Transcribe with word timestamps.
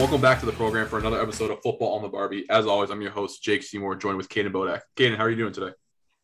Welcome 0.00 0.22
back 0.22 0.40
to 0.40 0.46
the 0.46 0.52
program 0.52 0.88
for 0.88 0.98
another 0.98 1.20
episode 1.20 1.50
of 1.50 1.60
Football 1.62 1.94
on 1.94 2.00
the 2.00 2.08
Barbie. 2.08 2.48
As 2.48 2.64
always, 2.64 2.88
I'm 2.88 3.02
your 3.02 3.10
host, 3.10 3.42
Jake 3.42 3.62
Seymour, 3.62 3.96
joined 3.96 4.16
with 4.16 4.30
Caden 4.30 4.50
Bodak. 4.50 4.80
Caden, 4.96 5.14
how 5.14 5.24
are 5.24 5.30
you 5.30 5.36
doing 5.36 5.52
today? 5.52 5.72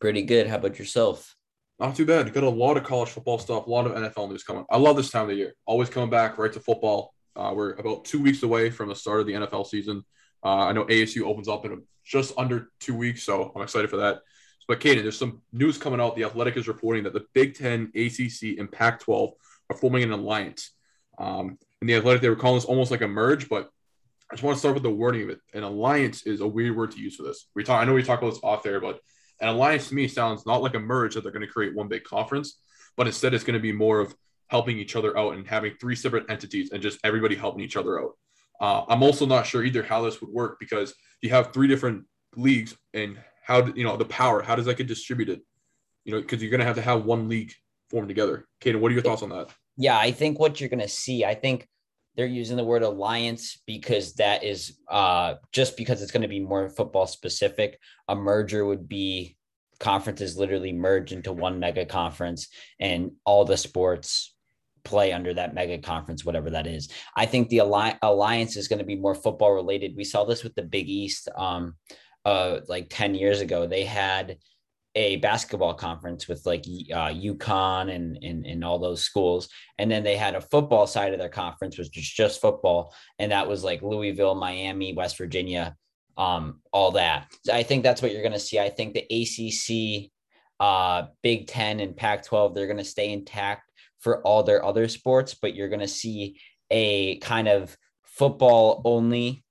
Pretty 0.01 0.23
good. 0.23 0.47
How 0.47 0.55
about 0.55 0.79
yourself? 0.79 1.35
Not 1.79 1.95
too 1.95 2.03
bad. 2.03 2.33
Got 2.33 2.43
a 2.43 2.49
lot 2.49 2.77
of 2.77 2.83
college 2.85 3.09
football 3.09 3.37
stuff, 3.37 3.67
a 3.67 3.69
lot 3.69 3.85
of 3.85 3.91
NFL 3.91 4.29
news 4.29 4.43
coming. 4.43 4.65
I 4.71 4.77
love 4.77 4.97
this 4.97 5.11
time 5.11 5.21
of 5.21 5.27
the 5.27 5.35
year. 5.35 5.53
Always 5.67 5.91
coming 5.91 6.09
back 6.09 6.39
right 6.39 6.51
to 6.51 6.59
football. 6.59 7.13
Uh, 7.35 7.53
we're 7.55 7.73
about 7.73 8.03
two 8.03 8.19
weeks 8.19 8.41
away 8.41 8.71
from 8.71 8.89
the 8.89 8.95
start 8.95 9.19
of 9.19 9.27
the 9.27 9.33
NFL 9.33 9.67
season. 9.67 10.03
Uh, 10.43 10.65
I 10.65 10.71
know 10.71 10.85
ASU 10.85 11.21
opens 11.27 11.47
up 11.47 11.63
in 11.63 11.83
just 12.03 12.33
under 12.35 12.71
two 12.79 12.95
weeks, 12.95 13.21
so 13.21 13.51
I'm 13.55 13.61
excited 13.61 13.91
for 13.91 13.97
that. 13.97 14.21
But 14.67 14.79
Caden, 14.79 15.03
there's 15.03 15.19
some 15.19 15.43
news 15.53 15.77
coming 15.77 16.01
out. 16.01 16.15
The 16.15 16.23
Athletic 16.23 16.57
is 16.57 16.67
reporting 16.67 17.03
that 17.03 17.13
the 17.13 17.25
Big 17.35 17.55
Ten, 17.55 17.91
ACC, 17.93 18.57
and 18.57 18.71
Pac-12 18.71 19.33
are 19.69 19.77
forming 19.77 20.01
an 20.01 20.13
alliance. 20.13 20.71
Um, 21.19 21.59
in 21.81 21.87
the 21.87 21.95
Athletic, 21.95 22.21
they 22.21 22.29
were 22.29 22.35
calling 22.35 22.57
this 22.57 22.65
almost 22.65 22.91
like 22.91 23.01
a 23.01 23.07
merge, 23.07 23.49
but 23.49 23.69
I 24.31 24.35
just 24.35 24.43
want 24.43 24.55
to 24.55 24.59
start 24.59 24.73
with 24.73 24.83
the 24.83 24.89
wording 24.89 25.23
of 25.23 25.29
it. 25.29 25.39
An 25.53 25.63
alliance 25.63 26.23
is 26.25 26.41
a 26.41 26.47
weird 26.47 26.75
word 26.75 26.91
to 26.91 26.99
use 26.99 27.15
for 27.15 27.23
this. 27.23 27.47
We 27.55 27.63
talk. 27.63 27.81
I 27.81 27.85
know 27.85 27.93
we 27.93 28.03
talk 28.03 28.19
about 28.19 28.31
this 28.33 28.43
off 28.43 28.65
air, 28.65 28.81
but 28.81 28.99
an 29.39 29.49
alliance 29.49 29.89
to 29.89 29.95
me 29.95 30.07
sounds 30.07 30.45
not 30.45 30.61
like 30.61 30.73
a 30.73 30.79
merge 30.79 31.13
that 31.13 31.21
they're 31.21 31.31
going 31.31 31.45
to 31.45 31.51
create 31.51 31.75
one 31.75 31.87
big 31.87 32.03
conference, 32.03 32.59
but 32.97 33.07
instead 33.07 33.33
it's 33.33 33.43
going 33.43 33.53
to 33.53 33.59
be 33.59 33.71
more 33.71 33.99
of 33.99 34.13
helping 34.47 34.77
each 34.77 34.95
other 34.95 35.17
out 35.17 35.35
and 35.35 35.47
having 35.47 35.75
three 35.79 35.95
separate 35.95 36.29
entities 36.29 36.71
and 36.71 36.81
just 36.81 36.99
everybody 37.03 37.35
helping 37.35 37.63
each 37.63 37.77
other 37.77 38.01
out. 38.01 38.11
Uh, 38.59 38.83
I'm 38.89 39.03
also 39.03 39.25
not 39.25 39.45
sure 39.45 39.63
either 39.63 39.83
how 39.83 40.01
this 40.01 40.19
would 40.19 40.31
work 40.31 40.57
because 40.59 40.93
you 41.21 41.29
have 41.29 41.53
three 41.53 41.67
different 41.67 42.05
leagues 42.35 42.75
and 42.93 43.17
how 43.43 43.65
you 43.67 43.83
know 43.83 43.95
the 43.97 44.05
power. 44.05 44.41
How 44.41 44.55
does 44.55 44.65
that 44.65 44.77
get 44.77 44.87
distributed? 44.87 45.41
You 46.05 46.13
know, 46.13 46.21
because 46.21 46.41
you're 46.41 46.51
going 46.51 46.59
to 46.59 46.65
have 46.65 46.75
to 46.75 46.81
have 46.81 47.05
one 47.05 47.29
league 47.29 47.53
formed 47.89 48.09
together. 48.09 48.47
Caden, 48.61 48.79
what 48.79 48.91
are 48.91 48.93
your 48.93 49.03
thoughts 49.03 49.21
on 49.21 49.29
that? 49.29 49.53
Yeah, 49.77 49.97
I 49.97 50.11
think 50.11 50.39
what 50.39 50.59
you're 50.59 50.69
going 50.69 50.79
to 50.79 50.87
see, 50.87 51.23
I 51.23 51.35
think 51.35 51.67
they're 52.17 52.25
using 52.25 52.57
the 52.57 52.63
word 52.63 52.81
alliance 52.81 53.61
because 53.67 54.15
that 54.15 54.43
is 54.43 54.79
uh, 54.89 55.35
just 55.51 55.77
because 55.77 56.01
it's 56.01 56.11
going 56.11 56.23
to 56.23 56.27
be 56.27 56.39
more 56.39 56.67
football 56.67 57.05
specific. 57.05 57.79
A 58.07 58.15
merger 58.15 58.65
would 58.65 58.89
be 58.89 59.37
conferences 59.79 60.35
literally 60.35 60.73
merge 60.73 61.13
into 61.13 61.31
one 61.31 61.59
mega 61.59 61.85
conference 61.85 62.47
and 62.79 63.11
all 63.23 63.45
the 63.45 63.55
sports 63.55 64.33
play 64.83 65.11
under 65.13 65.33
that 65.35 65.53
mega 65.53 65.77
conference, 65.77 66.25
whatever 66.25 66.49
that 66.49 66.65
is. 66.65 66.89
I 67.15 67.27
think 67.27 67.49
the 67.49 67.59
alliance 67.59 68.57
is 68.57 68.67
going 68.67 68.79
to 68.79 68.85
be 68.85 68.95
more 68.95 69.13
football 69.13 69.51
related. 69.51 69.95
We 69.95 70.03
saw 70.03 70.23
this 70.23 70.43
with 70.43 70.55
the 70.55 70.63
Big 70.63 70.89
East 70.89 71.29
um, 71.37 71.75
uh, 72.25 72.61
like 72.67 72.87
10 72.89 73.13
years 73.13 73.41
ago. 73.41 73.67
They 73.67 73.83
had 73.83 74.37
a 74.95 75.17
basketball 75.17 75.73
conference 75.73 76.27
with 76.27 76.45
like 76.45 76.61
uh, 76.61 77.09
UConn 77.09 77.93
and, 77.93 78.17
and 78.23 78.45
and 78.45 78.63
all 78.63 78.79
those 78.79 79.01
schools, 79.01 79.49
and 79.77 79.89
then 79.91 80.03
they 80.03 80.15
had 80.15 80.35
a 80.35 80.41
football 80.41 80.87
side 80.87 81.13
of 81.13 81.19
their 81.19 81.29
conference, 81.29 81.77
which 81.77 81.95
was 81.95 82.09
just 82.09 82.41
football, 82.41 82.93
and 83.19 83.31
that 83.31 83.47
was 83.47 83.63
like 83.63 83.81
Louisville, 83.81 84.35
Miami, 84.35 84.93
West 84.93 85.17
Virginia, 85.17 85.75
um, 86.17 86.61
all 86.71 86.91
that. 86.91 87.27
So 87.45 87.53
I 87.53 87.63
think 87.63 87.83
that's 87.83 88.01
what 88.01 88.11
you're 88.11 88.23
going 88.23 88.31
to 88.33 88.39
see. 88.39 88.59
I 88.59 88.69
think 88.69 88.93
the 88.93 89.05
ACC, 90.05 90.11
uh, 90.59 91.07
Big 91.21 91.47
Ten, 91.47 91.79
and 91.79 91.95
Pac-12 91.95 92.55
they're 92.55 92.65
going 92.65 92.77
to 92.77 92.83
stay 92.83 93.11
intact 93.11 93.71
for 93.99 94.21
all 94.21 94.43
their 94.43 94.63
other 94.65 94.87
sports, 94.87 95.35
but 95.35 95.55
you're 95.55 95.69
going 95.69 95.79
to 95.79 95.87
see 95.87 96.39
a 96.71 97.17
kind 97.19 97.47
of 97.47 97.77
football 98.03 98.81
only 98.83 99.43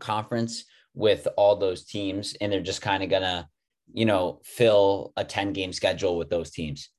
conference 0.00 0.64
with 0.94 1.28
all 1.36 1.56
those 1.56 1.84
teams, 1.84 2.34
and 2.40 2.52
they're 2.52 2.60
just 2.60 2.82
kind 2.82 3.02
of 3.02 3.10
gonna 3.10 3.48
you 3.92 4.04
know, 4.04 4.40
fill 4.44 5.12
a 5.16 5.24
10 5.24 5.52
game 5.52 5.72
schedule 5.72 6.16
with 6.16 6.30
those 6.30 6.50
teams. 6.50 6.90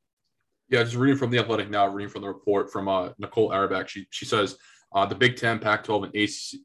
Yeah, 0.70 0.84
just 0.84 0.96
reading 0.96 1.18
from 1.18 1.32
the 1.32 1.40
Athletic 1.40 1.70
now, 1.70 1.88
reading 1.88 2.12
from 2.12 2.22
the 2.22 2.28
report 2.28 2.72
from 2.72 2.88
uh, 2.88 3.10
Nicole 3.18 3.52
Auerbach. 3.52 3.90
She 3.90 4.06
she 4.12 4.26
says 4.26 4.56
uh, 4.94 5.06
the 5.06 5.16
Big 5.16 5.36
Ten, 5.36 5.58
Pac-12, 5.60 6.04
and 6.04 6.14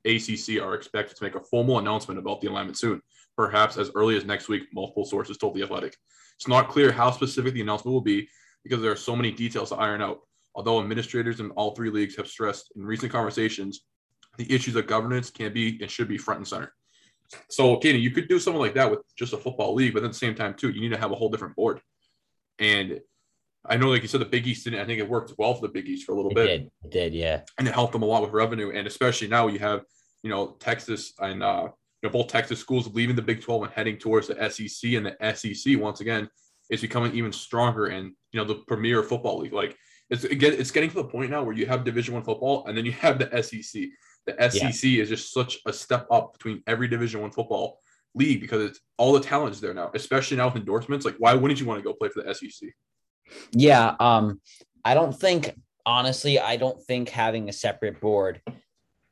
ACC 0.05 0.63
are 0.63 0.75
expected 0.75 1.17
to 1.17 1.25
make 1.25 1.35
a 1.35 1.41
formal 1.41 1.79
announcement 1.79 2.19
about 2.19 2.41
the 2.41 2.49
alignment 2.49 2.77
soon, 2.77 3.01
perhaps 3.37 3.79
as 3.79 3.91
early 3.95 4.17
as 4.17 4.25
next 4.25 4.49
week. 4.49 4.65
Multiple 4.75 5.07
sources 5.07 5.39
told 5.39 5.55
the 5.55 5.63
Athletic. 5.63 5.97
It's 6.37 6.49
not 6.49 6.69
clear 6.69 6.93
how 6.93 7.11
specific 7.13 7.55
the 7.55 7.63
announcement 7.63 7.95
will 7.95 8.03
be 8.03 8.29
because 8.63 8.83
there 8.83 8.93
are 8.93 8.97
so 8.97 9.17
many 9.17 9.31
details 9.31 9.71
to 9.71 9.77
iron 9.77 10.03
out. 10.03 10.21
Although 10.55 10.81
administrators 10.81 11.41
in 11.41 11.51
all 11.53 11.75
three 11.75 11.91
leagues 11.91 12.17
have 12.17 12.29
stressed 12.29 12.73
in 12.77 12.85
recent 12.85 13.11
conversations 13.11 13.85
the 14.37 14.53
issues 14.53 14.77
of 14.77 14.87
governance 14.87 15.31
can 15.31 15.53
be 15.53 15.79
and 15.81 15.91
should 15.91 16.09
be 16.09 16.19
front 16.19 16.39
and 16.39 16.49
center. 16.49 16.73
So, 17.49 17.77
Katie, 17.77 18.01
you 18.01 18.11
could 18.11 18.29
do 18.29 18.39
something 18.39 18.61
like 18.61 18.75
that 18.75 18.91
with 18.91 19.01
just 19.17 19.33
a 19.33 19.37
football 19.37 19.75
league, 19.75 19.95
but 19.95 20.05
at 20.05 20.11
the 20.11 20.19
same 20.19 20.35
time, 20.35 20.55
too, 20.55 20.71
you 20.71 20.81
need 20.81 20.91
to 20.91 20.99
have 20.99 21.13
a 21.13 21.15
whole 21.15 21.31
different 21.31 21.57
board. 21.57 21.81
And 22.59 23.01
I 23.67 23.77
know, 23.77 23.89
like 23.89 24.03
you 24.03 24.09
said, 24.09 24.21
the 24.21 24.27
Big 24.27 24.47
East 24.47 24.65
didn't. 24.65 24.81
I 24.81 24.85
think 24.85 25.01
it 25.01 25.09
worked 25.09 25.33
well 25.39 25.55
for 25.55 25.63
the 25.63 25.73
Big 25.73 25.89
East 25.89 26.05
for 26.05 26.13
a 26.13 26.17
little 26.17 26.31
it 26.31 26.35
bit. 26.35 26.47
Did. 26.47 26.71
It 26.85 26.91
did, 26.91 27.15
yeah. 27.15 27.43
And 27.59 27.67
it 27.67 27.75
helped 27.75 27.93
them 27.93 28.03
a 28.03 28.07
lot 28.07 28.23
with 28.23 28.33
revenue, 28.33 28.71
and 28.71 28.87
especially 28.87 29.29
now 29.29 29.47
you 29.47 29.59
have, 29.59 29.83
you 30.23 30.31
know, 30.31 30.57
Texas 30.61 31.15
and 31.19 31.43
uh, 31.43 31.69
you 32.03 32.09
know 32.09 32.11
both 32.11 32.29
Texas 32.29 32.61
schools 32.61 32.93
leaving 32.95 33.17
the 33.17 33.23
Big 33.23 33.43
Twelve 33.43 33.63
and 33.63 33.73
heading 33.73 33.97
towards 33.97 34.29
the 34.29 34.51
SEC, 34.51 34.93
and 34.93 35.07
the 35.07 35.35
SEC 35.35 35.79
once 35.79 36.01
again 36.01 36.29
is 36.71 36.83
becoming 36.83 37.15
even 37.15 37.33
stronger, 37.33 37.87
and 37.87 38.13
you 38.33 38.41
know 38.41 38.45
the 38.45 38.57
premier 38.67 39.03
football 39.03 39.39
league. 39.39 39.55
Like 39.55 39.77
it's 40.11 40.25
it 40.25 40.37
get, 40.37 40.55
it's 40.55 40.71
getting 40.71 40.91
to 40.91 40.97
the 40.97 41.05
point 41.05 41.31
now 41.31 41.43
where 41.43 41.57
you 41.57 41.67
have 41.67 41.85
Division 41.85 42.15
One 42.15 42.23
football, 42.23 42.67
and 42.67 42.77
then 42.77 42.85
you 42.85 42.93
have 42.93 43.19
the 43.19 43.43
SEC 43.43 43.85
the 44.27 44.51
SEC 44.51 44.91
yeah. 44.91 45.03
is 45.03 45.09
just 45.09 45.33
such 45.33 45.59
a 45.67 45.73
step 45.73 46.07
up 46.11 46.33
between 46.33 46.63
every 46.67 46.89
Division 46.89 47.21
One 47.21 47.31
football 47.31 47.81
league 48.15 48.41
because 48.41 48.71
it's 48.71 48.81
all 48.97 49.13
the 49.13 49.21
talent 49.21 49.55
is 49.55 49.61
there 49.61 49.75
now, 49.75 49.91
especially 49.95 50.37
now 50.37 50.47
with 50.47 50.57
endorsements. 50.57 51.05
Like, 51.05 51.17
why 51.19 51.35
wouldn't 51.35 51.61
you 51.61 51.67
want 51.67 51.81
to 51.81 51.85
go 51.85 51.93
play 51.93 52.09
for 52.09 52.23
the 52.23 52.35
SEC? 52.35 52.71
Yeah, 53.53 53.95
um, 54.01 54.41
I 54.85 54.95
don't 54.95 55.15
think 55.15 55.55
honestly, 55.87 56.39
I 56.39 56.57
don't 56.57 56.81
think 56.83 57.09
having 57.09 57.49
a 57.49 57.53
separate 57.53 58.01
board 58.01 58.41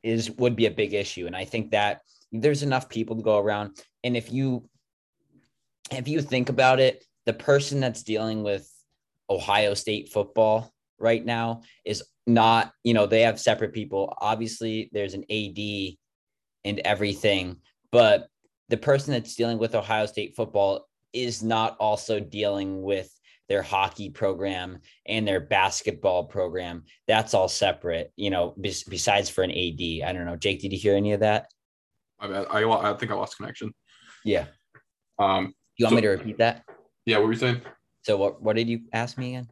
is 0.01 0.31
would 0.31 0.55
be 0.55 0.65
a 0.65 0.71
big 0.71 0.93
issue, 0.93 1.27
and 1.27 1.35
I 1.35 1.45
think 1.45 1.71
that 1.71 2.01
there's 2.31 2.63
enough 2.63 2.89
people 2.89 3.15
to 3.15 3.23
go 3.23 3.37
around, 3.37 3.77
and 4.03 4.17
if 4.17 4.31
you 4.31 4.67
if 5.91 6.07
you 6.07 6.21
think 6.21 6.49
about 6.49 6.79
it, 6.79 7.03
the 7.25 7.33
person 7.33 7.79
that's 7.79 8.03
dealing 8.03 8.43
with 8.43 8.69
Ohio 9.29 9.73
State 9.73 10.09
football 10.09 10.72
right 11.03 11.23
now 11.23 11.61
is 11.85 12.03
not, 12.25 12.71
you 12.83 12.93
know, 12.93 13.05
they 13.05 13.21
have 13.21 13.39
separate 13.39 13.73
people. 13.73 14.17
Obviously, 14.19 14.89
there's 14.93 15.13
an 15.13 15.25
AD 15.29 15.97
and 16.65 16.79
everything, 16.79 17.57
but 17.91 18.27
the 18.69 18.77
person 18.77 19.13
that's 19.13 19.35
dealing 19.35 19.59
with 19.59 19.75
Ohio 19.75 20.07
State 20.07 20.35
football 20.35 20.87
is 21.11 21.43
not 21.43 21.77
also 21.77 22.19
dealing 22.19 22.81
with 22.81 23.11
their 23.49 23.61
hockey 23.61 24.09
program 24.09 24.79
and 25.05 25.27
their 25.27 25.41
basketball 25.41 26.23
program. 26.23 26.85
That's 27.07 27.33
all 27.33 27.49
separate, 27.49 28.11
you 28.15 28.29
know, 28.29 28.55
besides 28.59 29.29
for 29.29 29.43
an 29.43 29.51
AD. 29.51 30.07
I 30.07 30.13
don't 30.13 30.25
know. 30.25 30.37
Jake, 30.37 30.61
did 30.61 30.71
you 30.71 30.79
hear 30.79 30.95
any 30.95 31.11
of 31.11 31.19
that? 31.19 31.51
I, 32.19 32.27
I, 32.27 32.91
I 32.91 32.97
think 32.97 33.11
I 33.11 33.15
lost 33.15 33.37
connection. 33.37 33.73
Yeah. 34.23 34.45
Um, 35.19 35.53
you 35.77 35.85
want 35.85 35.91
so, 35.91 35.95
me 35.97 36.01
to 36.01 36.09
repeat 36.09 36.37
that? 36.37 36.63
Yeah. 37.05 37.17
What 37.17 37.27
were 37.27 37.33
you 37.33 37.39
saying? 37.39 37.61
So 38.03 38.17
what, 38.17 38.41
what 38.41 38.55
did 38.55 38.69
you 38.69 38.81
ask 38.93 39.17
me 39.17 39.35
again? 39.35 39.49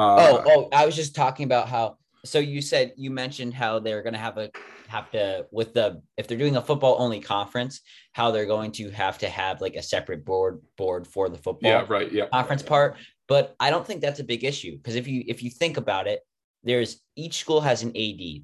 Uh, 0.00 0.16
oh, 0.18 0.42
oh, 0.46 0.68
I 0.72 0.86
was 0.86 0.96
just 0.96 1.14
talking 1.14 1.44
about 1.44 1.68
how. 1.68 1.98
So 2.24 2.38
you 2.38 2.60
said 2.62 2.92
you 2.96 3.10
mentioned 3.10 3.54
how 3.54 3.78
they're 3.78 4.02
going 4.02 4.12
to 4.14 4.18
have 4.18 4.38
a 4.38 4.50
have 4.88 5.10
to 5.10 5.46
with 5.50 5.74
the 5.74 6.02
if 6.16 6.26
they're 6.26 6.38
doing 6.38 6.56
a 6.56 6.62
football 6.62 6.96
only 6.98 7.20
conference, 7.20 7.80
how 8.12 8.30
they're 8.30 8.46
going 8.46 8.72
to 8.72 8.90
have 8.90 9.18
to 9.18 9.28
have 9.28 9.60
like 9.60 9.76
a 9.76 9.82
separate 9.82 10.24
board 10.24 10.60
board 10.76 11.06
for 11.06 11.28
the 11.28 11.36
football. 11.36 11.70
Yeah, 11.70 11.84
right. 11.88 12.10
Yeah. 12.10 12.26
Conference 12.32 12.62
part, 12.62 12.96
but 13.28 13.54
I 13.60 13.68
don't 13.70 13.86
think 13.86 14.00
that's 14.00 14.20
a 14.20 14.24
big 14.24 14.42
issue 14.42 14.76
because 14.78 14.96
if 14.96 15.06
you 15.06 15.22
if 15.28 15.42
you 15.42 15.50
think 15.50 15.76
about 15.76 16.06
it, 16.06 16.20
there's 16.64 17.02
each 17.16 17.38
school 17.38 17.60
has 17.60 17.82
an 17.82 17.90
AD. 17.90 17.94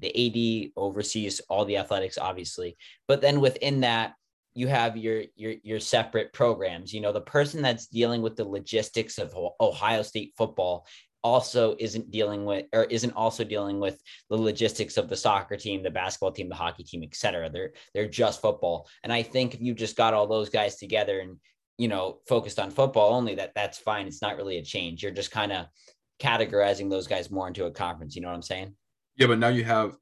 The 0.01 0.67
AD 0.67 0.71
oversees 0.75 1.39
all 1.49 1.65
the 1.65 1.77
athletics, 1.77 2.19
obviously, 2.19 2.77
but 3.07 3.21
then 3.21 3.39
within 3.39 3.81
that, 3.81 4.13
you 4.57 4.67
have 4.67 4.97
your 4.97 5.23
your 5.35 5.53
your 5.61 5.79
separate 5.79 6.33
programs 6.33 6.91
you 6.91 6.99
know 6.99 7.13
the 7.13 7.21
person 7.21 7.61
that's 7.61 7.85
dealing 7.85 8.23
with 8.23 8.35
the 8.35 8.43
logistics 8.43 9.19
of 9.19 9.31
ohio 9.61 10.01
state 10.01 10.33
football 10.35 10.87
also 11.27 11.75
isn't 11.77 12.09
dealing 12.09 12.45
with 12.45 12.65
or 12.71 12.85
isn't 12.85 13.11
also 13.11 13.43
dealing 13.43 13.79
with 13.79 14.01
the 14.29 14.37
logistics 14.37 14.95
of 14.95 15.09
the 15.09 15.15
soccer 15.15 15.57
team, 15.57 15.83
the 15.83 15.91
basketball 15.91 16.31
team, 16.31 16.47
the 16.47 16.55
hockey 16.55 16.83
team, 16.83 17.03
etc. 17.03 17.49
They're 17.49 17.73
they're 17.93 18.07
just 18.07 18.41
football. 18.41 18.87
And 19.03 19.11
I 19.11 19.23
think 19.23 19.53
if 19.53 19.61
you 19.61 19.73
just 19.73 19.97
got 19.97 20.13
all 20.13 20.25
those 20.25 20.49
guys 20.49 20.77
together 20.77 21.19
and 21.19 21.37
you 21.77 21.89
know 21.89 22.19
focused 22.27 22.59
on 22.59 22.71
football 22.71 23.13
only, 23.13 23.35
that 23.35 23.51
that's 23.55 23.77
fine. 23.77 24.07
It's 24.07 24.21
not 24.21 24.37
really 24.37 24.57
a 24.57 24.63
change. 24.63 25.03
You're 25.03 25.11
just 25.11 25.31
kind 25.31 25.51
of 25.51 25.65
categorizing 26.21 26.89
those 26.89 27.07
guys 27.07 27.29
more 27.29 27.47
into 27.47 27.65
a 27.65 27.71
conference. 27.71 28.15
You 28.15 28.21
know 28.21 28.29
what 28.29 28.35
I'm 28.35 28.41
saying? 28.41 28.73
Yeah, 29.17 29.27
but 29.27 29.39
now 29.39 29.49
you 29.49 29.65
have 29.65 29.97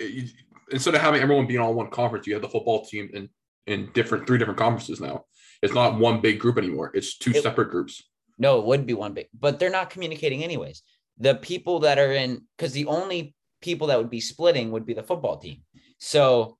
eh, 0.00 0.06
you, 0.06 0.28
instead 0.70 0.94
of 0.94 1.02
having 1.02 1.20
everyone 1.20 1.46
being 1.46 1.60
all 1.60 1.74
one 1.74 1.90
conference, 1.90 2.26
you 2.26 2.32
have 2.32 2.42
the 2.42 2.48
football 2.48 2.86
team 2.86 3.10
in 3.12 3.28
in 3.66 3.90
different 3.92 4.26
three 4.26 4.38
different 4.38 4.58
conferences 4.58 4.98
now. 4.98 5.24
It's 5.62 5.74
not 5.74 5.98
one 5.98 6.20
big 6.20 6.40
group 6.40 6.58
anymore. 6.58 6.90
It's 6.94 7.18
two 7.18 7.32
it, 7.32 7.42
separate 7.42 7.70
groups. 7.70 8.02
No, 8.38 8.58
it 8.58 8.66
wouldn't 8.66 8.86
be 8.86 8.94
one 8.94 9.14
big, 9.14 9.28
but 9.38 9.58
they're 9.58 9.70
not 9.70 9.90
communicating 9.90 10.42
anyways. 10.42 10.82
The 11.18 11.34
people 11.34 11.80
that 11.80 11.98
are 11.98 12.12
in, 12.12 12.42
because 12.56 12.72
the 12.72 12.86
only 12.86 13.34
people 13.60 13.88
that 13.88 13.98
would 13.98 14.10
be 14.10 14.20
splitting 14.20 14.70
would 14.72 14.86
be 14.86 14.94
the 14.94 15.02
football 15.02 15.38
team. 15.38 15.62
So 15.98 16.58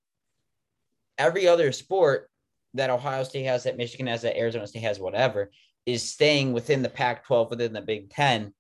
every 1.19 1.49
other 1.49 1.73
sport 1.73 2.31
that 2.75 2.91
Ohio 2.91 3.25
State 3.25 3.45
has, 3.45 3.65
that 3.65 3.77
Michigan 3.77 4.07
has, 4.07 4.23
that 4.23 4.39
Arizona 4.39 4.67
State 4.67 4.83
has, 4.83 4.99
whatever, 4.99 5.51
is 5.87 6.09
staying 6.09 6.53
within 6.53 6.83
the 6.83 6.89
Pac 6.89 7.25
12, 7.25 7.51
within 7.51 7.73
the 7.73 7.81
Big 7.81 8.11
10. 8.11 8.55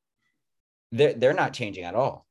They're, 0.91 1.15
they're 1.15 1.33
not 1.33 1.53
changing 1.53 1.85
at 1.85 1.95
all. 1.95 2.27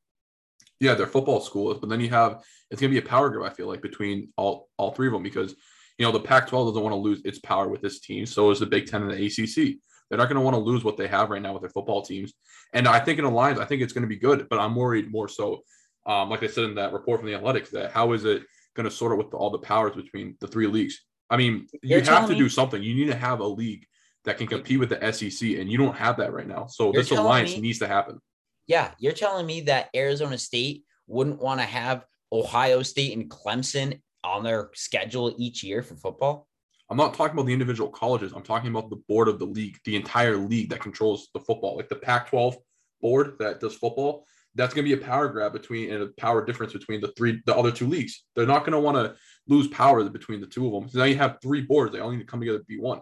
Yeah, 0.80 0.96
their 0.96 1.08
football 1.08 1.40
school 1.42 1.72
is, 1.72 1.78
but 1.78 1.90
then 1.90 2.02
you 2.02 2.10
have 2.10 2.44
it's 2.72 2.82
gonna 2.82 2.92
be 2.92 2.98
a 2.98 3.04
power 3.04 3.30
grab. 3.30 3.52
I 3.52 3.54
feel 3.54 3.68
like 3.68 3.84
between 3.84 4.30
all 4.36 4.70
all 4.78 4.92
three 4.92 5.08
of 5.08 5.14
them 5.14 5.22
because 5.22 5.54
you 6.00 6.06
know 6.06 6.12
the 6.12 6.20
Pac-12 6.20 6.70
doesn't 6.70 6.82
want 6.82 6.94
to 6.94 7.00
lose 7.00 7.22
its 7.24 7.38
power 7.38 7.68
with 7.68 7.82
this 7.82 8.00
team. 8.00 8.26
So 8.26 8.50
is 8.50 8.60
the 8.60 8.66
Big 8.66 8.88
Ten 8.88 9.04
and 9.04 9.12
the 9.12 9.26
ACC. 9.26 9.78
They're 10.12 10.18
not 10.18 10.28
going 10.28 10.36
to 10.36 10.42
want 10.42 10.56
to 10.56 10.62
lose 10.62 10.84
what 10.84 10.98
they 10.98 11.08
have 11.08 11.30
right 11.30 11.42
now 11.42 11.54
with 11.54 11.62
their 11.62 11.70
football 11.70 12.02
teams. 12.02 12.34
And 12.74 12.86
I 12.86 13.00
think 13.00 13.18
in 13.18 13.24
alliance, 13.24 13.60
I 13.60 13.66
think 13.66 13.82
it's 13.82 13.94
going 13.94 14.02
to 14.02 14.10
be 14.10 14.18
good. 14.18 14.50
But 14.50 14.60
I'm 14.60 14.76
worried 14.76 15.10
more 15.10 15.30
so, 15.30 15.64
um, 16.06 16.30
like 16.30 16.44
I 16.44 16.48
said 16.48 16.66
in 16.66 16.76
that 16.76 16.92
report 16.92 17.22
from 17.22 17.28
the 17.28 17.36
Athletics, 17.36 17.70
that 17.72 17.92
how 17.92 18.12
is 18.12 18.26
it 18.26 18.44
going 18.76 18.90
to 18.90 18.94
sort 18.94 19.14
out 19.14 19.20
with 19.20 19.34
all 19.34 19.50
the 19.50 19.60
powers 19.60 19.96
between 19.96 20.36
the 20.42 20.48
three 20.48 20.68
leagues? 20.68 21.00
I 21.30 21.38
mean, 21.38 21.66
You're 21.82 22.00
you 22.00 22.06
have 22.06 22.28
to 22.28 22.34
me- 22.34 22.40
do 22.40 22.50
something. 22.50 22.84
You 22.84 22.94
need 22.94 23.06
to 23.06 23.16
have 23.16 23.40
a 23.40 23.48
league 23.48 23.86
that 24.26 24.38
can 24.38 24.48
compete 24.48 24.80
with 24.80 24.90
the 24.90 25.14
SEC, 25.14 25.58
and 25.58 25.72
you 25.72 25.78
don't 25.78 25.96
have 25.96 26.18
that 26.18 26.34
right 26.34 26.48
now. 26.48 26.68
So 26.68 26.92
You're 26.92 27.04
this 27.04 27.12
alliance 27.12 27.56
me, 27.56 27.62
needs 27.62 27.80
to 27.80 27.88
happen. 27.88 28.20
Yeah, 28.68 28.92
you're 29.00 29.14
telling 29.14 29.46
me 29.46 29.62
that 29.62 29.90
Arizona 29.96 30.38
State 30.38 30.84
wouldn't 31.08 31.42
want 31.42 31.62
to 31.62 31.66
have 31.66 32.06
Ohio 32.34 32.84
State 32.84 33.18
and 33.18 33.30
Clemson 33.30 34.02
on 34.26 34.44
their 34.44 34.72
schedule 34.74 35.34
each 35.38 35.64
year 35.64 35.82
for 35.82 35.96
football? 35.96 36.48
I'm 36.92 36.98
not 36.98 37.14
talking 37.14 37.36
about 37.36 37.46
the 37.46 37.54
individual 37.54 37.90
colleges. 37.90 38.34
I'm 38.36 38.44
talking 38.44 38.70
about 38.70 38.90
the 38.90 38.98
board 39.08 39.30
of 39.30 39.40
the 39.40 39.46
league, 39.46 39.80
the 39.86 39.96
entire 39.96 40.36
league 40.36 40.70
that 40.72 40.82
controls 40.82 41.30
the 41.34 41.40
football, 41.40 41.78
like 41.78 41.88
the 41.88 41.96
Pac-12 41.96 42.58
board 43.00 43.38
that 43.40 43.62
does 43.62 43.76
football. 43.76 44.26
That's 44.56 44.74
going 44.74 44.86
to 44.86 44.96
be 44.96 45.02
a 45.02 45.06
power 45.06 45.30
grab 45.30 45.54
between 45.54 45.90
and 45.90 46.04
a 46.04 46.08
power 46.18 46.46
difference 46.46 46.74
between 46.74 47.00
the 47.00 47.14
three, 47.18 47.42
the 47.46 47.56
other 47.56 47.72
two 47.72 47.88
leagues. 47.88 48.26
They're 48.36 48.46
not 48.46 48.66
going 48.66 48.74
to 48.74 48.80
want 48.80 48.98
to 48.98 49.16
lose 49.48 49.70
power 49.70 50.04
between 50.10 50.42
the 50.42 50.48
two 50.48 50.68
of 50.68 50.74
them. 50.74 50.90
So 50.90 51.00
now 51.00 51.06
you 51.06 51.16
have 51.16 51.38
three 51.42 51.62
boards. 51.62 51.94
They 51.94 52.02
all 52.02 52.12
need 52.12 52.20
to 52.20 52.26
come 52.26 52.42
together 52.42 52.60
to 52.60 52.66
be 52.66 52.78
one. 52.78 53.00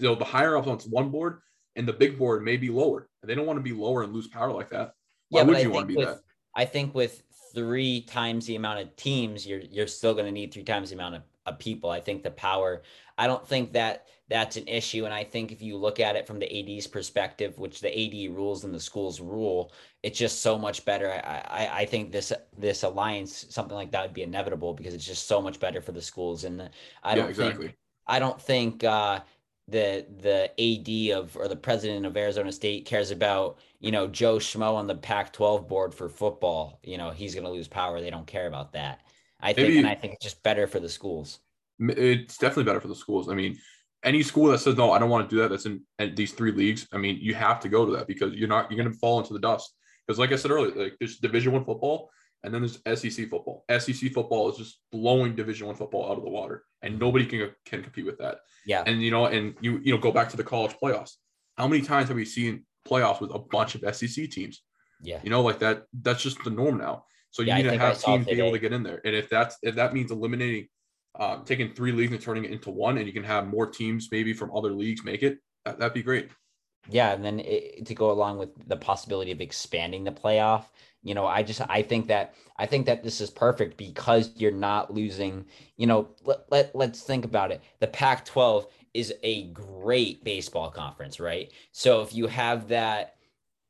So 0.00 0.14
the 0.14 0.24
higher 0.24 0.56
ups 0.56 0.66
on 0.66 0.78
one 0.90 1.10
board 1.10 1.40
and 1.76 1.86
the 1.86 1.92
big 1.92 2.18
board 2.18 2.42
may 2.42 2.56
be 2.56 2.70
lower. 2.70 3.06
And 3.20 3.28
they 3.28 3.34
don't 3.34 3.46
want 3.46 3.58
to 3.58 3.62
be 3.62 3.74
lower 3.74 4.02
and 4.02 4.14
lose 4.14 4.28
power 4.28 4.50
like 4.50 4.70
that. 4.70 4.92
Why 5.28 5.40
yeah, 5.40 5.46
would 5.46 5.62
you 5.62 5.70
want 5.70 5.82
to 5.82 5.94
be 5.94 5.96
with, 5.96 6.08
that? 6.08 6.20
I 6.54 6.64
think 6.64 6.94
with 6.94 7.22
three 7.54 8.00
times 8.00 8.46
the 8.46 8.56
amount 8.56 8.80
of 8.80 8.96
teams, 8.96 9.46
you're 9.46 9.60
you're 9.60 9.86
still 9.86 10.14
going 10.14 10.24
to 10.24 10.32
need 10.32 10.54
three 10.54 10.64
times 10.64 10.88
the 10.88 10.94
amount 10.94 11.16
of, 11.16 11.22
of 11.46 11.58
people. 11.58 11.90
I 11.90 12.00
think 12.00 12.22
the 12.22 12.30
power. 12.30 12.82
I 13.18 13.26
don't 13.26 13.46
think 13.46 13.72
that 13.72 14.06
that's 14.28 14.56
an 14.56 14.66
issue. 14.66 15.04
And 15.04 15.14
I 15.14 15.24
think 15.24 15.52
if 15.52 15.62
you 15.62 15.76
look 15.76 16.00
at 16.00 16.16
it 16.16 16.26
from 16.26 16.38
the 16.38 16.76
AD's 16.76 16.86
perspective, 16.86 17.58
which 17.58 17.80
the 17.80 17.88
AD 17.88 18.34
rules 18.34 18.64
and 18.64 18.74
the 18.74 18.80
schools 18.80 19.20
rule, 19.20 19.72
it's 20.02 20.18
just 20.18 20.42
so 20.42 20.58
much 20.58 20.84
better. 20.84 21.12
I, 21.12 21.42
I, 21.48 21.80
I 21.80 21.86
think 21.86 22.12
this 22.12 22.32
this 22.58 22.82
alliance, 22.82 23.46
something 23.50 23.76
like 23.76 23.92
that, 23.92 24.02
would 24.02 24.14
be 24.14 24.22
inevitable 24.22 24.74
because 24.74 24.94
it's 24.94 25.06
just 25.06 25.28
so 25.28 25.40
much 25.40 25.60
better 25.60 25.80
for 25.80 25.92
the 25.92 26.02
schools. 26.02 26.44
And 26.44 26.58
the, 26.58 26.70
I 27.02 27.14
don't 27.14 27.24
yeah, 27.24 27.30
exactly. 27.30 27.66
think 27.68 27.78
I 28.06 28.18
don't 28.18 28.40
think 28.40 28.84
uh, 28.84 29.20
the 29.68 30.06
the 30.20 30.50
AD 30.60 31.18
of 31.18 31.36
or 31.36 31.48
the 31.48 31.56
president 31.56 32.06
of 32.06 32.16
Arizona 32.16 32.52
State 32.52 32.84
cares 32.84 33.10
about 33.10 33.58
you 33.80 33.92
know 33.92 34.06
Joe 34.06 34.36
Schmo 34.36 34.74
on 34.74 34.86
the 34.86 34.94
Pac-12 34.94 35.68
board 35.68 35.94
for 35.94 36.08
football. 36.08 36.80
You 36.82 36.98
know 36.98 37.10
he's 37.10 37.34
going 37.34 37.44
to 37.44 37.50
lose 37.50 37.68
power. 37.68 38.00
They 38.00 38.10
don't 38.10 38.26
care 38.26 38.46
about 38.46 38.72
that. 38.72 39.00
I 39.40 39.48
Maybe, 39.48 39.62
think, 39.62 39.76
and 39.78 39.86
I 39.86 39.94
think 39.94 40.14
it's 40.14 40.24
just 40.24 40.42
better 40.42 40.66
for 40.66 40.80
the 40.80 40.88
schools. 40.88 41.40
It's 41.78 42.38
definitely 42.38 42.64
better 42.64 42.80
for 42.80 42.88
the 42.88 42.94
schools. 42.94 43.28
I 43.28 43.34
mean, 43.34 43.58
any 44.02 44.22
school 44.22 44.46
that 44.48 44.58
says 44.58 44.76
no, 44.76 44.92
I 44.92 44.98
don't 44.98 45.10
want 45.10 45.28
to 45.28 45.34
do 45.34 45.42
that. 45.42 45.50
That's 45.50 45.66
in, 45.66 45.82
in 45.98 46.14
these 46.14 46.32
three 46.32 46.52
leagues. 46.52 46.86
I 46.92 46.98
mean, 46.98 47.18
you 47.20 47.34
have 47.34 47.60
to 47.60 47.68
go 47.68 47.84
to 47.84 47.92
that 47.92 48.06
because 48.06 48.34
you're 48.34 48.48
not 48.48 48.70
you're 48.70 48.82
going 48.82 48.92
to 48.92 48.98
fall 48.98 49.20
into 49.20 49.32
the 49.32 49.40
dust. 49.40 49.74
Because 50.06 50.18
like 50.18 50.32
I 50.32 50.36
said 50.36 50.50
earlier, 50.50 50.74
like 50.74 50.96
there's 50.98 51.18
Division 51.18 51.52
One 51.52 51.64
football 51.64 52.10
and 52.46 52.54
then 52.54 52.62
there's 52.62 53.00
SEC 53.00 53.28
football. 53.28 53.64
SEC 53.68 54.12
football 54.12 54.50
is 54.50 54.56
just 54.56 54.78
blowing 54.92 55.34
Division 55.34 55.66
One 55.66 55.76
football 55.76 56.10
out 56.10 56.16
of 56.16 56.22
the 56.22 56.30
water, 56.30 56.62
and 56.80 56.98
nobody 56.98 57.26
can 57.26 57.50
can 57.64 57.82
compete 57.82 58.06
with 58.06 58.18
that. 58.18 58.38
Yeah. 58.64 58.84
And 58.86 59.02
you 59.02 59.10
know, 59.10 59.26
and 59.26 59.54
you 59.60 59.80
you 59.82 59.92
know, 59.92 59.98
go 59.98 60.12
back 60.12 60.28
to 60.30 60.36
the 60.36 60.44
college 60.44 60.76
playoffs. 60.80 61.14
How 61.56 61.66
many 61.66 61.82
times 61.82 62.08
have 62.08 62.16
we 62.16 62.24
seen 62.24 62.64
playoffs 62.86 63.20
with 63.20 63.34
a 63.34 63.38
bunch 63.38 63.74
of 63.74 63.96
SEC 63.96 64.30
teams? 64.30 64.62
Yeah. 65.02 65.20
You 65.24 65.30
know, 65.30 65.42
like 65.42 65.58
that. 65.58 65.84
That's 65.92 66.22
just 66.22 66.42
the 66.44 66.50
norm 66.50 66.78
now. 66.78 67.04
So 67.30 67.42
you 67.42 67.48
yeah, 67.48 67.56
need 67.56 67.62
to 67.64 67.78
have 67.78 68.02
teams 68.02 68.26
be 68.26 68.32
able 68.32 68.52
to 68.52 68.58
get 68.58 68.72
in 68.72 68.82
there, 68.82 69.00
and 69.04 69.14
if 69.14 69.28
that's 69.28 69.56
if 69.62 69.74
that 69.74 69.92
means 69.92 70.10
eliminating, 70.10 70.68
uh, 71.18 71.42
taking 71.44 71.72
three 71.74 71.92
leagues 71.92 72.12
and 72.12 72.20
turning 72.20 72.44
it 72.44 72.50
into 72.50 72.70
one, 72.70 72.98
and 72.98 73.06
you 73.06 73.12
can 73.12 73.24
have 73.24 73.46
more 73.46 73.66
teams 73.66 74.08
maybe 74.10 74.32
from 74.32 74.54
other 74.56 74.70
leagues 74.70 75.04
make 75.04 75.22
it, 75.22 75.38
that, 75.64 75.78
that'd 75.78 75.94
be 75.94 76.02
great. 76.02 76.30
Yeah, 76.88 77.12
and 77.12 77.24
then 77.24 77.40
it, 77.40 77.86
to 77.86 77.94
go 77.94 78.10
along 78.10 78.38
with 78.38 78.50
the 78.68 78.76
possibility 78.76 79.32
of 79.32 79.40
expanding 79.40 80.04
the 80.04 80.12
playoff, 80.12 80.64
you 81.02 81.14
know, 81.14 81.26
I 81.26 81.42
just 81.42 81.60
I 81.68 81.82
think 81.82 82.08
that 82.08 82.34
I 82.56 82.66
think 82.66 82.86
that 82.86 83.02
this 83.02 83.20
is 83.20 83.30
perfect 83.30 83.76
because 83.76 84.30
you're 84.36 84.50
not 84.50 84.92
losing, 84.92 85.46
you 85.76 85.86
know, 85.86 86.08
let, 86.24 86.40
let 86.50 86.74
let's 86.74 87.02
think 87.02 87.24
about 87.24 87.50
it. 87.50 87.60
The 87.80 87.86
Pac-12 87.86 88.66
is 88.94 89.12
a 89.22 89.48
great 89.48 90.24
baseball 90.24 90.70
conference, 90.70 91.20
right? 91.20 91.52
So 91.72 92.02
if 92.02 92.14
you 92.14 92.28
have 92.28 92.68
that 92.68 93.15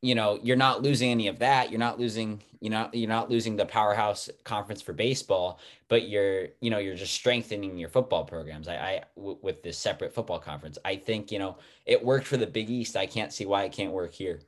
you 0.02 0.14
know 0.14 0.38
you're 0.42 0.56
not 0.56 0.82
losing 0.82 1.10
any 1.10 1.28
of 1.28 1.38
that 1.38 1.70
you're 1.70 1.80
not 1.80 1.98
losing 1.98 2.42
you 2.60 2.70
know 2.70 2.88
you're 2.92 3.08
not 3.08 3.30
losing 3.30 3.56
the 3.56 3.64
powerhouse 3.64 4.28
conference 4.44 4.82
for 4.82 4.92
baseball 4.92 5.58
but 5.88 6.08
you're 6.08 6.48
you 6.60 6.70
know 6.70 6.78
you're 6.78 6.94
just 6.94 7.14
strengthening 7.14 7.78
your 7.78 7.88
football 7.88 8.24
programs 8.24 8.68
i, 8.68 8.74
I 8.74 9.02
w- 9.16 9.38
with 9.42 9.62
this 9.62 9.78
separate 9.78 10.14
football 10.14 10.38
conference 10.38 10.78
i 10.84 10.96
think 10.96 11.32
you 11.32 11.38
know 11.38 11.56
it 11.86 12.04
worked 12.04 12.26
for 12.26 12.36
the 12.36 12.46
big 12.46 12.68
east 12.68 12.96
i 12.96 13.06
can't 13.06 13.32
see 13.32 13.46
why 13.46 13.64
it 13.64 13.72
can't 13.72 13.92
work 13.92 14.12
here 14.12 14.40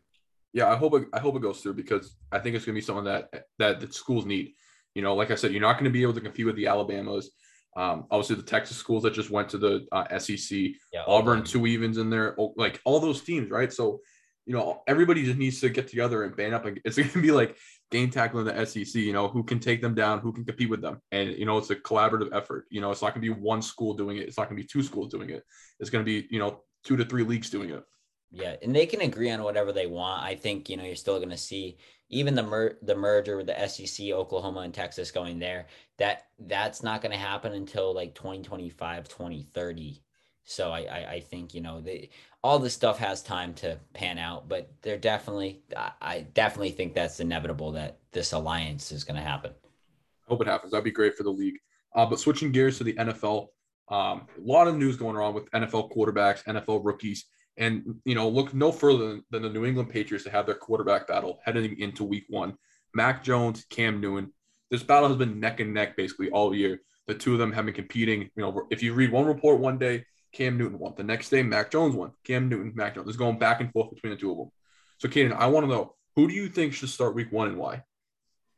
yeah, 0.52 0.70
I 0.70 0.76
hope 0.76 0.94
it, 0.94 1.08
I 1.12 1.20
hope 1.20 1.36
it 1.36 1.42
goes 1.42 1.60
through 1.60 1.74
because 1.74 2.16
I 2.32 2.38
think 2.38 2.56
it's 2.56 2.64
going 2.64 2.74
to 2.74 2.80
be 2.80 2.84
something 2.84 3.04
that 3.04 3.44
that 3.58 3.80
the 3.80 3.92
schools 3.92 4.24
need. 4.24 4.54
You 4.94 5.02
know, 5.02 5.14
like 5.14 5.30
I 5.30 5.34
said, 5.34 5.52
you're 5.52 5.60
not 5.60 5.74
going 5.74 5.84
to 5.84 5.90
be 5.90 6.02
able 6.02 6.14
to 6.14 6.20
compete 6.20 6.46
with 6.46 6.56
the 6.56 6.66
Alabamas. 6.66 7.30
Um, 7.76 8.06
obviously, 8.10 8.36
the 8.36 8.42
Texas 8.42 8.76
schools 8.76 9.02
that 9.02 9.12
just 9.12 9.30
went 9.30 9.50
to 9.50 9.58
the 9.58 9.86
uh, 9.92 10.18
SEC, 10.18 10.58
yeah, 10.92 11.02
Auburn, 11.06 11.44
two 11.44 11.66
evens 11.66 11.98
in 11.98 12.10
there, 12.10 12.34
like 12.56 12.80
all 12.84 12.98
those 12.98 13.20
teams, 13.20 13.50
right? 13.50 13.72
So, 13.72 14.00
you 14.48 14.54
know, 14.54 14.82
everybody 14.86 15.24
just 15.24 15.36
needs 15.36 15.60
to 15.60 15.68
get 15.68 15.88
together 15.88 16.24
and 16.24 16.34
band 16.34 16.54
up. 16.54 16.64
And 16.64 16.80
it's 16.82 16.96
going 16.96 17.10
to 17.10 17.20
be 17.20 17.30
like 17.30 17.56
game 17.90 18.10
tackling 18.10 18.46
the 18.46 18.64
SEC. 18.64 18.94
You 18.94 19.12
know, 19.12 19.28
who 19.28 19.44
can 19.44 19.60
take 19.60 19.82
them 19.82 19.94
down, 19.94 20.20
who 20.20 20.32
can 20.32 20.46
compete 20.46 20.70
with 20.70 20.80
them, 20.80 21.02
and 21.12 21.36
you 21.36 21.44
know, 21.44 21.58
it's 21.58 21.68
a 21.68 21.76
collaborative 21.76 22.34
effort. 22.34 22.64
You 22.70 22.80
know, 22.80 22.90
it's 22.90 23.02
not 23.02 23.14
going 23.14 23.22
to 23.24 23.34
be 23.34 23.40
one 23.40 23.60
school 23.60 23.92
doing 23.92 24.16
it. 24.16 24.26
It's 24.26 24.38
not 24.38 24.48
going 24.48 24.56
to 24.56 24.62
be 24.62 24.66
two 24.66 24.82
schools 24.82 25.10
doing 25.10 25.28
it. 25.28 25.44
It's 25.78 25.90
going 25.90 26.02
to 26.02 26.10
be 26.10 26.26
you 26.30 26.38
know 26.38 26.62
two 26.82 26.96
to 26.96 27.04
three 27.04 27.24
leagues 27.24 27.50
doing 27.50 27.70
it. 27.70 27.84
Yeah, 28.30 28.56
and 28.62 28.74
they 28.74 28.86
can 28.86 29.02
agree 29.02 29.30
on 29.30 29.42
whatever 29.42 29.70
they 29.70 29.86
want. 29.86 30.22
I 30.22 30.34
think 30.34 30.70
you 30.70 30.78
know 30.78 30.84
you're 30.84 30.96
still 30.96 31.18
going 31.18 31.28
to 31.28 31.36
see 31.36 31.76
even 32.08 32.34
the 32.34 32.42
mer- 32.42 32.78
the 32.80 32.94
merger 32.94 33.36
with 33.36 33.48
the 33.48 33.68
SEC, 33.68 34.06
Oklahoma 34.12 34.60
and 34.60 34.72
Texas 34.72 35.10
going 35.10 35.38
there. 35.38 35.66
That 35.98 36.22
that's 36.38 36.82
not 36.82 37.02
going 37.02 37.12
to 37.12 37.18
happen 37.18 37.52
until 37.52 37.94
like 37.94 38.14
2025, 38.14 39.08
2030. 39.08 40.02
So 40.44 40.70
I, 40.70 40.80
I, 40.80 41.10
I 41.12 41.20
think 41.20 41.52
you 41.52 41.60
know 41.60 41.82
they 41.82 42.08
all 42.42 42.58
this 42.58 42.74
stuff 42.74 42.98
has 42.98 43.22
time 43.22 43.52
to 43.54 43.78
pan 43.94 44.18
out, 44.18 44.48
but 44.48 44.70
they're 44.82 44.96
definitely 44.96 45.62
I, 45.76 46.26
definitely 46.34 46.70
think 46.70 46.94
that's 46.94 47.20
inevitable 47.20 47.72
that 47.72 47.98
this 48.12 48.32
alliance 48.32 48.92
is 48.92 49.04
going 49.04 49.16
to 49.16 49.22
happen. 49.22 49.52
I 49.52 50.30
hope 50.30 50.40
it 50.40 50.46
happens. 50.46 50.72
That'd 50.72 50.84
be 50.84 50.90
great 50.90 51.16
for 51.16 51.24
the 51.24 51.30
league. 51.30 51.58
Uh, 51.94 52.06
but 52.06 52.20
switching 52.20 52.52
gears 52.52 52.78
to 52.78 52.84
the 52.84 52.92
NFL, 52.94 53.48
um, 53.88 54.26
a 54.36 54.40
lot 54.40 54.68
of 54.68 54.76
news 54.76 54.96
going 54.96 55.16
on 55.16 55.34
with 55.34 55.50
NFL 55.50 55.90
quarterbacks, 55.90 56.44
NFL 56.44 56.84
rookies. 56.84 57.24
And 57.56 57.96
you 58.04 58.14
know, 58.14 58.28
look 58.28 58.54
no 58.54 58.70
further 58.70 59.20
than 59.30 59.42
the 59.42 59.48
New 59.48 59.64
England 59.64 59.90
Patriots 59.90 60.24
to 60.24 60.30
have 60.30 60.46
their 60.46 60.54
quarterback 60.54 61.08
battle 61.08 61.40
heading 61.44 61.78
into 61.80 62.04
Week 62.04 62.24
One. 62.28 62.56
Mac 62.94 63.24
Jones, 63.24 63.66
Cam 63.68 64.00
Newton. 64.00 64.32
This 64.70 64.82
battle 64.82 65.08
has 65.08 65.18
been 65.18 65.40
neck 65.40 65.60
and 65.60 65.74
neck 65.74 65.96
basically 65.96 66.30
all 66.30 66.54
year. 66.54 66.80
The 67.06 67.14
two 67.14 67.32
of 67.32 67.38
them 67.38 67.52
have 67.52 67.64
been 67.64 67.74
competing. 67.74 68.30
You 68.36 68.42
know, 68.42 68.66
if 68.70 68.82
you 68.82 68.94
read 68.94 69.10
one 69.10 69.26
report 69.26 69.58
one 69.58 69.78
day, 69.78 70.04
Cam 70.32 70.58
Newton 70.58 70.78
won. 70.78 70.94
The 70.96 71.04
next 71.04 71.30
day, 71.30 71.42
Mac 71.42 71.70
Jones 71.70 71.94
won. 71.94 72.12
Cam 72.24 72.48
Newton, 72.48 72.72
Mac 72.74 72.94
Jones. 72.94 73.08
It's 73.08 73.16
going 73.16 73.38
back 73.38 73.60
and 73.60 73.72
forth 73.72 73.90
between 73.90 74.10
the 74.10 74.16
two 74.16 74.30
of 74.30 74.38
them. 74.38 74.50
So, 74.98 75.08
Caden, 75.08 75.32
I 75.32 75.46
want 75.46 75.64
to 75.64 75.72
know 75.72 75.94
who 76.16 76.28
do 76.28 76.34
you 76.34 76.48
think 76.48 76.74
should 76.74 76.88
start 76.88 77.14
Week 77.14 77.30
One 77.32 77.48
and 77.48 77.58
why? 77.58 77.84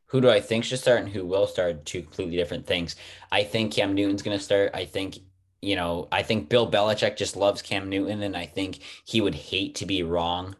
Who 0.07 0.21
do 0.21 0.31
I 0.31 0.41
think 0.41 0.65
should 0.65 0.81
start 0.81 1.01
and 1.01 1.09
who 1.09 1.25
will 1.25 1.47
start? 1.47 1.85
Two 1.85 2.03
completely 2.03 2.37
different 2.37 2.67
things. 2.67 2.97
I 3.31 3.45
think 3.45 3.73
Cam 3.73 3.95
Newton's 3.95 4.23
going 4.23 4.37
to 4.37 4.43
start. 4.43 4.73
I 4.75 4.85
think 4.85 5.19
you 5.63 5.77
know, 5.77 6.09
I 6.11 6.23
think 6.23 6.49
Bill 6.49 6.71
Belichick 6.71 7.17
just 7.17 7.37
loves 7.37 7.63
Cam 7.63 7.89
Newton, 7.89 8.23
and 8.23 8.37
I 8.37 8.47
think 8.47 8.81
he 9.05 9.21
would 9.21 9.35
hate 9.35 9.75
to 9.77 9.87
be 9.87 10.03
wrong. 10.03 10.57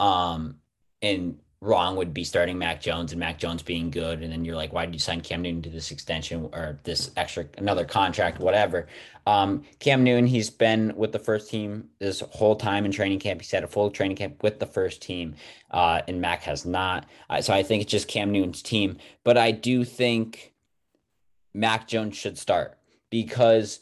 Um, 0.00 0.56
and 1.02 1.38
wrong 1.62 1.94
would 1.96 2.14
be 2.14 2.24
starting 2.24 2.56
Mac 2.56 2.80
Jones 2.80 3.12
and 3.12 3.20
Mac 3.20 3.38
Jones 3.38 3.62
being 3.62 3.90
good, 3.90 4.22
and 4.22 4.32
then 4.32 4.44
you're 4.44 4.56
like, 4.56 4.72
why 4.72 4.86
did 4.86 4.94
you 4.94 4.98
sign 4.98 5.20
Cam 5.20 5.42
Newton 5.42 5.60
to 5.62 5.68
this 5.68 5.90
extension 5.90 6.48
or 6.52 6.78
this 6.84 7.10
extra 7.16 7.46
another 7.58 7.84
contract, 7.84 8.40
whatever? 8.40 8.86
Um, 9.26 9.64
Cam 9.78 10.02
Newton, 10.02 10.26
he's 10.26 10.48
been 10.48 10.94
with 10.96 11.12
the 11.12 11.18
first 11.18 11.50
team 11.50 11.90
this 11.98 12.20
whole 12.30 12.56
time 12.56 12.86
in 12.86 12.92
training 12.92 13.18
camp. 13.18 13.42
He's 13.42 13.50
had 13.50 13.62
a 13.62 13.68
full 13.68 13.90
training 13.90 14.16
camp 14.16 14.42
with 14.42 14.58
the 14.58 14.66
first 14.66 15.02
team, 15.02 15.34
uh, 15.70 16.00
and 16.08 16.20
Mac 16.20 16.42
has 16.44 16.64
not. 16.64 17.06
Uh, 17.28 17.42
so 17.42 17.52
I 17.52 17.62
think 17.62 17.82
it's 17.82 17.92
just 17.92 18.08
Cam 18.08 18.32
Newton's 18.32 18.62
team, 18.62 18.96
but 19.22 19.36
I 19.36 19.50
do 19.50 19.84
think 19.84 20.54
Mac 21.52 21.86
Jones 21.86 22.16
should 22.16 22.38
start 22.38 22.78
because 23.10 23.80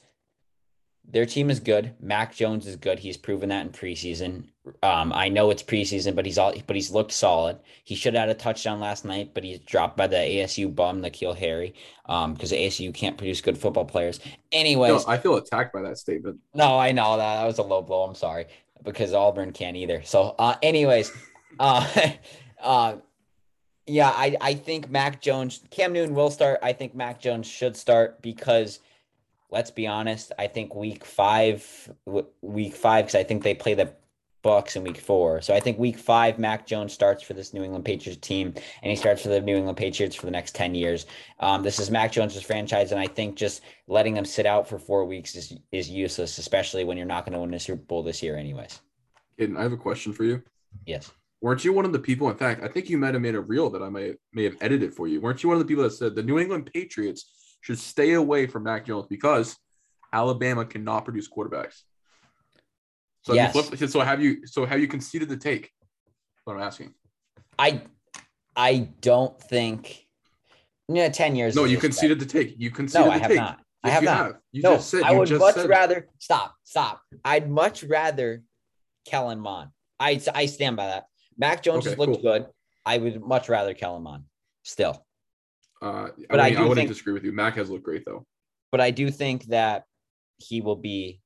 their 1.10 1.24
team 1.24 1.50
is 1.50 1.58
good. 1.58 1.94
Mac 2.00 2.34
Jones 2.34 2.66
is 2.66 2.76
good. 2.76 2.98
He's 2.98 3.16
proven 3.16 3.48
that 3.48 3.64
in 3.64 3.72
preseason. 3.72 4.44
Um, 4.82 5.12
I 5.14 5.28
know 5.30 5.50
it's 5.50 5.62
preseason, 5.62 6.14
but 6.14 6.26
he's 6.26 6.36
all 6.36 6.52
but 6.66 6.76
he's 6.76 6.90
looked 6.90 7.12
solid. 7.12 7.58
He 7.84 7.94
should 7.94 8.14
have 8.14 8.28
had 8.28 8.36
a 8.36 8.38
touchdown 8.38 8.80
last 8.80 9.04
night, 9.04 9.30
but 9.32 9.42
he's 9.42 9.58
dropped 9.60 9.96
by 9.96 10.06
the 10.06 10.16
ASU 10.16 10.74
bum, 10.74 11.00
N'Keal 11.00 11.34
Harry, 11.36 11.74
um, 12.06 12.34
because 12.34 12.52
ASU 12.52 12.92
can't 12.92 13.16
produce 13.16 13.40
good 13.40 13.56
football 13.56 13.86
players. 13.86 14.20
Anyways, 14.52 15.06
no, 15.06 15.12
I 15.12 15.16
feel 15.16 15.36
attacked 15.36 15.72
by 15.72 15.80
that 15.82 15.96
statement. 15.96 16.38
No, 16.54 16.78
I 16.78 16.92
know 16.92 17.16
that 17.16 17.36
that 17.36 17.46
was 17.46 17.58
a 17.58 17.62
low 17.62 17.80
blow. 17.80 18.02
I'm 18.02 18.14
sorry 18.14 18.46
because 18.84 19.14
Auburn 19.14 19.52
can't 19.52 19.76
either. 19.76 20.02
So, 20.02 20.34
uh, 20.38 20.56
anyways, 20.62 21.10
uh, 21.58 21.86
uh, 22.62 22.96
Yeah, 23.86 24.10
I, 24.10 24.36
I 24.40 24.54
think 24.54 24.90
Mac 24.90 25.22
Jones, 25.22 25.62
Cam 25.70 25.94
Newton 25.94 26.14
will 26.14 26.30
start. 26.30 26.58
I 26.62 26.74
think 26.74 26.94
Mac 26.94 27.20
Jones 27.20 27.46
should 27.46 27.76
start 27.76 28.20
because 28.20 28.80
let's 29.50 29.70
be 29.70 29.86
honest, 29.86 30.32
I 30.38 30.46
think 30.46 30.74
week 30.74 31.04
five, 31.04 31.92
week 32.42 32.74
five, 32.74 33.06
because 33.06 33.14
I 33.14 33.24
think 33.24 33.42
they 33.42 33.54
play 33.54 33.74
the 33.74 33.92
Bucks 34.42 34.76
in 34.76 34.84
week 34.84 34.98
four. 34.98 35.42
So 35.42 35.52
I 35.52 35.60
think 35.60 35.78
week 35.78 35.98
five, 35.98 36.38
Mac 36.38 36.64
Jones 36.66 36.92
starts 36.92 37.22
for 37.22 37.34
this 37.34 37.52
New 37.52 37.64
England 37.64 37.84
Patriots 37.84 38.26
team, 38.26 38.54
and 38.82 38.90
he 38.90 38.96
starts 38.96 39.22
for 39.22 39.28
the 39.28 39.40
New 39.40 39.56
England 39.56 39.76
Patriots 39.76 40.14
for 40.14 40.26
the 40.26 40.32
next 40.32 40.54
10 40.54 40.74
years. 40.74 41.06
Um, 41.40 41.62
this 41.62 41.80
is 41.80 41.90
Mac 41.90 42.12
Jones's 42.12 42.42
franchise, 42.42 42.92
and 42.92 43.00
I 43.00 43.08
think 43.08 43.36
just 43.36 43.62
letting 43.88 44.16
him 44.16 44.24
sit 44.24 44.46
out 44.46 44.68
for 44.68 44.78
four 44.78 45.04
weeks 45.04 45.34
is, 45.34 45.54
is 45.72 45.90
useless, 45.90 46.38
especially 46.38 46.84
when 46.84 46.96
you're 46.96 47.06
not 47.06 47.24
going 47.24 47.32
to 47.32 47.40
win 47.40 47.50
the 47.50 47.58
Super 47.58 47.82
Bowl 47.82 48.02
this 48.02 48.22
year, 48.22 48.36
anyways. 48.36 48.80
Aiden, 49.40 49.56
I 49.56 49.62
have 49.62 49.72
a 49.72 49.76
question 49.76 50.12
for 50.12 50.24
you. 50.24 50.42
Yes 50.86 51.10
weren't 51.40 51.64
you 51.64 51.72
one 51.72 51.84
of 51.84 51.92
the 51.92 51.98
people? 51.98 52.28
In 52.30 52.36
fact, 52.36 52.62
I 52.62 52.68
think 52.68 52.90
you 52.90 52.98
might 52.98 53.14
have 53.14 53.22
made 53.22 53.34
a 53.34 53.40
reel 53.40 53.70
that 53.70 53.82
I 53.82 53.88
may 53.88 54.14
may 54.32 54.44
have 54.44 54.56
edited 54.60 54.92
for 54.92 55.06
you. 55.06 55.20
Weren't 55.20 55.42
you 55.42 55.48
one 55.48 55.56
of 55.56 55.60
the 55.60 55.68
people 55.68 55.84
that 55.84 55.92
said 55.92 56.14
the 56.14 56.22
New 56.22 56.38
England 56.38 56.70
Patriots 56.72 57.47
should 57.60 57.78
stay 57.78 58.12
away 58.12 58.46
from 58.46 58.64
Mac 58.64 58.86
Jones 58.86 59.06
because 59.08 59.56
Alabama 60.12 60.64
cannot 60.64 61.04
produce 61.04 61.28
quarterbacks? 61.28 61.82
So 63.22 63.34
yes. 63.34 63.52
flipped, 63.52 63.90
so 63.90 64.00
have 64.00 64.22
you 64.22 64.46
so 64.46 64.64
have 64.64 64.80
you 64.80 64.88
conceded 64.88 65.28
the 65.28 65.36
take? 65.36 65.70
What 66.44 66.54
I'm 66.54 66.62
asking. 66.62 66.94
I 67.58 67.82
I 68.56 68.88
don't 69.00 69.38
think. 69.40 70.06
Yeah, 70.88 71.08
ten 71.10 71.36
years. 71.36 71.54
No, 71.54 71.64
you 71.64 71.76
conceded 71.76 72.18
the 72.18 72.26
take. 72.26 72.54
You 72.58 72.70
conceded 72.70 73.06
no, 73.06 73.12
I 73.12 73.18
have 73.18 73.28
take. 73.28 73.36
not. 73.36 73.58
Yes, 73.58 73.64
I 73.84 73.90
have 73.90 74.02
not. 74.02 74.16
Have. 74.16 74.36
You 74.52 74.62
no, 74.62 74.74
just 74.76 74.90
said. 74.90 75.02
I 75.02 75.12
would 75.12 75.30
much 75.30 75.54
said. 75.54 75.68
rather 75.68 76.08
stop. 76.18 76.54
Stop. 76.64 77.02
I'd 77.24 77.50
much 77.50 77.84
rather 77.84 78.42
Kellen 79.06 79.40
Mond. 79.40 79.70
I 80.00 80.20
I 80.34 80.46
stand 80.46 80.76
by 80.76 80.86
that. 80.86 81.06
Mac 81.36 81.62
Jones 81.62 81.80
okay, 81.80 81.90
has 81.90 81.98
looked 81.98 82.14
cool. 82.14 82.22
good. 82.22 82.46
I 82.86 82.98
would 82.98 83.22
much 83.22 83.48
rather 83.48 83.74
Kellen 83.74 84.02
Mond 84.02 84.24
still. 84.62 85.04
Uh, 85.80 86.08
but 86.28 86.40
I, 86.40 86.50
mean, 86.50 86.58
I, 86.58 86.60
I 86.60 86.62
wouldn't 86.62 86.76
think, 86.76 86.88
disagree 86.88 87.12
with 87.12 87.24
you. 87.24 87.32
Mac 87.32 87.54
has 87.56 87.70
looked 87.70 87.84
great 87.84 88.04
though. 88.04 88.26
But 88.70 88.80
I 88.80 88.90
do 88.90 89.10
think 89.10 89.44
that 89.46 89.84
he 90.38 90.60
will 90.60 90.76
be. 90.76 91.20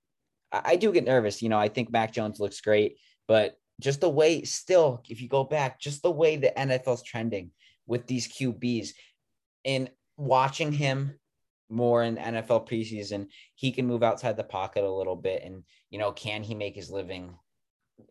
I, 0.50 0.62
I 0.64 0.76
do 0.76 0.92
get 0.92 1.04
nervous. 1.04 1.42
You 1.42 1.48
know, 1.48 1.58
I 1.58 1.68
think 1.68 1.90
Mac 1.90 2.12
Jones 2.12 2.40
looks 2.40 2.60
great, 2.60 2.98
but 3.28 3.56
just 3.80 4.00
the 4.00 4.08
way, 4.08 4.42
still, 4.42 5.02
if 5.08 5.20
you 5.20 5.28
go 5.28 5.44
back, 5.44 5.80
just 5.80 6.02
the 6.02 6.10
way 6.10 6.36
the 6.36 6.52
NFL's 6.56 7.02
trending 7.02 7.50
with 7.86 8.06
these 8.06 8.28
QBs, 8.28 8.90
and 9.64 9.90
watching 10.16 10.72
him 10.72 11.18
more 11.68 12.02
in 12.02 12.16
NFL 12.16 12.68
preseason, 12.68 13.28
he 13.54 13.72
can 13.72 13.86
move 13.86 14.02
outside 14.02 14.36
the 14.36 14.44
pocket 14.44 14.84
a 14.84 14.92
little 14.92 15.16
bit, 15.16 15.42
and 15.44 15.64
you 15.90 15.98
know, 15.98 16.12
can 16.12 16.42
he 16.42 16.54
make 16.54 16.74
his 16.74 16.90
living 16.90 17.34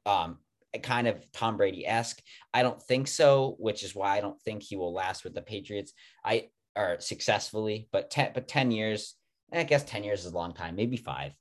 um, 0.06 0.40
kind 0.80 1.08
of 1.08 1.30
Tom 1.32 1.58
Brady 1.58 1.86
esque. 1.86 2.22
I 2.54 2.64
don't 2.64 2.82
think 2.82 3.08
so, 3.08 3.56
which 3.60 3.84
is 3.84 3.96
why 3.96 4.18
I 4.18 4.22
don't 4.22 4.40
think 4.42 4.64
he 4.64 4.76
will 4.76 4.94
last 4.94 5.24
with 5.24 5.34
the 5.34 5.42
Patriots. 5.42 5.94
I 6.24 6.50
are 6.76 7.00
successfully, 7.00 7.88
but 7.92 8.10
ten, 8.10 8.32
but 8.34 8.48
ten 8.48 8.72
years. 8.72 9.16
Eh, 9.52 9.60
I 9.60 9.64
guess 9.64 9.84
ten 9.84 10.04
years 10.04 10.26
is 10.26 10.32
a 10.32 10.36
long 10.36 10.54
time, 10.54 10.76
maybe 10.76 10.98
five. 10.98 11.34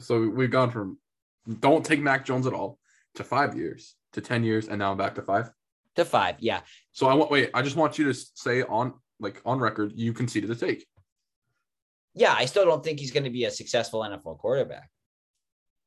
So 0.00 0.28
we've 0.28 0.50
gone 0.50 0.70
from 0.70 0.98
don't 1.60 1.84
take 1.84 2.00
Mac 2.00 2.24
Jones 2.24 2.46
at 2.46 2.52
all 2.52 2.78
to 3.16 3.24
five 3.24 3.56
years 3.56 3.96
to 4.12 4.20
ten 4.20 4.44
years, 4.44 4.68
and 4.68 4.78
now 4.78 4.92
I'm 4.92 4.98
back 4.98 5.16
to 5.16 5.22
five. 5.22 5.50
To 5.96 6.04
five, 6.04 6.36
yeah. 6.38 6.60
So 6.92 7.08
I 7.08 7.14
want 7.14 7.30
wait. 7.30 7.50
I 7.54 7.62
just 7.62 7.76
want 7.76 7.98
you 7.98 8.04
to 8.04 8.14
say 8.14 8.62
on 8.62 8.94
like 9.18 9.42
on 9.44 9.58
record, 9.58 9.92
you 9.96 10.12
conceded 10.12 10.48
the 10.48 10.54
take. 10.54 10.86
Yeah, 12.14 12.34
I 12.36 12.44
still 12.44 12.64
don't 12.64 12.82
think 12.82 13.00
he's 13.00 13.10
going 13.10 13.24
to 13.24 13.30
be 13.30 13.44
a 13.44 13.50
successful 13.50 14.00
NFL 14.00 14.38
quarterback 14.38 14.88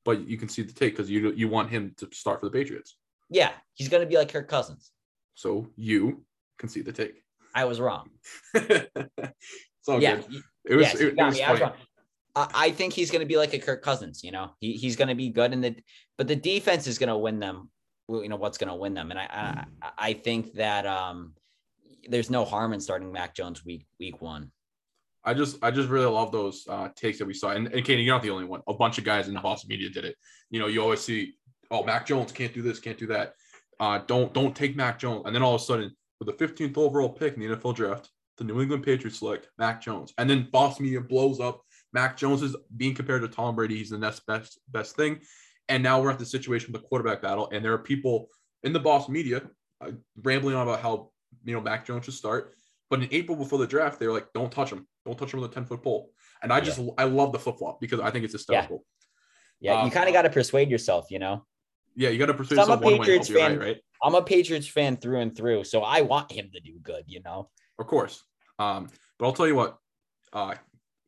but 0.03 0.27
you 0.27 0.37
can 0.37 0.49
see 0.49 0.61
the 0.61 0.73
take 0.73 0.95
because 0.95 1.09
you 1.09 1.31
you 1.33 1.47
want 1.47 1.69
him 1.69 1.93
to 1.97 2.07
start 2.11 2.39
for 2.39 2.47
the 2.47 2.51
Patriots. 2.51 2.97
Yeah, 3.29 3.51
he's 3.73 3.89
going 3.89 4.01
to 4.01 4.07
be 4.07 4.17
like 4.17 4.31
Kirk 4.31 4.47
Cousins. 4.47 4.91
So 5.35 5.67
you 5.75 6.23
can 6.57 6.69
see 6.69 6.81
the 6.81 6.91
take. 6.91 7.23
I 7.53 7.65
was 7.65 7.79
wrong. 7.79 8.09
it's 8.53 8.89
all 9.87 10.01
yeah, 10.01 10.17
good. 10.17 10.43
It 10.65 10.75
was. 10.75 10.85
Yes, 10.85 10.95
it, 10.95 11.07
it 11.07 11.17
was 11.17 11.35
me. 11.35 11.43
I, 12.35 12.47
I 12.53 12.71
think 12.71 12.93
he's 12.93 13.11
going 13.11 13.21
to 13.21 13.25
be 13.25 13.37
like 13.37 13.53
a 13.53 13.59
Kirk 13.59 13.81
Cousins. 13.81 14.23
You 14.23 14.31
know, 14.31 14.51
he, 14.59 14.73
he's 14.73 14.95
going 14.95 15.09
to 15.09 15.15
be 15.15 15.29
good 15.29 15.53
in 15.53 15.61
the, 15.61 15.75
but 16.17 16.27
the 16.27 16.35
defense 16.35 16.87
is 16.87 16.97
going 16.97 17.09
to 17.09 17.17
win 17.17 17.39
them. 17.39 17.69
You 18.09 18.27
know 18.27 18.35
what's 18.35 18.57
going 18.57 18.69
to 18.69 18.75
win 18.75 18.93
them, 18.93 19.11
and 19.11 19.19
I, 19.19 19.65
I 19.81 19.89
I 19.97 20.13
think 20.13 20.53
that 20.55 20.85
um, 20.85 21.33
there's 22.09 22.29
no 22.29 22.43
harm 22.43 22.73
in 22.73 22.81
starting 22.81 23.11
Mac 23.11 23.33
Jones 23.33 23.63
week 23.63 23.85
week 23.99 24.21
one. 24.21 24.51
I 25.23 25.33
just 25.33 25.57
I 25.61 25.71
just 25.71 25.89
really 25.89 26.05
love 26.05 26.31
those 26.31 26.65
uh, 26.67 26.89
takes 26.95 27.19
that 27.19 27.25
we 27.25 27.33
saw. 27.33 27.51
And, 27.51 27.67
and 27.67 27.85
Katie, 27.85 28.03
you're 28.03 28.15
not 28.15 28.23
the 28.23 28.31
only 28.31 28.45
one. 28.45 28.61
A 28.67 28.73
bunch 28.73 28.97
of 28.97 29.03
guys 29.03 29.27
in 29.27 29.33
the 29.33 29.39
Boston 29.39 29.69
media 29.69 29.89
did 29.89 30.05
it. 30.05 30.15
You 30.49 30.59
know, 30.59 30.67
you 30.67 30.81
always 30.81 31.01
see, 31.01 31.35
oh, 31.69 31.83
Mac 31.83 32.05
Jones 32.05 32.31
can't 32.31 32.53
do 32.53 32.61
this, 32.61 32.79
can't 32.79 32.97
do 32.97 33.07
that. 33.07 33.33
Uh, 33.79 33.99
don't 34.07 34.33
don't 34.33 34.55
take 34.55 34.75
Mac 34.75 34.99
Jones. 34.99 35.23
And 35.25 35.35
then 35.35 35.43
all 35.43 35.55
of 35.55 35.61
a 35.61 35.63
sudden, 35.63 35.95
with 36.19 36.27
the 36.27 36.45
15th 36.45 36.77
overall 36.77 37.09
pick 37.09 37.35
in 37.35 37.39
the 37.39 37.55
NFL 37.55 37.75
draft, 37.75 38.09
the 38.37 38.43
New 38.43 38.61
England 38.61 38.83
Patriots 38.83 39.19
select 39.19 39.47
Mac 39.57 39.81
Jones. 39.81 40.13
And 40.17 40.29
then 40.29 40.47
Boston 40.51 40.85
media 40.85 41.01
blows 41.01 41.39
up. 41.39 41.61
Mac 41.93 42.17
Jones 42.17 42.41
is 42.41 42.55
being 42.77 42.95
compared 42.95 43.21
to 43.21 43.27
Tom 43.27 43.55
Brady. 43.55 43.77
He's 43.77 43.89
the 43.89 43.97
next 43.97 44.25
best 44.25 44.59
best 44.69 44.95
thing. 44.95 45.19
And 45.69 45.83
now 45.83 46.01
we're 46.01 46.11
at 46.11 46.19
the 46.19 46.25
situation 46.25 46.71
with 46.71 46.81
the 46.81 46.87
quarterback 46.87 47.21
battle. 47.21 47.49
And 47.51 47.63
there 47.63 47.73
are 47.73 47.77
people 47.77 48.29
in 48.63 48.73
the 48.73 48.79
Boston 48.79 49.13
media 49.13 49.43
uh, 49.81 49.91
rambling 50.23 50.55
on 50.55 50.67
about 50.67 50.81
how 50.81 51.11
you 51.43 51.53
know 51.53 51.61
Mac 51.61 51.85
Jones 51.85 52.05
should 52.05 52.13
start. 52.13 52.53
But 52.89 53.03
in 53.03 53.09
April 53.11 53.37
before 53.37 53.59
the 53.59 53.67
draft, 53.67 53.99
they 53.99 54.07
were 54.07 54.13
like, 54.13 54.33
"Don't 54.33 54.51
touch 54.51 54.71
him. 54.71 54.87
Don't 55.05 55.17
touch 55.17 55.33
him 55.33 55.41
with 55.41 55.51
a 55.51 55.53
ten 55.53 55.65
foot 55.65 55.83
pole." 55.83 56.11
And 56.43 56.51
I 56.51 56.61
just 56.61 56.79
yeah. 56.79 56.89
I 56.97 57.05
love 57.05 57.31
the 57.31 57.39
flip 57.39 57.57
flop 57.57 57.79
because 57.79 57.99
I 57.99 58.11
think 58.11 58.25
it's 58.25 58.33
hysterical. 58.33 58.85
Yeah, 59.59 59.73
yeah 59.73 59.85
you 59.85 59.91
kind 59.91 60.07
of 60.07 60.13
got 60.13 60.23
to 60.23 60.29
persuade 60.29 60.69
yourself, 60.69 61.07
you 61.09 61.19
know. 61.19 61.45
Yeah, 61.95 62.09
you 62.09 62.19
got 62.19 62.27
to 62.27 62.33
persuade 62.33 62.57
yourself. 62.57 62.81
I'm 62.81 62.93
a 62.93 62.97
Patriots 62.97 63.29
fan, 63.29 63.59
right, 63.59 63.67
right? 63.67 63.77
I'm 64.03 64.15
a 64.15 64.21
Patriots 64.21 64.67
fan 64.67 64.97
through 64.97 65.19
and 65.19 65.35
through, 65.35 65.65
so 65.65 65.81
I 65.81 66.01
want 66.01 66.31
him 66.31 66.49
to 66.53 66.59
do 66.59 66.79
good, 66.81 67.03
you 67.07 67.21
know. 67.21 67.49
Of 67.79 67.87
course, 67.87 68.23
um, 68.59 68.87
but 69.19 69.25
I'll 69.25 69.33
tell 69.33 69.47
you 69.47 69.55
what, 69.55 69.77
uh, 70.33 70.55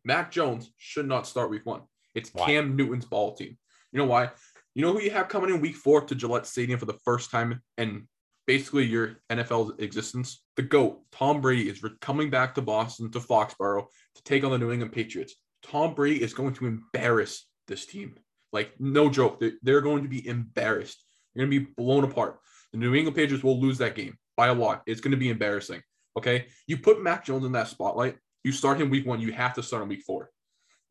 Mac 0.06 0.32
Jones 0.32 0.72
should 0.78 1.08
not 1.08 1.28
start 1.28 1.50
Week 1.50 1.66
One. 1.66 1.82
It's 2.16 2.30
why? 2.34 2.46
Cam 2.46 2.76
Newton's 2.76 3.06
ball 3.06 3.36
team. 3.36 3.58
You 3.92 4.00
know 4.00 4.06
why? 4.06 4.32
You 4.76 4.82
know 4.82 4.92
who 4.94 5.02
you 5.02 5.12
have 5.12 5.28
coming 5.28 5.54
in 5.54 5.62
Week 5.62 5.76
Four 5.76 6.02
to 6.02 6.16
Gillette 6.16 6.48
Stadium 6.48 6.80
for 6.80 6.86
the 6.86 6.98
first 7.06 7.32
time 7.32 7.62
in 7.78 8.08
basically 8.48 8.86
your 8.86 9.18
NFL 9.30 9.80
existence. 9.80 10.44
The 10.56 10.64
GOAT, 10.64 11.02
Tom 11.12 11.42
Brady, 11.42 11.70
is 11.70 11.84
coming 12.02 12.30
back 12.30 12.56
to 12.56 12.62
Boston, 12.62 13.12
to 13.12 13.20
Foxborough, 13.20 13.86
to 14.16 14.24
take 14.24 14.44
on 14.44 14.52
the 14.52 14.58
New 14.58 14.72
England 14.72 14.92
Patriots. 14.92 15.36
Tom 15.64 15.94
Brady 15.94 16.22
is 16.22 16.34
going 16.34 16.54
to 16.56 16.66
embarrass 16.66 17.48
this 17.68 17.86
team. 17.86 18.16
Like, 18.52 18.74
no 18.80 19.10
joke. 19.10 19.42
They're 19.62 19.82
going 19.82 20.04
to 20.04 20.10
be 20.10 20.28
embarrassed. 20.28 21.04
They're 21.34 21.46
going 21.46 21.60
to 21.60 21.66
be 21.66 21.74
blown 21.78 22.04
apart. 22.04 22.40
The 22.72 22.80
New 22.80 22.94
England 22.94 23.16
Patriots 23.16 23.44
will 23.44 23.60
lose 23.60 23.78
that 23.80 23.96
game 23.96 24.16
by 24.36 24.48
a 24.48 24.54
lot. 24.54 24.84
It's 24.86 25.02
going 25.02 25.12
to 25.12 25.18
be 25.18 25.30
embarrassing. 25.30 25.82
Okay. 26.18 26.48
You 26.68 26.78
put 26.78 27.02
Mac 27.02 27.26
Jones 27.26 27.46
in 27.46 27.52
that 27.54 27.68
spotlight, 27.68 28.18
you 28.44 28.52
start 28.52 28.80
him 28.80 28.90
week 28.90 29.06
one, 29.06 29.22
you 29.22 29.32
have 29.32 29.54
to 29.54 29.64
start 29.64 29.84
him 29.84 29.90
week 29.90 30.04
four. 30.06 30.30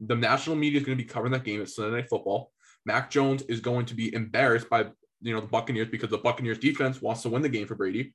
The 0.01 0.17
national 0.17 0.57
media 0.57 0.81
is 0.81 0.87
going 0.87 0.99
to 0.99 1.05
be 1.05 1.09
covering 1.09 1.33
that 1.33 1.45
game 1.45 1.61
at 1.61 1.69
Sunday 1.69 1.97
Night 1.97 2.09
Football. 2.09 2.51
Mac 2.85 3.11
Jones 3.11 3.43
is 3.43 3.61
going 3.61 3.87
to 3.87 3.95
be 3.95 4.13
embarrassed 4.13 4.69
by 4.69 4.87
you 5.23 5.35
know 5.35 5.41
the 5.41 5.47
Buccaneers 5.47 5.89
because 5.89 6.11
the 6.11 6.19
Buccaneers 6.19 6.59
defense 6.59 7.01
wants 7.01 7.23
to 7.23 7.29
win 7.29 7.43
the 7.43 7.49
game 7.49 7.67
for 7.67 7.75
Brady. 7.75 8.15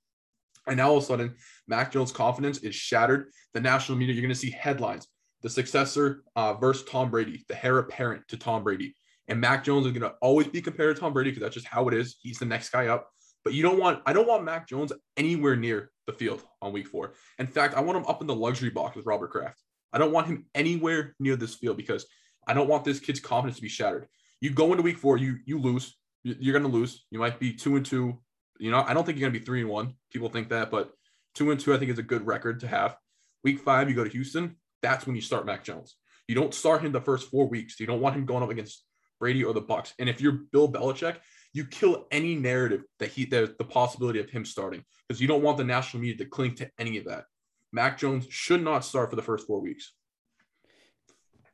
And 0.68 0.78
now 0.78 0.90
all 0.90 0.98
of 0.98 1.04
a 1.04 1.06
sudden, 1.06 1.36
Mac 1.68 1.92
Jones' 1.92 2.12
confidence 2.12 2.60
is 2.60 2.76
shattered. 2.76 3.32
The 3.54 3.62
national 3.62 3.98
media, 3.98 4.14
you're 4.14 4.22
going 4.22 4.34
to 4.34 4.40
see 4.40 4.52
headlines: 4.52 5.08
the 5.42 5.50
successor 5.50 6.24
uh, 6.36 6.54
versus 6.56 6.86
Tom 6.88 7.10
Brady, 7.10 7.44
the 7.48 7.66
heir 7.66 7.80
apparent 7.80 8.28
to 8.30 8.38
Tom 8.38 8.64
Brady. 8.64 8.96
And 9.28 9.42
Mac 9.42 9.64
Jones 9.64 9.86
is 9.86 9.92
going 9.92 10.10
to 10.10 10.16
always 10.22 10.48
be 10.48 10.62
compared 10.62 10.96
to 10.96 11.02
Tom 11.02 11.14
Brady 11.14 11.32
because 11.32 11.42
that's 11.42 11.56
just 11.56 11.68
how 11.68 11.88
it 11.88 11.94
is. 11.94 12.18
He's 12.22 12.40
the 12.40 12.46
next 12.46 12.70
guy 12.70 12.88
up. 12.88 13.10
But 13.44 13.54
you 13.54 13.62
don't 13.62 13.80
want, 13.80 14.02
I 14.06 14.14
don't 14.14 14.28
want 14.28 14.44
Mac 14.44 14.68
Jones 14.68 14.92
anywhere 15.16 15.56
near 15.56 15.92
the 16.06 16.14
field 16.14 16.44
on 16.62 16.74
week 16.74 16.88
four. 16.88 17.14
In 17.40 17.48
fact, 17.48 17.76
I 17.76 17.82
want 17.82 17.98
him 17.98 18.06
up 18.06 18.22
in 18.22 18.28
the 18.28 18.36
luxury 18.36 18.70
box 18.70 18.96
with 18.96 19.06
Robert 19.06 19.32
Kraft. 19.32 19.62
I 19.94 19.98
don't 19.98 20.12
want 20.12 20.28
him 20.28 20.46
anywhere 20.56 21.16
near 21.20 21.36
this 21.36 21.56
field 21.56 21.78
because 21.78 22.06
I 22.48 22.54
don't 22.54 22.70
want 22.70 22.84
this 22.84 23.00
kid's 23.00 23.20
confidence 23.20 23.58
to 23.58 23.62
be 23.62 23.70
shattered. 23.70 24.08
You 24.42 24.52
go 24.52 24.72
into 24.72 24.84
week 24.84 24.98
four, 24.98 25.18
you 25.18 25.38
you 25.46 25.60
lose 25.60 25.98
you're 26.40 26.58
going 26.58 26.70
to 26.70 26.78
lose. 26.78 27.06
You 27.12 27.20
might 27.20 27.40
be 27.40 27.54
two 27.54 27.76
and 27.76 27.86
two. 27.86 28.20
You 28.60 28.72
know, 28.72 28.84
I 28.86 28.94
don't 28.94 29.06
think 29.06 29.18
you're 29.18 29.30
going 29.30 29.34
to 29.34 29.40
be 29.40 29.46
three 29.46 29.62
and 29.62 29.70
one. 29.70 29.94
People 30.12 30.30
think 30.30 30.50
that, 30.50 30.72
but 30.72 30.92
two 31.36 31.52
and 31.52 31.60
two, 31.60 31.74
I 31.74 31.78
think 31.78 31.92
is 31.92 32.00
a 32.00 32.04
good 32.04 32.26
record 32.26 32.60
to 32.62 32.68
have. 32.68 32.96
Week 33.44 33.60
five, 33.60 33.90
you 33.90 33.96
go 33.96 34.04
to 34.04 34.10
Houston. 34.10 34.56
That's 34.82 35.06
when 35.06 35.16
you 35.16 35.22
start 35.22 35.46
Mac 35.46 35.64
Jones. 35.64 35.96
You 36.28 36.36
don't 36.36 36.54
start 36.54 36.82
him 36.82 36.92
the 36.92 37.02
first 37.02 37.30
four 37.30 37.48
weeks. 37.48 37.80
You 37.80 37.88
don't 37.88 38.02
want 38.02 38.16
him 38.16 38.26
going 38.26 38.44
up 38.44 38.50
against 38.50 38.84
Brady 39.20 39.44
or 39.44 39.54
the 39.54 39.62
Bucks. 39.62 39.94
And 40.00 40.10
if 40.10 40.22
you're 40.22 40.40
Bill 40.52 40.72
Belichick, 40.72 41.18
you 41.54 41.66
kill 41.66 42.06
any 42.12 42.36
narrative 42.36 42.84
that 43.00 43.10
he 43.10 43.26
there's 43.26 43.56
the 43.58 43.64
possibility 43.64 44.20
of 44.20 44.30
him 44.30 44.46
starting 44.46 44.84
because 45.08 45.22
you 45.22 45.28
don't 45.28 45.42
want 45.42 45.58
the 45.58 45.64
national 45.64 46.02
media 46.02 46.18
to 46.18 46.26
cling 46.26 46.56
to 46.56 46.70
any 46.78 46.98
of 46.98 47.06
that. 47.06 47.26
Mac 47.72 47.98
Jones 47.98 48.28
should 48.30 48.64
not 48.64 48.86
start 48.86 49.10
for 49.10 49.16
the 49.16 49.22
first 49.22 49.48
four 49.48 49.62
weeks. 49.62 49.94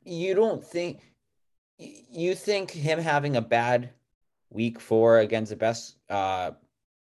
You 0.04 0.34
don't 0.34 0.64
think 0.64 1.00
you 1.78 2.34
think 2.34 2.70
him 2.70 2.98
having 2.98 3.36
a 3.36 3.40
bad 3.40 3.90
week 4.54 4.80
four 4.80 5.18
against 5.18 5.50
the 5.50 5.56
best 5.56 5.96
uh, 6.08 6.52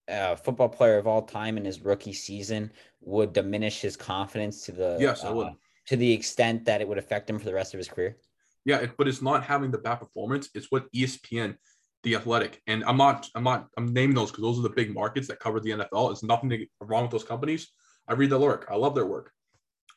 uh, 0.10 0.36
football 0.36 0.70
player 0.70 0.98
of 0.98 1.06
all 1.06 1.22
time 1.22 1.58
in 1.58 1.66
his 1.66 1.82
rookie 1.82 2.14
season 2.14 2.72
would 3.02 3.34
diminish 3.34 3.82
his 3.82 3.96
confidence 3.96 4.66
to 4.66 4.72
the 4.72 4.98
yes, 5.00 5.24
uh, 5.24 5.52
to 5.86 5.96
the 5.96 6.12
extent 6.12 6.66
that 6.66 6.82
it 6.82 6.88
would 6.88 6.98
affect 6.98 7.30
him 7.30 7.38
for 7.38 7.46
the 7.46 7.54
rest 7.54 7.74
of 7.74 7.78
his 7.78 7.88
career. 7.88 8.18
Yeah, 8.66 8.78
it, 8.78 8.92
but 8.98 9.08
it's 9.08 9.22
not 9.22 9.44
having 9.44 9.70
the 9.70 9.78
bad 9.78 9.96
performance. 9.96 10.50
It's 10.56 10.72
what 10.72 10.92
ESPN 10.94 11.56
the 12.04 12.16
Athletic, 12.16 12.62
and 12.66 12.84
I'm 12.86 12.98
not, 12.98 13.30
I'm 13.36 13.44
not, 13.44 13.68
I'm 13.78 13.94
naming 13.94 14.16
those 14.16 14.32
because 14.32 14.42
those 14.42 14.58
are 14.58 14.64
the 14.64 14.70
big 14.70 14.92
markets 14.92 15.28
that 15.28 15.40
cover 15.40 15.60
the 15.60 15.72
NFL. 15.72 16.10
There's 16.10 16.24
nothing 16.24 16.50
to, 16.50 16.66
wrong 16.80 17.04
with 17.04 17.12
those 17.12 17.24
companies. 17.24 17.72
I 18.08 18.14
read 18.14 18.32
their 18.32 18.40
work. 18.40 18.68
I 18.72 18.76
love 18.76 18.96
their 18.96 19.06
work. 19.06 19.32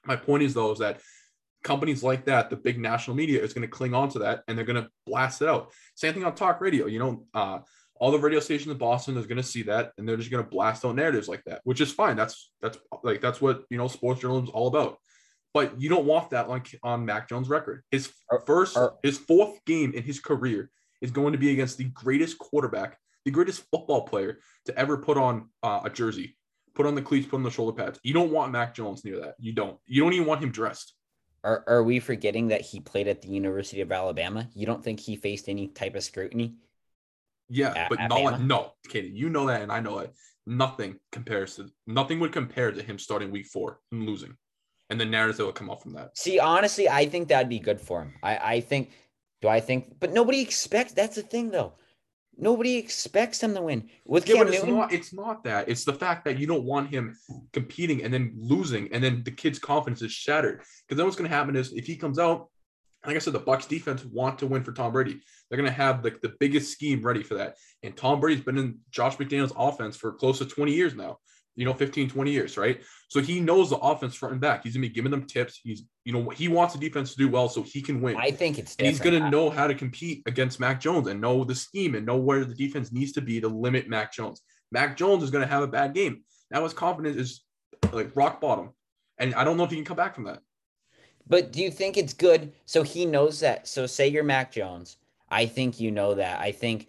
My 0.04 0.16
point 0.16 0.42
is 0.42 0.52
though 0.52 0.72
is 0.72 0.80
that 0.80 1.00
companies 1.64 2.04
like 2.04 2.26
that, 2.26 2.50
the 2.50 2.56
big 2.56 2.78
national 2.78 3.16
media 3.16 3.42
is 3.42 3.52
going 3.52 3.62
to 3.62 3.68
cling 3.68 3.94
on 3.94 4.08
to 4.10 4.20
that 4.20 4.44
and 4.46 4.56
they're 4.56 4.64
going 4.64 4.82
to 4.82 4.88
blast 5.06 5.42
it 5.42 5.48
out. 5.48 5.72
Same 5.96 6.14
thing 6.14 6.24
on 6.24 6.34
talk 6.34 6.60
radio. 6.60 6.86
You 6.86 6.98
know, 7.00 7.26
uh, 7.34 7.58
all 7.96 8.12
the 8.12 8.18
radio 8.18 8.38
stations 8.38 8.70
in 8.70 8.78
Boston 8.78 9.16
is 9.16 9.26
going 9.26 9.38
to 9.38 9.42
see 9.42 9.62
that 9.62 9.92
and 9.96 10.08
they're 10.08 10.16
just 10.16 10.30
going 10.30 10.44
to 10.44 10.50
blast 10.50 10.84
out 10.84 10.94
narratives 10.94 11.26
like 11.26 11.42
that, 11.44 11.62
which 11.64 11.80
is 11.80 11.90
fine. 11.90 12.16
That's 12.16 12.52
that's 12.60 12.78
like 13.02 13.20
that's 13.20 13.40
what 13.40 13.64
you 13.70 13.78
know 13.78 13.88
sports 13.88 14.20
journalism 14.20 14.48
is 14.48 14.54
all 14.54 14.68
about. 14.68 14.98
But 15.54 15.80
you 15.80 15.88
don't 15.88 16.04
want 16.04 16.30
that 16.30 16.48
like 16.48 16.78
on 16.82 17.04
Mac 17.04 17.28
Jones' 17.28 17.48
record. 17.48 17.82
His 17.90 18.12
first, 18.44 18.76
his 19.02 19.18
fourth 19.18 19.64
game 19.64 19.92
in 19.94 20.02
his 20.02 20.20
career 20.20 20.68
is 21.00 21.12
going 21.12 21.32
to 21.32 21.38
be 21.38 21.52
against 21.52 21.78
the 21.78 21.84
greatest 21.84 22.38
quarterback, 22.38 22.98
the 23.24 23.30
greatest 23.30 23.64
football 23.70 24.02
player 24.02 24.38
to 24.66 24.76
ever 24.76 24.98
put 24.98 25.16
on 25.16 25.48
uh, 25.62 25.80
a 25.84 25.90
jersey, 25.90 26.36
put 26.74 26.86
on 26.86 26.96
the 26.96 27.02
cleats, 27.02 27.28
put 27.28 27.36
on 27.36 27.44
the 27.44 27.50
shoulder 27.50 27.72
pads. 27.72 28.00
You 28.02 28.12
don't 28.12 28.32
want 28.32 28.50
Mac 28.50 28.74
Jones 28.74 29.04
near 29.04 29.20
that. 29.20 29.36
You 29.38 29.52
don't. 29.52 29.78
You 29.86 30.02
don't 30.02 30.12
even 30.12 30.26
want 30.26 30.42
him 30.42 30.50
dressed. 30.50 30.92
Are, 31.44 31.62
are 31.66 31.82
we 31.84 32.00
forgetting 32.00 32.48
that 32.48 32.62
he 32.62 32.80
played 32.80 33.06
at 33.06 33.22
the 33.22 33.28
University 33.28 33.82
of 33.82 33.92
Alabama? 33.92 34.48
You 34.54 34.66
don't 34.66 34.82
think 34.82 34.98
he 34.98 35.14
faced 35.14 35.48
any 35.48 35.68
type 35.68 35.94
of 35.94 36.02
scrutiny? 36.02 36.56
Yeah, 37.50 37.74
at, 37.76 37.90
but 37.90 37.98
no, 38.08 38.36
no, 38.38 38.72
Katie, 38.88 39.10
you 39.10 39.28
know 39.28 39.46
that, 39.46 39.60
and 39.60 39.70
I 39.70 39.80
know 39.80 39.98
it. 39.98 40.14
Nothing 40.46 40.98
compares 41.12 41.56
to 41.56 41.68
nothing 41.86 42.18
would 42.20 42.32
compare 42.32 42.72
to 42.72 42.82
him 42.82 42.98
starting 42.98 43.30
week 43.30 43.46
four 43.46 43.80
and 43.92 44.06
losing, 44.06 44.36
and 44.88 44.98
the 44.98 45.04
narrative 45.04 45.36
that 45.36 45.46
would 45.46 45.54
come 45.54 45.68
off 45.68 45.82
from 45.82 45.92
that. 45.92 46.16
See, 46.16 46.38
honestly, 46.38 46.88
I 46.88 47.06
think 47.06 47.28
that'd 47.28 47.48
be 47.50 47.58
good 47.58 47.80
for 47.80 48.02
him. 48.02 48.14
I, 48.22 48.36
I 48.36 48.60
think. 48.60 48.92
Do 49.42 49.48
I 49.48 49.60
think? 49.60 50.00
But 50.00 50.12
nobody 50.12 50.40
expects. 50.40 50.94
That's 50.94 51.16
the 51.16 51.22
thing, 51.22 51.50
though. 51.50 51.74
Nobody 52.36 52.76
expects 52.76 53.42
him 53.42 53.54
to 53.54 53.62
win. 53.62 53.88
With 54.04 54.28
yeah, 54.28 54.36
Cam 54.36 54.48
it's 54.48 54.56
Newton, 54.58 54.76
not, 54.76 54.92
it's 54.92 55.12
not 55.12 55.44
that. 55.44 55.68
It's 55.68 55.84
the 55.84 55.92
fact 55.92 56.24
that 56.24 56.38
you 56.38 56.46
don't 56.46 56.64
want 56.64 56.90
him 56.90 57.16
competing 57.52 58.02
and 58.02 58.12
then 58.12 58.32
losing, 58.36 58.92
and 58.92 59.02
then 59.02 59.22
the 59.24 59.30
kid's 59.30 59.58
confidence 59.58 60.02
is 60.02 60.12
shattered. 60.12 60.62
Because 60.86 60.96
then 60.96 61.06
what's 61.06 61.16
going 61.16 61.30
to 61.30 61.36
happen 61.36 61.56
is 61.56 61.72
if 61.72 61.86
he 61.86 61.96
comes 61.96 62.18
out, 62.18 62.48
like 63.06 63.16
I 63.16 63.18
said, 63.18 63.34
the 63.34 63.40
Bucks 63.40 63.66
defense 63.66 64.04
want 64.04 64.38
to 64.38 64.46
win 64.46 64.64
for 64.64 64.72
Tom 64.72 64.92
Brady. 64.92 65.20
They're 65.48 65.58
going 65.58 65.68
to 65.68 65.76
have 65.76 66.02
like 66.02 66.20
the, 66.20 66.28
the 66.28 66.34
biggest 66.40 66.72
scheme 66.72 67.02
ready 67.02 67.22
for 67.22 67.34
that. 67.34 67.56
And 67.82 67.96
Tom 67.96 68.18
Brady's 68.18 68.44
been 68.44 68.58
in 68.58 68.78
Josh 68.90 69.16
McDaniels' 69.16 69.52
offense 69.56 69.96
for 69.96 70.12
close 70.12 70.38
to 70.38 70.46
20 70.46 70.72
years 70.72 70.94
now 70.94 71.18
you 71.56 71.64
know, 71.64 71.72
15, 71.72 72.08
20 72.08 72.30
years, 72.30 72.56
right? 72.56 72.82
So 73.08 73.20
he 73.20 73.40
knows 73.40 73.70
the 73.70 73.76
offense 73.76 74.14
front 74.14 74.32
and 74.32 74.40
back. 74.40 74.64
He's 74.64 74.74
gonna 74.74 74.82
be 74.82 74.88
giving 74.88 75.10
them 75.10 75.24
tips. 75.24 75.60
He's, 75.62 75.84
you 76.04 76.12
know, 76.12 76.28
he 76.30 76.48
wants 76.48 76.74
the 76.74 76.80
defense 76.80 77.12
to 77.12 77.16
do 77.16 77.28
well 77.28 77.48
so 77.48 77.62
he 77.62 77.80
can 77.80 78.00
win. 78.00 78.16
I 78.16 78.30
think 78.30 78.58
it's 78.58 78.76
he's 78.78 79.00
gonna 79.00 79.30
know 79.30 79.50
how 79.50 79.66
to 79.66 79.74
compete 79.74 80.22
against 80.26 80.58
Mac 80.58 80.80
Jones 80.80 81.06
and 81.08 81.20
know 81.20 81.44
the 81.44 81.54
scheme 81.54 81.94
and 81.94 82.04
know 82.04 82.16
where 82.16 82.44
the 82.44 82.54
defense 82.54 82.92
needs 82.92 83.12
to 83.12 83.20
be 83.20 83.40
to 83.40 83.48
limit 83.48 83.88
Mac 83.88 84.12
Jones. 84.12 84.42
Mac 84.72 84.96
Jones 84.96 85.22
is 85.22 85.30
gonna 85.30 85.46
have 85.46 85.62
a 85.62 85.68
bad 85.68 85.94
game. 85.94 86.24
Now 86.50 86.64
his 86.64 86.72
confidence 86.72 87.16
is 87.16 87.42
like 87.92 88.14
rock 88.14 88.40
bottom. 88.40 88.70
And 89.18 89.34
I 89.34 89.44
don't 89.44 89.56
know 89.56 89.64
if 89.64 89.70
he 89.70 89.76
can 89.76 89.84
come 89.84 89.96
back 89.96 90.14
from 90.14 90.24
that. 90.24 90.40
But 91.26 91.52
do 91.52 91.62
you 91.62 91.70
think 91.70 91.96
it's 91.96 92.12
good? 92.12 92.52
So 92.66 92.82
he 92.82 93.06
knows 93.06 93.40
that. 93.40 93.68
So 93.68 93.86
say 93.86 94.08
you're 94.08 94.24
Mac 94.24 94.52
Jones. 94.52 94.96
I 95.30 95.46
think 95.46 95.80
you 95.80 95.90
know 95.90 96.14
that. 96.14 96.40
I 96.40 96.52
think 96.52 96.88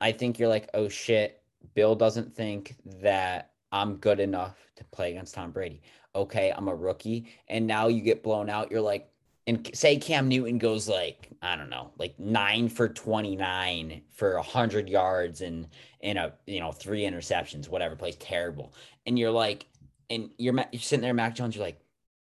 I 0.00 0.12
think 0.12 0.38
you're 0.38 0.48
like, 0.48 0.68
oh 0.74 0.88
shit, 0.88 1.42
Bill 1.74 1.94
doesn't 1.94 2.34
think 2.34 2.76
that 3.00 3.50
I'm 3.72 3.96
good 3.96 4.20
enough 4.20 4.56
to 4.76 4.84
play 4.84 5.10
against 5.10 5.34
Tom 5.34 5.50
Brady. 5.50 5.82
Okay, 6.14 6.52
I'm 6.56 6.68
a 6.68 6.74
rookie. 6.74 7.28
And 7.48 7.66
now 7.66 7.88
you 7.88 8.00
get 8.00 8.22
blown 8.22 8.48
out. 8.48 8.70
You're 8.70 8.80
like, 8.80 9.10
and 9.46 9.70
say 9.74 9.96
Cam 9.96 10.28
Newton 10.28 10.58
goes 10.58 10.88
like, 10.88 11.30
I 11.40 11.56
don't 11.56 11.70
know, 11.70 11.90
like 11.98 12.18
nine 12.18 12.68
for 12.68 12.88
29 12.88 14.02
for 14.12 14.34
100 14.34 14.88
yards 14.88 15.40
and, 15.40 15.68
in 16.00 16.18
a, 16.18 16.32
you 16.46 16.60
know, 16.60 16.70
three 16.70 17.02
interceptions, 17.02 17.68
whatever, 17.68 17.96
plays 17.96 18.16
terrible. 18.16 18.74
And 19.06 19.18
you're 19.18 19.30
like, 19.30 19.66
and 20.10 20.30
you're, 20.36 20.54
you're 20.72 20.80
sitting 20.82 21.02
there, 21.02 21.14
Mac 21.14 21.34
Jones, 21.34 21.56
you're 21.56 21.64
like, 21.64 21.80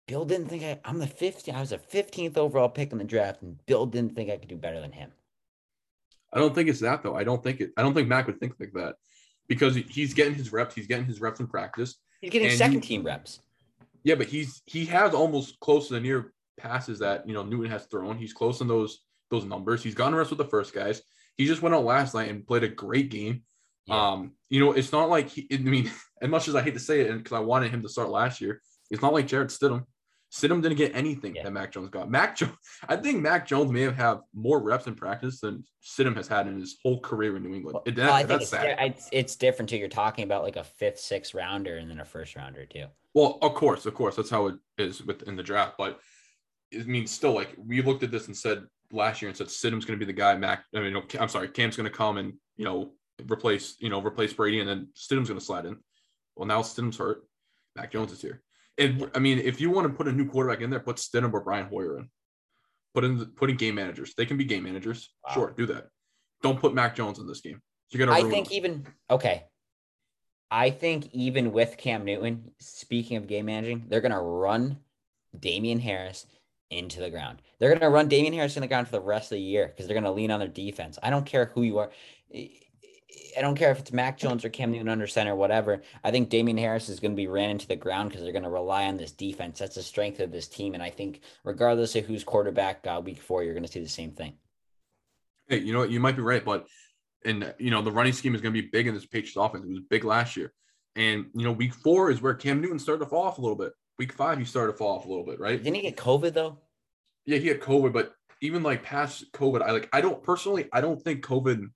Bill 0.08 0.26
didn't 0.26 0.48
think 0.48 0.64
I, 0.64 0.80
I'm 0.84 0.98
the 0.98 1.06
15th, 1.06 1.54
I 1.54 1.60
was 1.60 1.72
a 1.72 1.78
15th 1.78 2.38
overall 2.38 2.70
pick 2.70 2.92
in 2.92 2.98
the 2.98 3.04
draft, 3.04 3.44
and 3.44 3.64
Bill 3.66 3.86
didn't 3.86 4.16
think 4.16 4.30
I 4.30 4.38
could 4.38 4.50
do 4.50 4.58
better 4.58 4.82
than 4.82 4.92
him. 4.92 5.12
I 6.34 6.40
don't 6.40 6.56
think 6.56 6.70
it's 6.70 6.80
that 6.80 7.04
though. 7.04 7.16
I 7.16 7.24
don't 7.24 7.44
think 7.44 7.62
it, 7.62 7.72
I 7.78 7.82
don't 7.82 7.94
think 7.94 8.08
Mac 8.08 8.26
would 8.28 8.40
think 8.40 8.56
like 8.60 8.74
that 8.74 8.96
because 9.52 9.76
he's 9.76 10.14
getting 10.14 10.34
his 10.34 10.54
reps. 10.54 10.74
He's 10.74 10.88
getting 10.88 11.04
his 11.04 11.20
reps 11.20 11.42
in 11.42 11.48
practice. 11.48 11.98
He's 12.22 12.32
getting 12.32 12.52
second 12.52 12.82
team 12.82 13.04
reps. 13.04 13.42
Yeah, 14.02 14.16
but 14.16 14.28
he's 14.28 14.62
he 14.66 14.86
has 14.86 15.14
almost 15.14 15.60
close 15.60 15.90
to 15.90 15.96
the 15.96 16.00
near 16.00 16.32
passes 16.58 17.00
that 17.00 17.28
you 17.28 17.34
know 17.34 17.44
Newton 17.44 17.70
has 17.70 17.86
thrown. 17.88 18.18
He's 18.18 18.32
close 18.32 18.62
in 18.62 18.70
those 18.70 19.00
those 19.30 19.44
numbers. 19.44 19.84
He's 19.84 19.94
gotten 19.94 20.16
reps 20.16 20.30
with 20.30 20.38
the 20.38 20.46
first 20.46 20.74
guys. 20.74 21.02
He 21.36 21.46
just 21.46 21.62
went 21.62 21.76
out 21.76 21.84
last 21.84 22.14
night 22.14 22.30
and 22.30 22.48
played 22.48 22.64
a 22.64 22.70
great 22.70 23.10
game. 23.10 23.44
Yeah. 23.88 24.12
Um, 24.12 24.32
you 24.50 24.62
know, 24.62 24.72
it's 24.72 24.94
not 24.94 25.10
like 25.10 25.28
he, 25.28 25.50
I 25.52 25.58
mean, 25.58 25.92
as 26.22 26.30
much 26.30 26.48
as 26.48 26.56
I 26.56 26.62
hate 26.62 26.76
to 26.76 26.80
say 26.80 27.02
it, 27.02 27.10
and 27.10 27.22
because 27.22 27.36
I 27.36 27.42
wanted 27.42 27.72
him 27.72 27.82
to 27.82 27.90
start 27.90 28.08
last 28.08 28.40
year, 28.40 28.62
it's 28.90 29.02
not 29.02 29.12
like 29.12 29.28
Jarrett 29.28 29.50
Stidham. 29.50 29.84
Stidham 30.32 30.62
didn't 30.62 30.78
get 30.78 30.96
anything 30.96 31.36
yeah. 31.36 31.44
that 31.44 31.52
Mac 31.52 31.72
Jones 31.72 31.90
got. 31.90 32.10
Mac 32.10 32.38
Jones, 32.38 32.54
I 32.88 32.96
think 32.96 33.22
Mac 33.22 33.46
Jones 33.46 33.72
may 33.72 33.82
have 33.82 33.96
had 33.96 34.20
more 34.34 34.62
reps 34.62 34.88
in 34.88 34.96
practice 34.96 35.42
than 35.42 35.66
Stidham 35.84 36.16
has 36.16 36.28
had 36.28 36.48
in 36.48 36.58
his 36.58 36.78
whole 36.82 37.02
career 37.02 37.36
in 37.36 37.44
New 37.44 37.54
England. 37.54 37.74
Well, 37.74 37.84
that, 37.86 37.98
well, 37.98 38.14
I 38.14 38.24
think 38.24 38.42
it's. 38.42 38.54
It's, 38.54 39.10
it's 39.12 39.36
different 39.36 39.70
too. 39.70 39.78
You're 39.78 39.90
talking 39.90 40.24
about 40.24 40.44
like 40.44 40.56
a 40.56 40.64
fifth, 40.64 41.00
sixth 41.00 41.34
rounder 41.34 41.78
and 41.78 41.90
then 41.90 42.00
a 42.00 42.06
first 42.06 42.36
rounder 42.36 42.66
too. 42.66 42.86
Well, 43.14 43.40
of 43.42 43.56
course, 43.56 43.86
of 43.86 43.94
course, 43.94 44.16
that's 44.16 44.30
how 44.30 44.48
it 44.48 44.56
is 44.78 45.04
within 45.04 45.36
the 45.36 45.44
draft. 45.44 45.76
But 45.78 46.00
I 46.74 46.84
mean, 46.84 47.08
still, 47.08 47.34
like 47.34 47.56
we 47.58 47.82
looked 47.82 48.04
at 48.04 48.12
this 48.12 48.28
and 48.28 48.38
said 48.38 48.64
last 48.94 49.22
year 49.22 49.28
and 49.28 49.38
said 49.38 49.48
Stidham's 49.48 49.86
going 49.86 50.00
to 50.00 50.06
be 50.06 50.10
the 50.10 50.18
guy. 50.18 50.36
Mac, 50.38 50.64
I 50.74 50.80
mean, 50.80 50.96
I'm 51.20 51.30
sorry, 51.30 51.50
Cam's 51.50 51.76
going 51.76 51.90
to 51.90 51.96
come 51.96 52.18
and 52.18 52.34
you 52.56 52.64
know 52.64 52.94
replace 53.30 53.76
you 53.80 53.90
know 53.90 54.02
replace 54.02 54.32
Brady, 54.32 54.62
and 54.62 54.70
then 54.70 54.88
Stidham's 54.96 55.28
going 55.28 55.40
to 55.40 55.46
slide 55.46 55.66
in. 55.66 55.78
Well, 56.38 56.48
now 56.48 56.62
Stidham's 56.62 56.98
hurt. 56.98 57.24
Mac 57.76 57.92
Jones 57.92 58.14
is 58.14 58.22
here. 58.22 58.42
And 58.82 59.12
I 59.14 59.20
mean, 59.20 59.38
if 59.40 59.62
you 59.62 59.70
want 59.70 59.88
to 59.88 59.94
put 59.94 60.08
a 60.08 60.12
new 60.12 60.28
quarterback 60.28 60.62
in 60.62 60.70
there, 60.70 60.80
put 60.80 60.98
Stidham 60.98 61.34
or 61.34 61.42
Brian 61.42 61.68
Hoyer 61.68 62.00
in. 62.00 62.10
Put 62.94 63.04
in 63.04 63.18
the, 63.18 63.26
putting 63.26 63.56
game 63.56 63.76
managers. 63.76 64.14
They 64.18 64.26
can 64.26 64.38
be 64.38 64.44
game 64.44 64.64
managers. 64.64 65.10
Wow. 65.26 65.34
Sure, 65.34 65.54
do 65.56 65.66
that. 65.68 65.88
Don't 66.42 66.60
put 66.60 66.74
Mac 66.74 66.96
Jones 66.96 67.20
in 67.20 67.28
this 67.28 67.42
game. 67.42 67.62
You're 67.90 68.06
gonna. 68.06 68.18
I 68.18 68.30
think 68.30 68.48
them. 68.48 68.58
even 68.58 68.88
okay. 69.10 69.46
I 70.50 70.72
think 70.72 71.10
even 71.14 71.54
with 71.54 71.78
Cam 71.78 72.04
Newton, 72.04 72.52
speaking 72.60 73.16
of 73.16 73.28
game 73.28 73.46
managing, 73.46 73.86
they're 73.88 74.02
gonna 74.02 74.22
run 74.22 74.80
Damien 75.40 75.80
Harris 75.80 76.26
into 76.70 77.00
the 77.00 77.10
ground. 77.10 77.42
They're 77.60 77.74
gonna 77.74 77.90
run 77.90 78.10
Damien 78.10 78.34
Harris 78.34 78.58
in 78.58 78.62
the 78.62 78.68
ground 78.68 78.88
for 78.88 78.94
the 78.94 79.02
rest 79.02 79.32
of 79.32 79.38
the 79.38 79.42
year 79.42 79.68
because 79.68 79.88
they're 79.88 79.96
gonna 79.96 80.12
lean 80.12 80.32
on 80.32 80.40
their 80.40 80.50
defense. 80.50 81.00
I 81.02 81.10
don't 81.10 81.26
care 81.26 81.52
who 81.54 81.62
you 81.62 81.78
are. 81.78 81.92
I 83.38 83.42
don't 83.42 83.56
care 83.56 83.72
if 83.72 83.80
it's 83.80 83.92
Mac 83.92 84.18
Jones 84.18 84.44
or 84.44 84.50
Cam 84.50 84.72
Newton 84.72 84.90
under 84.90 85.08
center, 85.08 85.34
or 85.34 85.36
whatever. 85.36 85.82
I 86.04 86.12
think 86.12 86.30
Damien 86.30 86.58
Harris 86.58 86.90
is 86.90 87.00
going 87.00 87.12
to 87.12 87.16
be 87.16 87.28
ran 87.28 87.50
into 87.50 87.68
the 87.68 87.76
ground 87.76 88.10
because 88.10 88.24
they're 88.24 88.34
going 88.34 88.44
to 88.44 88.50
rely 88.50 88.86
on 88.86 88.98
this 88.98 89.12
defense. 89.12 89.60
That's 89.60 89.76
the 89.76 89.84
strength 89.84 90.20
of 90.20 90.32
this 90.32 90.48
team. 90.48 90.74
And 90.74 90.84
I 90.84 90.90
think, 90.90 91.22
regardless 91.44 91.96
of 91.96 92.06
who's 92.06 92.24
quarterback 92.24 92.86
uh, 92.88 93.02
week 93.04 93.22
four, 93.22 93.44
you're 93.44 93.54
going 93.54 93.66
to 93.66 93.72
see 93.72 93.82
the 93.82 93.90
same 93.90 94.12
thing. 94.12 94.34
Hey, 95.48 95.60
you 95.60 95.74
know 95.74 95.80
what? 95.80 95.92
You 95.92 96.00
might 96.00 96.16
be 96.16 96.22
right, 96.22 96.44
but 96.44 96.68
and 97.26 97.54
you 97.60 97.72
know 97.72 97.82
the 97.82 97.92
running 97.92 98.14
scheme 98.14 98.36
is 98.36 98.42
going 98.42 98.54
to 98.54 98.62
be 98.62 98.70
big 98.70 98.88
in 98.88 98.94
this 98.94 99.06
Patriots 99.06 99.38
offense. 99.38 99.66
It 99.66 99.70
was 99.70 99.82
big 99.90 100.04
last 100.04 100.36
year, 100.36 100.54
and 100.96 101.26
you 101.34 101.44
know 101.44 101.52
week 101.52 101.74
four 101.74 102.10
is 102.10 102.22
where 102.22 102.34
Cam 102.34 102.62
Newton 102.62 102.80
started 102.80 103.04
to 103.04 103.10
fall 103.10 103.24
off 103.24 103.38
a 103.38 103.42
little 103.42 103.58
bit. 103.58 103.74
Week 103.98 104.14
five, 104.14 104.40
he 104.40 104.46
started 104.46 104.74
to 104.74 104.78
fall 104.78 104.98
off 104.98 105.06
a 105.06 105.10
little 105.10 105.26
bit, 105.26 105.40
right? 105.40 105.62
Didn't 105.62 105.76
he 105.76 105.82
get 105.82 105.98
COVID 105.98 106.34
though? 106.34 106.58
Yeah, 107.26 107.38
he 107.38 107.48
had 107.48 107.60
COVID, 107.62 107.94
but 107.94 108.14
even 108.42 108.64
like 108.64 108.84
past 108.84 109.32
COVID, 109.34 109.62
I 109.62 109.72
like 109.72 109.90
I 109.94 110.02
don't 110.02 110.24
personally 110.24 110.68
I 110.74 110.82
don't 110.82 111.02
think 111.02 111.24
COVID 111.24 111.70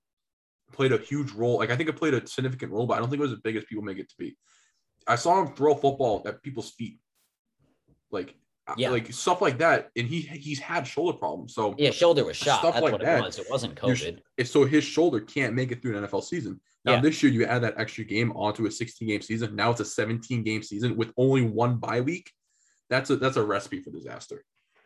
played 0.76 0.92
a 0.92 0.98
huge 0.98 1.32
role. 1.32 1.58
Like 1.58 1.70
I 1.70 1.76
think 1.76 1.88
it 1.88 1.96
played 1.96 2.14
a 2.14 2.26
significant 2.26 2.72
role, 2.72 2.86
but 2.86 2.94
I 2.94 2.98
don't 3.00 3.08
think 3.08 3.20
it 3.20 3.22
was 3.22 3.32
as 3.32 3.40
big 3.40 3.56
as 3.56 3.64
people 3.64 3.82
make 3.82 3.98
it 3.98 4.08
to 4.08 4.14
be. 4.18 4.36
I 5.06 5.16
saw 5.16 5.40
him 5.40 5.54
throw 5.54 5.74
football 5.74 6.22
at 6.26 6.42
people's 6.42 6.70
feet, 6.70 6.98
like 8.10 8.34
yeah. 8.76 8.90
like 8.90 9.12
stuff 9.12 9.40
like 9.40 9.58
that, 9.58 9.90
and 9.96 10.06
he 10.06 10.20
he's 10.20 10.58
had 10.58 10.86
shoulder 10.86 11.16
problems. 11.16 11.54
So 11.54 11.74
yeah, 11.78 11.90
shoulder 11.90 12.24
was 12.24 12.36
shot. 12.36 12.60
Stuff 12.60 12.74
That's 12.74 12.82
like 12.82 12.92
what 12.92 13.00
that, 13.02 13.18
it 13.18 13.22
was. 13.22 13.38
It 13.38 13.46
wasn't 13.48 13.76
COVID. 13.76 14.20
So 14.44 14.64
his 14.64 14.84
shoulder 14.84 15.20
can't 15.20 15.54
make 15.54 15.70
it 15.70 15.82
through 15.82 15.96
an 15.96 16.04
NFL 16.04 16.24
season. 16.24 16.60
Now 16.84 16.94
yeah. 16.94 17.00
this 17.00 17.22
year 17.22 17.32
you 17.32 17.44
add 17.44 17.62
that 17.62 17.74
extra 17.78 18.04
game 18.04 18.32
onto 18.32 18.66
a 18.66 18.70
16 18.70 19.08
game 19.08 19.20
season. 19.20 19.56
Now 19.56 19.70
it's 19.70 19.80
a 19.80 19.84
17 19.84 20.42
game 20.42 20.62
season 20.62 20.96
with 20.96 21.12
only 21.16 21.42
one 21.42 21.76
bye 21.76 22.00
week. 22.00 22.30
That's 22.90 23.10
a 23.10 23.16
that's 23.16 23.36
a 23.36 23.44
recipe 23.44 23.80
for 23.80 23.90
disaster. 23.90 24.44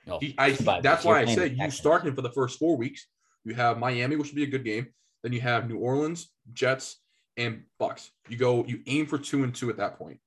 Oh, 0.08 0.18
he, 0.18 0.34
I, 0.38 0.52
that's 0.82 1.04
why 1.04 1.20
I 1.20 1.26
said 1.26 1.56
you 1.56 1.70
start 1.70 2.06
him 2.06 2.14
for 2.14 2.22
the 2.22 2.32
first 2.32 2.58
four 2.58 2.76
weeks. 2.76 3.06
You 3.44 3.54
have 3.54 3.78
Miami, 3.78 4.16
which 4.16 4.28
would 4.28 4.36
be 4.36 4.44
a 4.44 4.46
good 4.46 4.64
game. 4.64 4.88
Then 5.22 5.32
you 5.32 5.40
have 5.40 5.68
New 5.68 5.78
Orleans, 5.78 6.30
Jets, 6.52 6.96
and 7.36 7.62
Bucks. 7.78 8.10
You 8.28 8.36
go, 8.36 8.64
you 8.64 8.80
aim 8.86 9.06
for 9.06 9.18
two 9.18 9.44
and 9.44 9.54
two 9.54 9.70
at 9.70 9.76
that 9.78 9.98
point. 9.98 10.18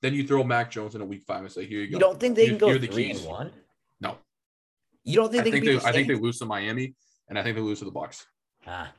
Then 0.00 0.14
you 0.14 0.26
throw 0.26 0.44
Mac 0.44 0.70
Jones 0.70 0.94
in 0.94 1.00
a 1.00 1.04
week 1.04 1.24
five 1.26 1.40
and 1.40 1.50
say, 1.50 1.66
"Here 1.66 1.80
you 1.80 1.88
go." 1.88 1.92
You 1.94 1.98
don't 1.98 2.20
think 2.20 2.36
they 2.36 2.46
can 2.46 2.58
go 2.58 2.76
the 2.76 2.86
three 2.86 3.08
keys. 3.08 3.20
and 3.20 3.28
one? 3.28 3.50
No. 4.00 4.16
You 5.04 5.16
don't 5.16 5.30
think 5.30 5.46
I 5.46 5.50
think 5.50 5.64
they? 5.64 5.76
I 5.76 5.92
think 5.92 6.08
they 6.08 6.14
lose 6.14 6.38
to 6.38 6.44
Miami, 6.44 6.94
and 7.28 7.38
I 7.38 7.42
think 7.42 7.56
they 7.56 7.62
lose 7.62 7.80
to 7.80 7.84
the 7.84 7.90
Bucks. 7.90 8.24
Ah. 8.66 8.92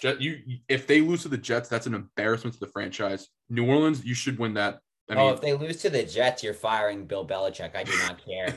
Jet, 0.00 0.20
you 0.20 0.40
if 0.68 0.86
they 0.86 1.00
lose 1.00 1.22
to 1.22 1.28
the 1.28 1.38
Jets, 1.38 1.68
that's 1.68 1.86
an 1.86 1.94
embarrassment 1.94 2.54
to 2.54 2.60
the 2.60 2.68
franchise. 2.68 3.28
New 3.48 3.66
Orleans, 3.66 4.04
you 4.04 4.14
should 4.14 4.38
win 4.38 4.54
that. 4.54 4.78
I 5.10 5.16
oh, 5.16 5.30
if 5.30 5.40
they 5.40 5.52
lose 5.52 5.78
to 5.82 5.90
the 5.90 6.02
Jets, 6.02 6.42
you're 6.42 6.54
firing 6.54 7.06
Bill 7.06 7.26
Belichick. 7.26 7.74
I 7.74 7.84
do 7.84 7.92
not 7.98 8.24
care. 8.24 8.54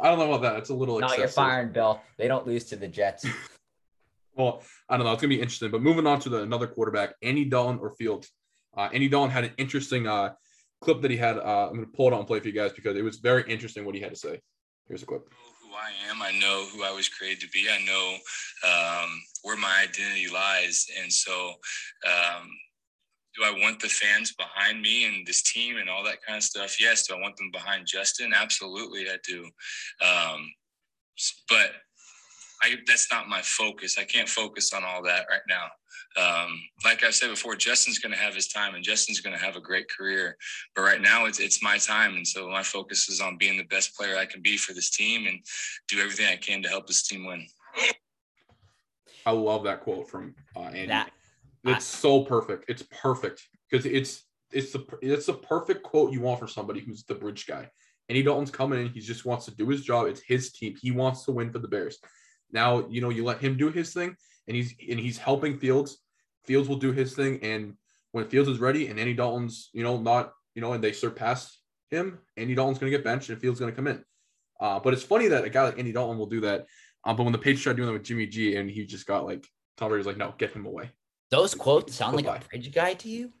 I 0.00 0.08
don't 0.08 0.18
know 0.18 0.32
about 0.32 0.42
that. 0.42 0.58
It's 0.58 0.70
a 0.70 0.74
little. 0.74 0.98
No, 0.98 1.06
excessive. 1.06 1.20
you're 1.20 1.28
firing 1.28 1.72
Bill. 1.72 2.00
They 2.18 2.28
don't 2.28 2.46
lose 2.46 2.64
to 2.66 2.76
the 2.76 2.88
Jets. 2.88 3.24
Well, 4.34 4.62
I 4.88 4.96
don't 4.96 5.06
know. 5.06 5.12
It's 5.12 5.22
gonna 5.22 5.34
be 5.34 5.40
interesting. 5.40 5.70
But 5.70 5.82
moving 5.82 6.06
on 6.06 6.20
to 6.20 6.28
the 6.28 6.42
another 6.42 6.66
quarterback, 6.66 7.14
Andy 7.22 7.44
Dalton 7.44 7.78
or 7.80 7.94
Fields. 7.96 8.30
Uh, 8.76 8.88
Andy 8.92 9.08
Dalton 9.08 9.30
had 9.30 9.44
an 9.44 9.52
interesting 9.58 10.06
uh, 10.06 10.32
clip 10.80 11.02
that 11.02 11.10
he 11.10 11.16
had. 11.16 11.38
Uh, 11.38 11.68
I'm 11.68 11.74
gonna 11.74 11.86
pull 11.86 12.08
it 12.08 12.14
out 12.14 12.18
and 12.18 12.26
play 12.26 12.40
for 12.40 12.48
you 12.48 12.54
guys 12.54 12.72
because 12.72 12.96
it 12.96 13.02
was 13.02 13.18
very 13.18 13.44
interesting 13.50 13.84
what 13.84 13.94
he 13.94 14.00
had 14.00 14.10
to 14.10 14.18
say. 14.18 14.40
Here's 14.88 15.02
a 15.02 15.06
clip. 15.06 15.22
Who 15.62 15.74
I 15.74 16.10
am, 16.10 16.22
I 16.22 16.32
know 16.38 16.66
who 16.72 16.82
I 16.82 16.92
was 16.92 17.08
created 17.08 17.40
to 17.40 17.48
be. 17.48 17.68
I 17.70 17.84
know 17.84 18.16
um, 18.66 19.10
where 19.42 19.56
my 19.56 19.86
identity 19.88 20.28
lies, 20.32 20.86
and 21.00 21.12
so 21.12 21.50
um, 22.06 22.48
do 23.34 23.44
I 23.44 23.50
want 23.50 23.80
the 23.80 23.88
fans 23.88 24.34
behind 24.34 24.82
me 24.82 25.06
and 25.06 25.26
this 25.26 25.42
team 25.42 25.78
and 25.78 25.88
all 25.88 26.04
that 26.04 26.22
kind 26.26 26.36
of 26.36 26.42
stuff? 26.42 26.80
Yes. 26.80 27.06
Do 27.06 27.14
I 27.14 27.20
want 27.20 27.36
them 27.36 27.50
behind 27.50 27.86
Justin? 27.86 28.32
Absolutely, 28.34 29.08
I 29.08 29.16
do. 29.26 29.44
Um, 30.04 30.52
but 31.48 31.72
I, 32.62 32.76
that's 32.86 33.10
not 33.10 33.28
my 33.28 33.40
focus. 33.42 33.98
I 33.98 34.04
can't 34.04 34.28
focus 34.28 34.72
on 34.72 34.84
all 34.84 35.02
that 35.02 35.26
right 35.28 35.40
now. 35.48 35.66
Um, 36.16 36.60
like 36.84 37.02
I've 37.02 37.14
said 37.14 37.30
before, 37.30 37.56
Justin's 37.56 37.98
going 37.98 38.12
to 38.12 38.18
have 38.18 38.34
his 38.34 38.48
time 38.48 38.74
and 38.74 38.84
Justin's 38.84 39.20
going 39.20 39.36
to 39.36 39.42
have 39.42 39.56
a 39.56 39.60
great 39.60 39.86
career. 39.90 40.36
But 40.76 40.82
right 40.82 41.00
now, 41.00 41.24
it's 41.24 41.40
it's 41.40 41.62
my 41.62 41.78
time, 41.78 42.14
and 42.16 42.26
so 42.26 42.48
my 42.48 42.62
focus 42.62 43.08
is 43.08 43.20
on 43.20 43.38
being 43.38 43.56
the 43.56 43.64
best 43.64 43.96
player 43.96 44.16
I 44.16 44.26
can 44.26 44.42
be 44.42 44.56
for 44.56 44.74
this 44.74 44.90
team 44.90 45.26
and 45.26 45.38
do 45.88 46.00
everything 46.00 46.26
I 46.26 46.36
can 46.36 46.62
to 46.62 46.68
help 46.68 46.86
this 46.86 47.06
team 47.06 47.26
win. 47.26 47.46
I 49.24 49.30
love 49.30 49.64
that 49.64 49.80
quote 49.80 50.08
from 50.08 50.34
uh, 50.56 50.64
Andy. 50.64 50.86
That, 50.86 51.10
it's 51.64 51.76
I, 51.76 51.78
so 51.78 52.24
perfect. 52.24 52.64
It's 52.68 52.84
perfect 52.90 53.48
because 53.70 53.86
it's 53.86 54.24
it's 54.52 54.72
the 54.72 54.84
it's 55.00 55.26
the 55.26 55.34
perfect 55.34 55.82
quote 55.82 56.12
you 56.12 56.20
want 56.20 56.40
for 56.40 56.48
somebody 56.48 56.80
who's 56.80 57.04
the 57.04 57.14
bridge 57.14 57.46
guy. 57.46 57.70
Andy 58.08 58.22
Dalton's 58.22 58.50
coming 58.50 58.80
in. 58.80 58.88
He 58.88 59.00
just 59.00 59.24
wants 59.24 59.46
to 59.46 59.52
do 59.52 59.68
his 59.68 59.82
job. 59.82 60.06
It's 60.06 60.20
his 60.20 60.52
team. 60.52 60.76
He 60.80 60.90
wants 60.90 61.24
to 61.24 61.32
win 61.32 61.50
for 61.50 61.60
the 61.60 61.68
Bears. 61.68 61.98
Now, 62.52 62.86
you 62.88 63.00
know, 63.00 63.10
you 63.10 63.24
let 63.24 63.40
him 63.40 63.56
do 63.56 63.70
his 63.70 63.92
thing 63.92 64.16
and 64.46 64.56
he's 64.56 64.74
and 64.88 65.00
he's 65.00 65.18
helping 65.18 65.58
Fields. 65.58 65.98
Fields 66.44 66.68
will 66.68 66.76
do 66.76 66.92
his 66.92 67.14
thing. 67.14 67.40
And 67.42 67.74
when 68.12 68.28
Fields 68.28 68.48
is 68.48 68.58
ready 68.58 68.88
and 68.88 68.98
Andy 68.98 69.14
Dalton's, 69.14 69.70
you 69.72 69.82
know, 69.82 69.98
not, 69.98 70.32
you 70.54 70.62
know, 70.62 70.72
and 70.72 70.82
they 70.82 70.92
surpass 70.92 71.58
him, 71.90 72.18
Andy 72.36 72.54
Dalton's 72.54 72.78
gonna 72.78 72.90
get 72.90 73.04
benched 73.04 73.30
and 73.30 73.40
Fields 73.40 73.60
gonna 73.60 73.72
come 73.72 73.86
in. 73.86 74.04
Uh, 74.60 74.78
but 74.78 74.92
it's 74.92 75.02
funny 75.02 75.28
that 75.28 75.44
a 75.44 75.50
guy 75.50 75.64
like 75.64 75.78
Andy 75.78 75.92
Dalton 75.92 76.18
will 76.18 76.26
do 76.26 76.40
that. 76.42 76.66
Um, 77.04 77.16
but 77.16 77.24
when 77.24 77.32
the 77.32 77.38
Patriots 77.38 77.62
tried 77.62 77.76
doing 77.76 77.86
that 77.86 77.94
with 77.94 78.04
Jimmy 78.04 78.26
G 78.26 78.56
and 78.56 78.70
he 78.70 78.84
just 78.84 79.06
got 79.06 79.24
like 79.24 79.46
Tom 79.76 79.88
Brady's 79.88 80.06
like, 80.06 80.16
no, 80.16 80.34
get 80.38 80.52
him 80.52 80.66
away. 80.66 80.90
Those 81.30 81.54
quotes 81.54 81.94
sound 81.94 82.16
Goodbye. 82.16 82.32
like 82.32 82.44
a 82.44 82.48
bridge 82.48 82.74
guy 82.74 82.94
to 82.94 83.08
you? 83.08 83.32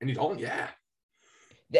Andy 0.00 0.14
Dalton, 0.14 0.38
yeah. 0.38 0.68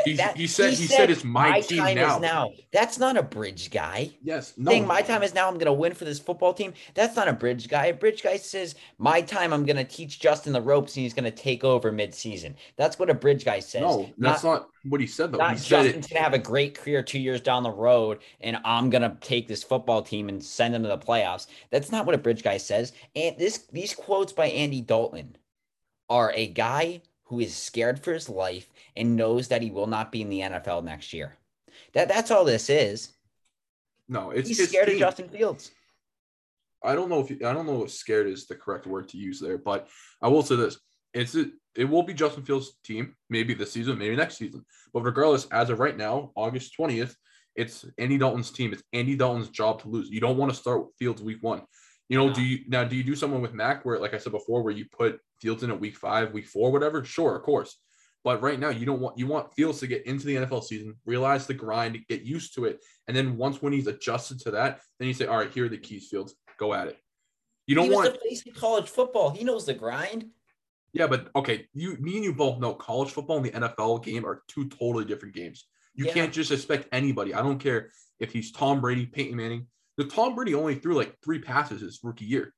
He, 0.04 0.14
that, 0.14 0.36
he 0.36 0.46
said 0.46 0.72
he, 0.72 0.86
said, 0.86 1.10
it's 1.10 1.22
my, 1.22 1.50
my 1.50 1.60
team 1.60 1.78
time 1.78 1.94
now. 1.94 2.16
Is 2.16 2.22
now. 2.22 2.50
That's 2.72 2.98
not 2.98 3.16
a 3.16 3.22
bridge 3.22 3.70
guy. 3.70 4.10
Yes, 4.22 4.54
no. 4.56 4.70
Saying 4.70 4.86
my 4.86 5.02
time 5.02 5.22
is 5.22 5.34
now. 5.34 5.46
I'm 5.46 5.54
going 5.54 5.66
to 5.66 5.72
win 5.72 5.94
for 5.94 6.04
this 6.04 6.18
football 6.18 6.52
team. 6.52 6.72
That's 6.94 7.14
not 7.14 7.28
a 7.28 7.32
bridge 7.32 7.68
guy. 7.68 7.86
A 7.86 7.94
bridge 7.94 8.22
guy 8.22 8.36
says 8.38 8.74
my 8.98 9.20
time. 9.20 9.52
I'm 9.52 9.64
going 9.64 9.76
to 9.76 9.84
teach 9.84 10.18
Justin 10.18 10.52
the 10.52 10.60
ropes, 10.60 10.96
and 10.96 11.02
he's 11.02 11.14
going 11.14 11.24
to 11.24 11.30
take 11.30 11.62
over 11.62 11.92
midseason. 11.92 12.54
That's 12.76 12.98
what 12.98 13.08
a 13.08 13.14
bridge 13.14 13.44
guy 13.44 13.60
says. 13.60 13.82
No, 13.82 14.10
that's 14.18 14.42
not, 14.42 14.52
not 14.52 14.68
what 14.88 15.00
he 15.00 15.06
said 15.06 15.30
though. 15.30 15.38
Not 15.38 15.58
he 15.58 15.68
Justin's 15.68 16.08
going 16.08 16.18
to 16.18 16.22
have 16.22 16.34
a 16.34 16.38
great 16.38 16.74
career 16.74 17.02
two 17.02 17.20
years 17.20 17.40
down 17.40 17.62
the 17.62 17.70
road, 17.70 18.18
and 18.40 18.58
I'm 18.64 18.90
going 18.90 19.02
to 19.02 19.16
take 19.20 19.46
this 19.46 19.62
football 19.62 20.02
team 20.02 20.28
and 20.28 20.42
send 20.42 20.74
them 20.74 20.82
to 20.82 20.88
the 20.88 20.98
playoffs. 20.98 21.46
That's 21.70 21.92
not 21.92 22.04
what 22.04 22.16
a 22.16 22.18
bridge 22.18 22.42
guy 22.42 22.56
says. 22.56 22.94
And 23.14 23.38
this 23.38 23.58
these 23.70 23.94
quotes 23.94 24.32
by 24.32 24.46
Andy 24.46 24.80
Dalton 24.80 25.36
are 26.08 26.32
a 26.34 26.48
guy 26.48 27.02
who 27.24 27.40
is 27.40 27.56
scared 27.56 28.02
for 28.02 28.12
his 28.12 28.28
life 28.28 28.68
and 28.96 29.16
knows 29.16 29.48
that 29.48 29.62
he 29.62 29.70
will 29.70 29.87
not 29.87 30.12
be 30.12 30.22
in 30.22 30.28
the 30.28 30.40
NFL 30.40 30.85
next 30.85 31.12
year. 31.12 31.37
That 31.92 32.09
that's 32.09 32.30
all 32.30 32.44
this 32.44 32.70
is. 32.70 33.12
No, 34.09 34.30
it's 34.30 34.48
he's 34.48 34.68
scared 34.68 34.88
of 34.88 34.98
Justin 34.98 35.28
Fields. 35.28 35.70
I 36.83 36.94
don't 36.94 37.09
know 37.09 37.20
if 37.20 37.30
I 37.30 37.52
don't 37.52 37.66
know 37.66 37.85
if 37.85 37.90
scared 37.90 38.26
is 38.26 38.46
the 38.46 38.54
correct 38.54 38.87
word 38.87 39.09
to 39.09 39.16
use 39.16 39.40
there, 39.40 39.59
but 39.59 39.88
I 40.20 40.28
will 40.28 40.42
say 40.42 40.57
this: 40.57 40.78
it's 41.14 41.35
it, 41.35 41.50
it 41.74 41.85
will 41.85 42.02
be 42.02 42.14
Justin 42.14 42.44
Fields' 42.44 42.76
team, 42.85 43.16
maybe 43.30 43.54
this 43.54 43.72
season, 43.72 43.98
maybe 43.98 44.14
next 44.14 44.37
season. 44.37 44.64
But 44.92 45.02
regardless, 45.02 45.46
as 45.46 45.70
of 45.70 45.80
right 45.80 45.96
now, 45.96 46.33
August 46.37 46.74
twentieth, 46.74 47.16
it's 47.57 47.85
Andy 47.98 48.18
Dalton's 48.18 48.50
team. 48.50 48.72
It's 48.72 48.83
Andy 48.92 49.16
Dalton's 49.16 49.48
job 49.48 49.80
to 49.83 49.88
lose. 49.88 50.11
You 50.11 50.20
don't 50.20 50.37
want 50.37 50.52
to 50.52 50.57
start 50.57 50.87
Fields 50.98 51.22
week 51.22 51.38
one. 51.40 51.62
You 52.09 52.18
know, 52.18 52.33
do 52.33 52.42
you 52.42 52.61
now 52.68 52.85
do 52.85 52.96
you 52.96 53.04
do 53.04 53.16
someone 53.16 53.40
with 53.40 53.54
Mac 53.54 53.85
where, 53.85 53.98
like 53.98 54.12
I 54.12 54.18
said 54.18 54.33
before, 54.33 54.62
where 54.62 54.72
you 54.72 54.85
put 54.92 55.18
Fields 55.40 55.62
in 55.62 55.70
at 55.70 55.80
week 55.80 55.96
five, 55.96 56.33
week 56.33 56.46
four, 56.46 56.70
whatever? 56.70 57.02
Sure, 57.04 57.35
of 57.35 57.42
course. 57.42 57.78
But 58.24 58.40
right 58.40 58.58
now, 58.58 58.70
you 58.70 58.87
don't 58.87 59.00
want 59.00 59.18
you 59.18 59.26
want 59.26 59.52
Fields 59.54 59.80
to 59.80 59.87
get 59.87 60.06
into 60.06 60.26
the 60.26 60.37
NFL 60.37 60.64
season, 60.64 60.96
realize 61.04 61.46
the 61.46 61.54
grind, 61.54 61.98
get 62.08 62.22
used 62.22 62.54
to 62.54 62.64
it, 62.64 62.82
and 63.06 63.16
then 63.16 63.37
once 63.37 63.60
when 63.60 63.72
he's 63.72 63.87
adjusted 63.87 64.40
to 64.40 64.50
that, 64.52 64.80
then 64.98 65.08
you 65.08 65.14
say, 65.14 65.26
"All 65.26 65.37
right, 65.37 65.52
here 65.52 65.66
are 65.66 65.68
the 65.68 65.76
keys, 65.76 66.08
Fields, 66.08 66.34
go 66.58 66.72
at 66.72 66.88
it." 66.88 66.98
You 67.66 67.74
don't 67.74 67.87
he 67.87 67.94
want 67.94 68.18
the 68.22 68.50
college 68.52 68.88
football. 68.88 69.30
He 69.30 69.44
knows 69.44 69.66
the 69.66 69.74
grind. 69.74 70.26
Yeah, 70.94 71.06
but 71.06 71.28
okay, 71.37 71.66
you, 71.74 71.96
me 71.98 72.16
and 72.16 72.24
you 72.24 72.32
both 72.32 72.60
know 72.60 72.72
college 72.72 73.10
football 73.10 73.37
and 73.37 73.46
the 73.46 73.50
NFL 73.50 74.04
game 74.04 74.24
are 74.24 74.42
two 74.48 74.68
totally 74.68 75.04
different 75.04 75.34
games. 75.34 75.66
You 75.94 76.06
yeah. 76.06 76.12
can't 76.12 76.32
just 76.32 76.50
expect 76.50 76.88
anybody. 76.92 77.34
I 77.34 77.42
don't 77.42 77.58
care 77.58 77.90
if 78.20 78.32
he's 78.32 78.52
Tom 78.52 78.80
Brady, 78.80 79.06
Peyton 79.06 79.37
Manning, 79.37 79.66
the 79.96 80.04
Tom 80.04 80.34
Brady 80.34 80.54
only 80.54 80.76
threw 80.76 80.94
like 80.94 81.16
three 81.22 81.40
passes 81.40 81.80
his 81.80 82.00
rookie 82.02 82.24
year. 82.24 82.52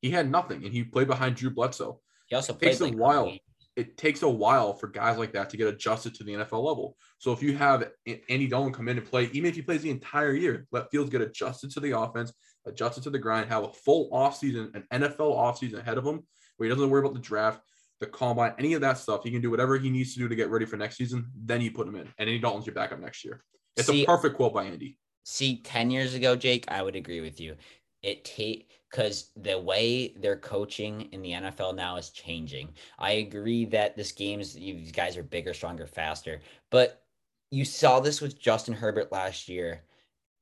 He 0.00 0.10
had 0.10 0.30
nothing, 0.30 0.64
and 0.64 0.72
he 0.72 0.84
played 0.84 1.08
behind 1.08 1.36
Drew 1.36 1.50
Bledsoe. 1.50 2.00
He 2.28 2.36
also 2.36 2.54
it 2.54 2.60
takes 2.60 2.80
a 2.80 2.88
while. 2.88 3.32
It 3.78 3.96
takes 3.96 4.22
a 4.22 4.28
while 4.28 4.74
for 4.74 4.88
guys 4.88 5.18
like 5.18 5.32
that 5.34 5.50
to 5.50 5.56
get 5.56 5.68
adjusted 5.68 6.12
to 6.16 6.24
the 6.24 6.32
NFL 6.32 6.64
level. 6.64 6.96
So 7.18 7.30
if 7.30 7.44
you 7.44 7.56
have 7.56 7.88
Andy 8.28 8.48
Dalton 8.48 8.72
come 8.72 8.88
in 8.88 8.98
and 8.98 9.06
play, 9.06 9.30
even 9.32 9.48
if 9.48 9.54
he 9.54 9.62
plays 9.62 9.82
the 9.82 9.90
entire 9.90 10.32
year, 10.32 10.66
let 10.72 10.90
Fields 10.90 11.10
get 11.10 11.20
adjusted 11.20 11.70
to 11.70 11.80
the 11.80 11.96
offense, 11.96 12.32
adjusted 12.66 13.04
to 13.04 13.10
the 13.10 13.20
grind, 13.20 13.48
have 13.48 13.62
a 13.62 13.72
full 13.72 14.10
offseason, 14.10 14.74
an 14.74 14.84
NFL 14.92 15.36
offseason 15.36 15.78
ahead 15.78 15.96
of 15.96 16.04
him, 16.04 16.26
where 16.56 16.68
he 16.68 16.74
doesn't 16.74 16.90
worry 16.90 17.02
about 17.02 17.14
the 17.14 17.20
draft, 17.20 17.60
the 18.00 18.06
combine, 18.06 18.52
any 18.58 18.74
of 18.74 18.80
that 18.80 18.98
stuff. 18.98 19.22
He 19.22 19.30
can 19.30 19.40
do 19.40 19.50
whatever 19.50 19.78
he 19.78 19.90
needs 19.90 20.12
to 20.14 20.18
do 20.18 20.28
to 20.28 20.34
get 20.34 20.50
ready 20.50 20.66
for 20.66 20.76
next 20.76 20.96
season. 20.96 21.30
Then 21.36 21.60
you 21.60 21.70
put 21.70 21.86
him 21.86 21.94
in, 21.94 22.08
and 22.18 22.28
Andy 22.28 22.40
Dalton's 22.40 22.66
your 22.66 22.74
backup 22.74 22.98
next 22.98 23.24
year. 23.24 23.44
It's 23.76 23.86
See, 23.86 24.02
a 24.02 24.06
perfect 24.06 24.34
quote 24.34 24.54
by 24.54 24.64
Andy. 24.64 24.98
See, 25.22 25.62
10 25.62 25.92
years 25.92 26.14
ago, 26.14 26.34
Jake, 26.34 26.64
I 26.66 26.82
would 26.82 26.96
agree 26.96 27.20
with 27.20 27.38
you. 27.38 27.54
It 28.02 28.24
take 28.24 28.77
because 28.90 29.30
the 29.36 29.58
way 29.58 30.14
they're 30.16 30.36
coaching 30.36 31.08
in 31.12 31.22
the 31.22 31.32
NFL 31.32 31.74
now 31.74 31.96
is 31.96 32.10
changing. 32.10 32.70
I 32.98 33.12
agree 33.12 33.64
that 33.66 33.96
this 33.96 34.12
game's 34.12 34.54
these 34.54 34.92
guys 34.92 35.16
are 35.16 35.22
bigger, 35.22 35.54
stronger, 35.54 35.86
faster. 35.86 36.40
But 36.70 37.02
you 37.50 37.64
saw 37.64 38.00
this 38.00 38.20
with 38.20 38.40
Justin 38.40 38.74
Herbert 38.74 39.12
last 39.12 39.48
year, 39.48 39.82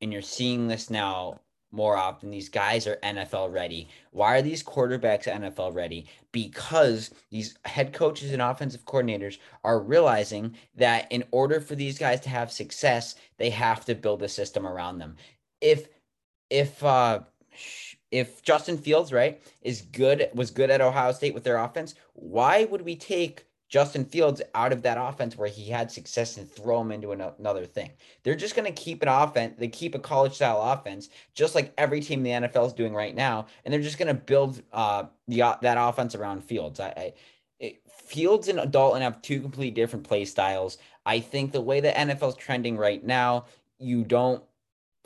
and 0.00 0.12
you're 0.12 0.22
seeing 0.22 0.68
this 0.68 0.90
now 0.90 1.40
more 1.72 1.96
often. 1.96 2.30
These 2.30 2.48
guys 2.48 2.86
are 2.86 2.96
NFL 2.96 3.52
ready. 3.52 3.88
Why 4.12 4.38
are 4.38 4.42
these 4.42 4.62
quarterbacks 4.62 5.24
NFL 5.24 5.74
ready? 5.74 6.06
Because 6.32 7.10
these 7.30 7.56
head 7.64 7.92
coaches 7.92 8.32
and 8.32 8.42
offensive 8.42 8.84
coordinators 8.84 9.38
are 9.64 9.80
realizing 9.80 10.56
that 10.76 11.10
in 11.10 11.24
order 11.32 11.60
for 11.60 11.74
these 11.74 11.98
guys 11.98 12.20
to 12.22 12.28
have 12.28 12.50
success, 12.52 13.16
they 13.38 13.50
have 13.50 13.84
to 13.84 13.94
build 13.94 14.22
a 14.22 14.28
system 14.28 14.66
around 14.66 14.98
them. 14.98 15.16
If 15.60 15.88
if 16.48 16.82
uh 16.84 17.20
if 18.10 18.42
Justin 18.42 18.78
Fields, 18.78 19.12
right, 19.12 19.42
is 19.62 19.82
good 19.82 20.28
was 20.34 20.50
good 20.50 20.70
at 20.70 20.80
Ohio 20.80 21.12
State 21.12 21.34
with 21.34 21.44
their 21.44 21.58
offense, 21.58 21.94
why 22.14 22.64
would 22.64 22.82
we 22.82 22.96
take 22.96 23.46
Justin 23.68 24.04
Fields 24.04 24.40
out 24.54 24.72
of 24.72 24.82
that 24.82 24.96
offense 24.98 25.36
where 25.36 25.48
he 25.48 25.70
had 25.70 25.90
success 25.90 26.36
and 26.36 26.50
throw 26.50 26.80
him 26.80 26.92
into 26.92 27.10
another 27.10 27.66
thing. 27.66 27.90
They're 28.22 28.36
just 28.36 28.54
going 28.54 28.72
to 28.72 28.80
keep 28.80 29.02
an 29.02 29.08
offense. 29.08 29.56
They 29.58 29.68
keep 29.68 29.94
a 29.96 29.98
college 29.98 30.34
style 30.34 30.62
offense, 30.62 31.08
just 31.34 31.54
like 31.54 31.72
every 31.76 32.00
team 32.00 32.24
in 32.24 32.42
the 32.42 32.48
NFL 32.48 32.68
is 32.68 32.72
doing 32.72 32.94
right 32.94 33.14
now, 33.14 33.46
and 33.64 33.74
they're 33.74 33.80
just 33.80 33.98
going 33.98 34.08
to 34.08 34.14
build 34.14 34.62
uh, 34.72 35.04
the 35.26 35.38
that 35.62 35.76
offense 35.78 36.14
around 36.14 36.44
Fields. 36.44 36.78
I, 36.78 36.88
I 36.88 37.12
it, 37.58 37.80
Fields 37.88 38.46
and 38.48 38.70
Dalton 38.70 39.02
have 39.02 39.20
two 39.20 39.40
completely 39.40 39.72
different 39.72 40.06
play 40.06 40.24
styles. 40.24 40.78
I 41.04 41.18
think 41.18 41.50
the 41.50 41.60
way 41.60 41.80
the 41.80 41.90
NFL 41.90 42.28
is 42.28 42.34
trending 42.36 42.76
right 42.76 43.04
now, 43.04 43.46
you 43.78 44.04
don't 44.04 44.42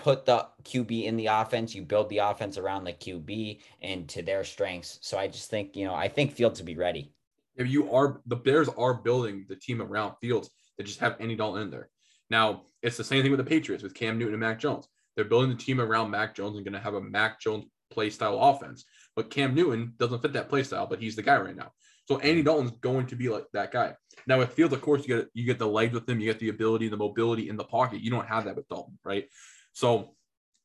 put 0.00 0.26
the 0.26 0.46
QB 0.64 1.04
in 1.04 1.16
the 1.16 1.26
offense. 1.26 1.74
You 1.74 1.82
build 1.82 2.08
the 2.08 2.18
offense 2.18 2.58
around 2.58 2.84
the 2.84 2.92
QB 2.92 3.60
and 3.82 4.08
to 4.08 4.22
their 4.22 4.44
strengths. 4.44 4.98
So 5.02 5.18
I 5.18 5.28
just 5.28 5.50
think, 5.50 5.76
you 5.76 5.84
know, 5.84 5.94
I 5.94 6.08
think 6.08 6.32
Fields 6.32 6.60
will 6.60 6.66
be 6.66 6.76
ready 6.76 7.12
if 7.60 7.68
you 7.68 7.92
are 7.92 8.20
the 8.26 8.36
Bears 8.36 8.68
are 8.70 8.94
building 8.94 9.44
the 9.48 9.54
team 9.54 9.82
around 9.82 10.14
Fields 10.20 10.50
that 10.76 10.86
just 10.86 11.00
have 11.00 11.16
Andy 11.20 11.36
Dalton 11.36 11.62
in 11.62 11.70
there. 11.70 11.90
Now 12.30 12.62
it's 12.82 12.96
the 12.96 13.04
same 13.04 13.22
thing 13.22 13.30
with 13.30 13.38
the 13.38 13.44
Patriots 13.44 13.82
with 13.82 13.94
Cam 13.94 14.18
Newton 14.18 14.34
and 14.34 14.40
Mac 14.40 14.58
Jones. 14.58 14.88
They're 15.14 15.26
building 15.26 15.50
the 15.50 15.56
team 15.56 15.80
around 15.80 16.10
Mac 16.10 16.34
Jones 16.34 16.56
and 16.56 16.64
going 16.64 16.72
to 16.72 16.80
have 16.80 16.94
a 16.94 17.00
Mac 17.00 17.38
Jones 17.38 17.66
play 17.90 18.08
style 18.08 18.38
offense. 18.40 18.84
But 19.14 19.30
Cam 19.30 19.54
Newton 19.54 19.92
doesn't 19.98 20.22
fit 20.22 20.32
that 20.32 20.48
play 20.48 20.62
style, 20.62 20.86
but 20.86 21.00
he's 21.00 21.16
the 21.16 21.22
guy 21.22 21.36
right 21.36 21.56
now. 21.56 21.72
So 22.08 22.18
Andy 22.20 22.42
Dalton's 22.42 22.70
going 22.70 23.06
to 23.08 23.16
be 23.16 23.28
like 23.28 23.44
that 23.52 23.72
guy. 23.72 23.94
Now 24.26 24.38
with 24.38 24.52
Fields, 24.54 24.72
of 24.72 24.80
course, 24.80 25.06
you 25.06 25.16
get 25.16 25.28
you 25.34 25.44
get 25.44 25.58
the 25.58 25.68
legs 25.68 25.92
with 25.92 26.08
him, 26.08 26.18
you 26.18 26.26
get 26.26 26.40
the 26.40 26.48
ability, 26.48 26.88
the 26.88 26.96
mobility 26.96 27.50
in 27.50 27.56
the 27.56 27.64
pocket. 27.64 28.00
You 28.00 28.10
don't 28.10 28.26
have 28.26 28.46
that 28.46 28.56
with 28.56 28.68
Dalton, 28.68 28.98
right? 29.04 29.28
So, 29.72 30.14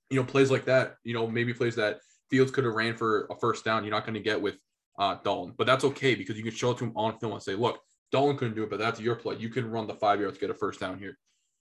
you 0.09 0.19
know, 0.19 0.25
plays 0.25 0.51
like 0.51 0.65
that, 0.65 0.97
you 1.03 1.13
know, 1.13 1.27
maybe 1.27 1.53
plays 1.53 1.75
that 1.75 1.99
Fields 2.29 2.51
could 2.51 2.63
have 2.65 2.73
ran 2.73 2.95
for 2.95 3.27
a 3.29 3.35
first 3.35 3.65
down. 3.65 3.83
You're 3.83 3.91
not 3.91 4.05
going 4.05 4.15
to 4.15 4.19
get 4.19 4.41
with 4.41 4.57
uh, 4.97 5.17
Dalton. 5.23 5.53
But 5.57 5.67
that's 5.67 5.83
okay 5.83 6.15
because 6.15 6.37
you 6.37 6.43
can 6.43 6.53
show 6.53 6.71
it 6.71 6.77
to 6.79 6.85
him 6.85 6.93
on 6.95 7.17
film 7.19 7.33
and 7.33 7.43
say, 7.43 7.55
look, 7.55 7.79
Dalton 8.11 8.37
couldn't 8.37 8.55
do 8.55 8.63
it, 8.63 8.69
but 8.69 8.79
that's 8.79 8.99
your 8.99 9.15
play. 9.15 9.35
You 9.37 9.49
can 9.49 9.69
run 9.69 9.87
the 9.87 9.95
five 9.95 10.19
yards, 10.19 10.37
get 10.37 10.49
a 10.49 10.53
first 10.53 10.79
down 10.79 10.99
here. 10.99 11.17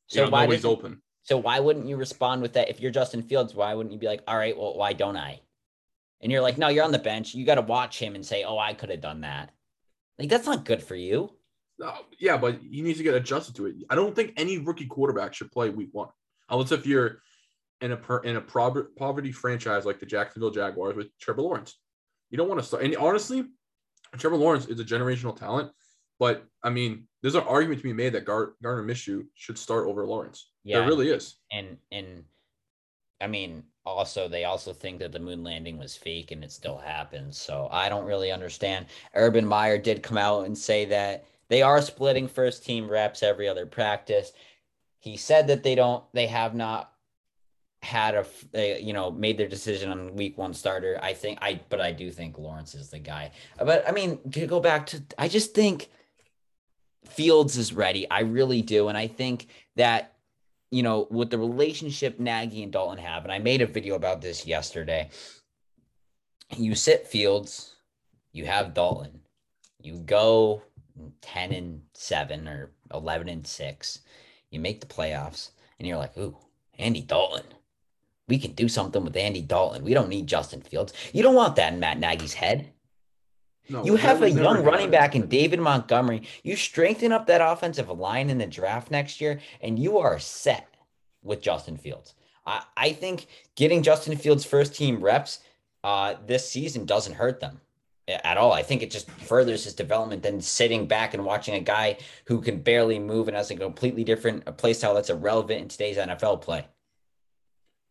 So 0.07 0.21
you 0.21 0.25
know, 0.27 0.31
why 0.31 0.43
nobody's 0.43 0.65
open. 0.65 1.03
So 1.23 1.39
why 1.39 1.59
wouldn't 1.61 1.87
you 1.87 1.97
respond 1.97 2.43
with 2.43 2.53
that? 2.55 2.69
If 2.69 2.81
you're 2.81 2.91
Justin 2.91 3.23
Fields, 3.23 3.55
why 3.55 3.75
wouldn't 3.75 3.93
you 3.93 3.99
be 3.99 4.07
like, 4.07 4.23
all 4.27 4.37
right, 4.37 4.57
well, 4.57 4.77
why 4.77 4.93
don't 4.93 5.17
I? 5.17 5.41
and 6.25 6.33
you're 6.33 6.41
like, 6.41 6.57
no, 6.57 6.69
you're 6.69 6.85
on 6.85 6.91
the 6.91 6.99
bench. 6.99 7.35
You 7.35 7.45
got 7.45 7.57
to 7.57 7.61
watch 7.61 7.99
him 7.99 8.15
and 8.15 8.25
say, 8.25 8.45
oh, 8.45 8.59
I 8.59 8.73
could 8.73 8.89
have 8.89 9.03
done 9.03 9.21
that. 9.21 9.51
Like 10.19 10.31
that's 10.31 10.47
not 10.47 10.65
good 10.65 10.83
for 10.83 10.95
you. 10.95 11.31
No, 11.79 11.93
yeah, 12.19 12.39
but 12.39 12.61
he 12.63 12.81
needs 12.83 12.99
to 12.99 13.05
get 13.05 13.15
adjusted 13.15 13.55
to 13.57 13.67
it. 13.67 13.75
I 13.91 13.95
don't 13.95 14.17
think 14.17 14.33
any 14.37 14.59
rookie 14.59 14.87
quarterback 14.87 15.35
should 15.35 15.53
play 15.53 15.69
week 15.69 15.91
one, 15.93 16.09
unless 16.49 16.73
if 16.73 16.87
you're 16.87 17.21
in 17.81 17.93
a 17.93 17.97
per, 17.97 18.19
in 18.19 18.37
a 18.37 18.41
poverty 18.41 19.33
franchise 19.33 19.85
like 19.85 20.01
the 20.01 20.07
Jacksonville 20.07 20.51
Jaguars 20.51 20.97
with 20.97 21.09
Trevor 21.19 21.43
Lawrence. 21.43 21.79
You 22.31 22.39
don't 22.39 22.49
want 22.49 22.61
to 22.61 22.67
start. 22.67 22.85
And 22.85 22.97
honestly, 22.97 23.45
Trevor 24.17 24.37
Lawrence 24.37 24.67
is 24.67 24.81
a 24.81 24.85
generational 24.85 25.37
talent, 25.37 25.71
but 26.19 26.45
I 26.63 26.71
mean, 26.71 27.07
there's 27.23 27.35
an 27.35 27.43
argument 27.43 27.81
to 27.81 27.85
be 27.85 27.93
made 27.93 28.15
that 28.15 28.25
Gar- 28.25 28.55
Gardner 28.63 28.85
Minshew 28.85 29.27
should 29.35 29.59
start 29.59 29.87
over 29.87 30.07
Lawrence. 30.07 30.51
Yeah, 30.63 30.81
there 30.81 30.89
really 30.89 31.11
is. 31.11 31.37
And 31.53 31.79
and 31.91 32.25
I 33.21 33.27
mean, 33.27 33.65
also 33.85 34.29
they 34.29 34.45
also 34.45 34.73
think 34.73 34.99
that 35.01 35.13
the 35.13 35.19
moon 35.19 35.43
landing 35.43 35.79
was 35.79 35.97
fake 35.97 36.31
and 36.31 36.43
it 36.45 36.53
still 36.53 36.79
happened. 36.79 37.35
So 37.35 37.69
I 37.71 37.89
don't 37.89 38.07
really 38.07 38.33
understand. 38.33 38.87
Urban 39.15 39.47
Meyer 39.47 39.79
did 39.79 40.03
come 40.03 40.19
out 40.19 40.47
and 40.47 40.57
say 40.57 40.85
that 40.87 41.27
they 41.49 41.63
are 41.63 41.83
splitting 41.83 42.29
first 42.29 42.65
team 42.65 42.91
reps 42.91 43.23
every 43.23 43.49
other 43.49 43.67
practice. 43.67 44.33
He 44.99 45.17
said 45.17 45.47
that 45.49 45.63
they 45.63 45.75
don't 45.75 46.05
they 46.13 46.27
have 46.27 46.55
not 46.55 46.94
had 47.85 48.27
a 48.55 48.83
you 48.83 48.93
know 48.93 49.11
made 49.11 49.39
their 49.39 49.49
decision 49.49 49.91
on 49.91 50.17
week 50.17 50.37
one 50.39 50.55
starter. 50.55 50.99
I 51.03 51.13
think 51.13 51.39
I 51.43 51.61
but 51.69 51.81
I 51.81 51.93
do 51.93 52.11
think 52.11 52.39
Lawrence 52.39 52.75
is 52.75 52.89
the 52.89 52.99
guy. 52.99 53.31
But 53.59 53.89
I 53.89 53.93
mean, 53.93 54.19
to 54.33 54.47
go 54.47 54.61
back 54.61 54.87
to 54.87 55.03
I 55.19 55.29
just 55.29 55.55
think 55.55 55.91
Fields 57.05 57.57
is 57.57 57.73
ready. 57.73 58.11
I 58.11 58.21
really 58.21 58.63
do 58.63 58.89
and 58.89 58.99
I 58.99 59.07
think 59.07 59.49
that 59.77 60.15
you 60.75 60.83
know, 60.83 61.07
with 61.09 61.31
the 61.31 61.39
relationship 61.39 62.19
Nagy 62.19 62.65
and 62.65 62.73
Dalton 62.73 62.99
have, 62.99 63.23
and 63.23 63.33
I 63.33 63.39
made 63.39 63.63
a 63.63 63.67
video 63.67 63.95
about 63.95 64.21
this 64.21 64.45
yesterday. 64.45 65.09
You 66.57 66.75
sit 66.75 67.07
Fields, 67.07 67.77
you 68.33 68.47
have 68.47 68.75
Dalton, 68.75 69.21
you 69.81 70.01
go 70.01 70.63
10 71.23 71.53
and 71.53 71.83
7 71.93 72.49
or 72.49 72.73
11 72.93 73.29
and 73.29 73.47
6, 73.47 74.01
you 74.51 74.59
make 74.59 74.81
the 74.81 74.87
playoffs, 74.89 75.51
and 75.79 75.87
you're 75.87 75.97
like, 75.97 76.19
ooh, 76.19 76.37
Andy 76.77 77.03
Dalton. 77.03 77.47
We 78.29 78.39
can 78.39 78.53
do 78.53 78.69
something 78.69 79.05
with 79.05 79.17
Andy 79.17 79.43
Dalton. 79.43 79.85
We 79.85 79.95
don't 79.95 80.09
need 80.09 80.27
Justin 80.27 80.63
Fields. 80.63 80.93
You 81.13 81.23
don't 81.23 81.35
want 81.35 81.57
that 81.57 81.73
in 81.73 81.81
Matt 81.81 81.99
Nagy's 81.99 82.35
head. 82.35 82.71
No, 83.69 83.85
you 83.85 83.97
have 83.97 84.23
a 84.23 84.31
young 84.31 84.63
running 84.63 84.91
back 84.91 85.15
in 85.15 85.27
David 85.27 85.59
Montgomery. 85.59 86.23
You 86.43 86.55
strengthen 86.55 87.13
up 87.13 87.27
that 87.27 87.41
offensive 87.41 87.89
line 87.89 88.29
in 88.29 88.39
the 88.39 88.47
draft 88.47 88.91
next 88.91 89.21
year, 89.21 89.41
and 89.61 89.79
you 89.79 89.99
are 89.99 90.19
set 90.19 90.69
with 91.23 91.41
Justin 91.41 91.79
Fields. 91.79 92.15
I, 92.47 92.63
I 92.77 92.93
think 92.93 93.27
getting 93.57 93.83
Justin 93.83 94.17
Fields 94.17 94.45
first 94.45 94.75
team 94.75 95.01
reps 95.01 95.41
uh, 95.83 96.15
this 96.27 96.49
season 96.49 96.85
doesn't 96.85 97.15
hurt 97.15 97.41
them 97.41 97.61
at 98.07 98.37
all. 98.37 98.53
I 98.53 98.63
think 98.63 98.83
it 98.83 98.91
just 98.91 99.11
furthers 99.11 99.65
his 99.65 99.75
development 99.75 100.23
than 100.23 100.41
sitting 100.41 100.87
back 100.87 101.15
and 101.15 101.25
watching 101.25 101.55
a 101.55 101.61
guy 101.61 101.99
who 102.27 102.41
can 102.41 102.61
barely 102.61 102.99
move 102.99 103.29
and 103.29 103.37
has 103.37 103.51
a 103.51 103.57
completely 103.57 104.05
different 104.05 104.45
play 104.59 104.75
style 104.75 104.95
that's 104.95 105.11
irrelevant 105.11 105.63
in 105.63 105.69
today's 105.69 105.97
NFL 105.97 106.43
play. 106.43 106.67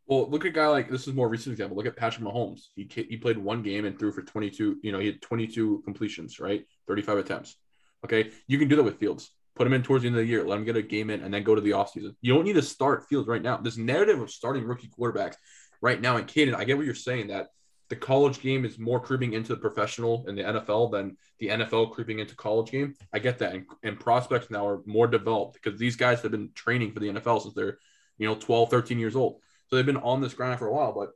Well, 0.07 0.29
look 0.29 0.43
at 0.43 0.49
a 0.49 0.53
guy 0.53 0.67
like 0.67 0.89
this 0.89 1.07
is 1.07 1.13
more 1.13 1.29
recent 1.29 1.53
example. 1.53 1.77
Look 1.77 1.85
at 1.85 1.95
Patrick 1.95 2.25
Mahomes. 2.25 2.67
He 2.75 2.89
he 3.09 3.17
played 3.17 3.37
one 3.37 3.63
game 3.63 3.85
and 3.85 3.97
threw 3.97 4.11
for 4.11 4.21
22. 4.21 4.79
You 4.83 4.91
know, 4.91 4.99
he 4.99 5.07
had 5.07 5.21
22 5.21 5.81
completions, 5.85 6.39
right? 6.39 6.65
35 6.87 7.19
attempts. 7.19 7.55
Okay, 8.03 8.31
you 8.47 8.59
can 8.59 8.67
do 8.67 8.75
that 8.75 8.83
with 8.83 8.99
Fields. 8.99 9.31
Put 9.55 9.67
him 9.67 9.73
in 9.73 9.83
towards 9.83 10.01
the 10.01 10.07
end 10.07 10.17
of 10.17 10.23
the 10.23 10.27
year. 10.27 10.43
Let 10.43 10.57
him 10.57 10.65
get 10.65 10.75
a 10.75 10.81
game 10.81 11.09
in, 11.09 11.21
and 11.21 11.33
then 11.33 11.43
go 11.43 11.55
to 11.55 11.61
the 11.61 11.71
offseason. 11.71 12.15
You 12.21 12.33
don't 12.33 12.43
need 12.43 12.53
to 12.53 12.61
start 12.61 13.07
Fields 13.07 13.27
right 13.27 13.41
now. 13.41 13.57
This 13.57 13.77
narrative 13.77 14.19
of 14.19 14.29
starting 14.29 14.65
rookie 14.65 14.89
quarterbacks 14.89 15.35
right 15.81 16.01
now, 16.01 16.17
and 16.17 16.27
Caden, 16.27 16.55
I 16.55 16.65
get 16.65 16.75
what 16.75 16.85
you're 16.85 16.95
saying 16.95 17.27
that 17.27 17.47
the 17.89 17.95
college 17.95 18.41
game 18.41 18.65
is 18.65 18.79
more 18.79 18.99
creeping 18.99 19.33
into 19.33 19.53
the 19.53 19.61
professional 19.61 20.25
in 20.27 20.35
the 20.35 20.41
NFL 20.41 20.91
than 20.91 21.15
the 21.39 21.49
NFL 21.49 21.91
creeping 21.91 22.19
into 22.19 22.35
college 22.35 22.71
game. 22.71 22.95
I 23.13 23.19
get 23.19 23.37
that, 23.39 23.53
and, 23.53 23.65
and 23.83 23.99
prospects 23.99 24.49
now 24.49 24.67
are 24.67 24.81
more 24.85 25.07
developed 25.07 25.59
because 25.61 25.79
these 25.79 25.95
guys 25.95 26.21
have 26.21 26.31
been 26.31 26.49
training 26.55 26.91
for 26.91 26.99
the 26.99 27.09
NFL 27.09 27.43
since 27.43 27.53
they're, 27.53 27.77
you 28.17 28.27
know, 28.27 28.35
12, 28.35 28.69
13 28.69 28.99
years 28.99 29.15
old. 29.15 29.41
So 29.73 29.77
they've 29.77 29.85
been 29.87 29.97
on 29.97 30.21
this 30.21 30.35
grind 30.35 30.59
for 30.59 30.67
a 30.67 30.71
while. 30.71 30.93
But 30.93 31.13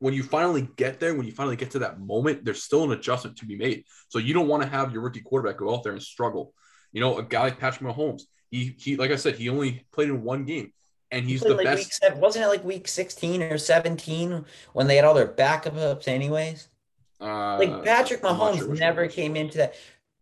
when 0.00 0.12
you 0.12 0.22
finally 0.22 0.68
get 0.76 1.00
there, 1.00 1.14
when 1.14 1.24
you 1.24 1.32
finally 1.32 1.56
get 1.56 1.70
to 1.70 1.78
that 1.78 1.98
moment, 1.98 2.44
there's 2.44 2.62
still 2.62 2.84
an 2.84 2.92
adjustment 2.92 3.38
to 3.38 3.46
be 3.46 3.56
made. 3.56 3.84
So 4.10 4.18
you 4.18 4.34
don't 4.34 4.48
want 4.48 4.62
to 4.62 4.68
have 4.68 4.92
your 4.92 5.00
rookie 5.00 5.22
quarterback 5.22 5.56
go 5.56 5.74
out 5.74 5.82
there 5.82 5.94
and 5.94 6.02
struggle. 6.02 6.52
You 6.92 7.00
know, 7.00 7.16
a 7.16 7.22
guy 7.22 7.44
like 7.44 7.58
Patrick 7.58 7.90
Mahomes, 7.90 8.24
he 8.50 8.76
he 8.78 8.98
like 8.98 9.12
I 9.12 9.16
said, 9.16 9.36
he 9.36 9.48
only 9.48 9.86
played 9.92 10.10
in 10.10 10.22
one 10.22 10.44
game. 10.44 10.74
And 11.10 11.24
he's 11.24 11.42
he 11.42 11.48
the 11.48 11.54
like 11.54 11.64
best. 11.64 11.94
Seven, 11.94 12.20
wasn't 12.20 12.44
it 12.44 12.48
like 12.48 12.64
week 12.64 12.86
16 12.86 13.44
or 13.44 13.56
17 13.56 14.44
when 14.74 14.86
they 14.86 14.96
had 14.96 15.06
all 15.06 15.14
their 15.14 15.26
backups 15.26 16.06
anyways? 16.06 16.68
Uh, 17.18 17.56
like 17.56 17.82
Patrick 17.82 18.20
Mahomes 18.20 18.58
sure 18.58 18.74
never 18.74 19.08
came 19.08 19.36
into 19.36 19.56
that. 19.56 19.74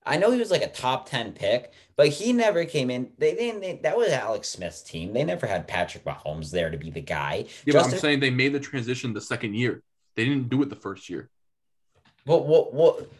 I 0.08 0.16
know 0.16 0.30
he 0.30 0.38
was 0.38 0.50
like 0.50 0.62
a 0.62 0.68
top 0.68 1.08
10 1.08 1.32
pick, 1.32 1.72
but 1.96 2.08
he 2.08 2.32
never 2.32 2.64
came 2.64 2.90
in. 2.90 3.10
They 3.18 3.34
didn't. 3.34 3.60
They, 3.60 3.74
that 3.82 3.96
was 3.96 4.08
Alex 4.08 4.48
Smith's 4.48 4.82
team. 4.82 5.12
They 5.12 5.22
never 5.22 5.46
had 5.46 5.68
Patrick 5.68 6.04
Mahomes 6.04 6.50
there 6.50 6.70
to 6.70 6.78
be 6.78 6.90
the 6.90 7.02
guy. 7.02 7.44
Yeah, 7.66 7.74
Justin, 7.74 7.90
but 7.90 7.96
I'm 7.96 8.00
saying 8.00 8.20
they 8.20 8.30
made 8.30 8.54
the 8.54 8.60
transition 8.60 9.12
the 9.12 9.20
second 9.20 9.54
year. 9.54 9.82
They 10.16 10.24
didn't 10.24 10.48
do 10.48 10.62
it 10.62 10.70
the 10.70 10.76
first 10.76 11.10
year. 11.10 11.28
What? 12.24 12.46
What? 12.46 12.72
What? 12.72 13.10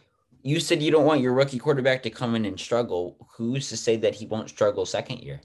You 0.42 0.60
said 0.60 0.82
you 0.82 0.90
don't 0.90 1.04
want 1.04 1.20
your 1.20 1.34
rookie 1.34 1.58
quarterback 1.58 2.02
to 2.04 2.10
come 2.10 2.34
in 2.34 2.46
and 2.46 2.58
struggle. 2.58 3.28
Who's 3.36 3.68
to 3.68 3.76
say 3.76 3.96
that 3.98 4.14
he 4.14 4.26
won't 4.26 4.48
struggle 4.48 4.86
second 4.86 5.18
year? 5.18 5.40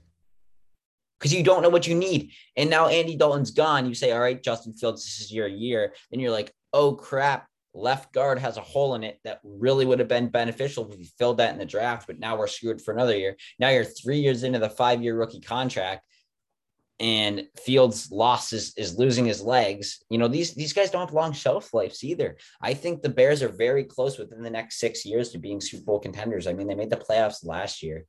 Because 1.19 1.33
you 1.33 1.43
don't 1.43 1.61
know 1.61 1.69
what 1.69 1.87
you 1.87 1.95
need. 1.95 2.31
And 2.55 2.69
now 2.69 2.87
Andy 2.87 3.15
Dalton's 3.15 3.51
gone. 3.51 3.85
You 3.85 3.95
say, 3.95 4.11
all 4.11 4.19
right, 4.19 4.41
Justin 4.41 4.73
Fields, 4.73 5.03
this 5.03 5.19
is 5.19 5.33
your 5.33 5.47
year. 5.47 5.93
And 6.11 6.21
you're 6.21 6.31
like, 6.31 6.53
oh 6.73 6.93
crap, 6.93 7.47
left 7.73 8.13
guard 8.13 8.39
has 8.39 8.57
a 8.57 8.61
hole 8.61 8.95
in 8.95 9.03
it 9.03 9.19
that 9.23 9.39
really 9.43 9.85
would 9.85 9.99
have 9.99 10.07
been 10.07 10.29
beneficial 10.29 10.91
if 10.91 10.99
you 10.99 11.05
filled 11.17 11.37
that 11.37 11.53
in 11.53 11.59
the 11.59 11.65
draft, 11.65 12.07
but 12.07 12.19
now 12.19 12.37
we're 12.37 12.47
screwed 12.47 12.81
for 12.81 12.93
another 12.93 13.17
year. 13.17 13.35
Now 13.59 13.69
you're 13.69 13.83
three 13.83 14.19
years 14.19 14.43
into 14.43 14.59
the 14.59 14.69
five 14.69 15.01
year 15.01 15.17
rookie 15.17 15.41
contract 15.41 16.05
and 16.99 17.47
Fields 17.59 18.11
lost 18.11 18.53
is, 18.53 18.73
is 18.77 18.97
losing 18.97 19.25
his 19.25 19.41
legs. 19.41 20.03
You 20.09 20.17
know, 20.17 20.27
these 20.27 20.53
these 20.53 20.73
guys 20.73 20.91
don't 20.91 21.05
have 21.05 21.13
long 21.13 21.33
shelf 21.33 21.73
lives 21.73 22.03
either. 22.03 22.37
I 22.61 22.73
think 22.73 23.01
the 23.01 23.09
Bears 23.09 23.41
are 23.41 23.49
very 23.49 23.83
close 23.83 24.17
within 24.17 24.41
the 24.41 24.49
next 24.49 24.79
six 24.79 25.05
years 25.05 25.29
to 25.29 25.37
being 25.37 25.59
Super 25.59 25.83
Bowl 25.83 25.99
contenders. 25.99 26.47
I 26.47 26.53
mean, 26.53 26.67
they 26.67 26.75
made 26.75 26.89
the 26.89 26.97
playoffs 26.97 27.45
last 27.45 27.81
year. 27.81 28.05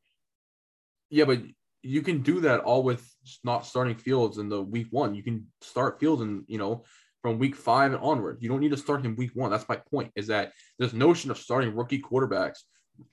Yeah, 1.11 1.25
but 1.25 1.41
you 1.83 2.03
can 2.03 2.23
do 2.23 2.41
that 2.41 2.61
all 2.61 2.83
with 2.83 3.05
not 3.43 3.67
starting 3.67 3.97
Fields 3.97 4.39
in 4.39 4.49
the 4.49 4.63
week 4.63 4.89
one. 4.91 5.15
You 5.15 5.23
can 5.23 5.47
start 5.61 5.99
Fields 5.99 6.23
and 6.23 6.45
you 6.47 6.59
know 6.59 6.85
from 7.25 7.39
week 7.39 7.57
five 7.57 7.91
and 7.91 8.03
onward. 8.03 8.37
You 8.43 8.51
don't 8.51 8.61
need 8.61 8.73
to 8.73 8.77
start 8.77 9.03
him 9.03 9.17
week 9.17 9.31
one. 9.33 9.51
That's 9.51 9.67
my 9.67 9.77
point. 9.77 10.13
Is 10.15 10.27
that 10.27 10.53
this 10.79 10.93
notion 10.93 11.31
of 11.31 11.39
starting 11.39 11.75
rookie 11.75 11.99
quarterbacks 11.99 12.59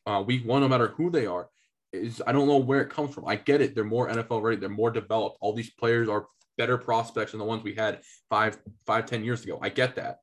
uh, 0.05 0.21
week 0.27 0.45
one, 0.45 0.59
no 0.59 0.67
matter 0.67 0.89
who 0.89 1.09
they 1.09 1.25
are, 1.25 1.47
is 1.93 2.21
I 2.27 2.33
don't 2.33 2.45
know 2.49 2.57
where 2.57 2.81
it 2.81 2.89
comes 2.89 3.15
from. 3.15 3.25
I 3.25 3.37
get 3.37 3.61
it. 3.61 3.73
They're 3.73 3.85
more 3.85 4.09
NFL 4.09 4.41
ready. 4.41 4.57
They're 4.57 4.67
more 4.67 4.91
developed. 4.91 5.37
All 5.39 5.53
these 5.53 5.71
players 5.71 6.09
are 6.09 6.25
better 6.57 6.77
prospects 6.77 7.31
than 7.31 7.39
the 7.39 7.45
ones 7.45 7.63
we 7.63 7.73
had 7.73 8.01
five, 8.29 8.57
five, 8.85 9.05
ten 9.05 9.23
years 9.23 9.45
ago. 9.45 9.57
I 9.61 9.69
get 9.69 9.95
that, 9.95 10.17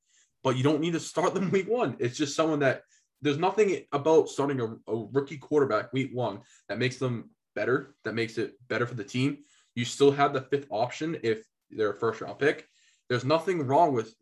but 0.44 0.58
you 0.58 0.62
don't 0.62 0.82
need 0.82 0.92
to 0.92 1.00
start 1.00 1.32
them 1.32 1.50
week 1.50 1.66
one. 1.66 1.96
It's 1.98 2.18
just 2.18 2.36
someone 2.36 2.58
that 2.58 2.82
there's 3.22 3.38
nothing 3.38 3.86
about 3.92 4.28
starting 4.28 4.60
a, 4.60 4.66
a 4.86 5.06
rookie 5.14 5.38
quarterback 5.38 5.94
week 5.94 6.10
one 6.12 6.40
that 6.68 6.78
makes 6.78 6.98
them 6.98 7.30
better. 7.54 7.94
That 8.04 8.14
makes 8.14 8.36
it 8.36 8.52
better 8.68 8.86
for 8.86 8.96
the 8.96 9.02
team. 9.02 9.38
You 9.74 9.86
still 9.86 10.10
have 10.10 10.34
the 10.34 10.42
fifth 10.42 10.66
option 10.68 11.16
if 11.22 11.42
they're 11.70 11.92
a 11.92 11.98
first 11.98 12.20
round 12.20 12.38
pick. 12.38 12.66
There's 13.08 13.24
nothing 13.24 13.66
wrong 13.66 13.94
with 13.94 14.14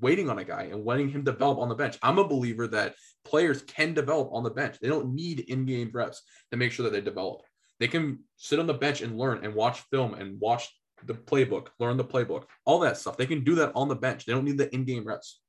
waiting 0.00 0.30
on 0.30 0.38
a 0.38 0.44
guy 0.44 0.64
and 0.64 0.84
letting 0.84 1.10
him 1.10 1.24
develop 1.24 1.58
on 1.58 1.68
the 1.68 1.74
bench. 1.74 1.98
I'm 2.02 2.18
a 2.18 2.26
believer 2.26 2.66
that 2.68 2.94
players 3.24 3.62
can 3.62 3.92
develop 3.92 4.30
on 4.32 4.42
the 4.42 4.50
bench. 4.50 4.78
They 4.80 4.88
don't 4.88 5.14
need 5.14 5.40
in-game 5.40 5.90
reps 5.92 6.22
to 6.50 6.56
make 6.56 6.72
sure 6.72 6.84
that 6.84 6.92
they 6.92 7.02
develop. 7.02 7.42
They 7.78 7.88
can 7.88 8.20
sit 8.36 8.58
on 8.58 8.66
the 8.66 8.74
bench 8.74 9.02
and 9.02 9.18
learn 9.18 9.44
and 9.44 9.54
watch 9.54 9.80
film 9.90 10.14
and 10.14 10.40
watch 10.40 10.68
the 11.04 11.14
playbook, 11.14 11.68
learn 11.78 11.96
the 11.96 12.04
playbook, 12.04 12.44
all 12.64 12.78
that 12.80 12.98
stuff. 12.98 13.16
They 13.16 13.26
can 13.26 13.44
do 13.44 13.54
that 13.56 13.72
on 13.74 13.88
the 13.88 13.94
bench. 13.94 14.24
They 14.24 14.32
don't 14.32 14.44
need 14.44 14.58
the 14.58 14.74
in-game 14.74 15.06
reps. 15.06 15.40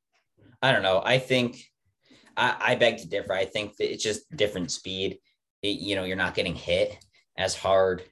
I 0.61 0.71
don't 0.71 0.83
know. 0.83 1.01
I 1.03 1.17
think 1.17 1.63
I, 2.37 2.55
I 2.59 2.75
beg 2.75 2.97
to 2.99 3.09
differ. 3.09 3.33
I 3.33 3.45
think 3.45 3.77
that 3.77 3.91
it's 3.91 4.03
just 4.03 4.29
different 4.35 4.71
speed. 4.71 5.19
It, 5.61 5.79
you 5.79 5.95
know, 5.95 6.03
you're 6.03 6.15
not 6.15 6.35
getting 6.35 6.55
hit 6.55 6.97
as 7.37 7.55
hard. 7.55 8.03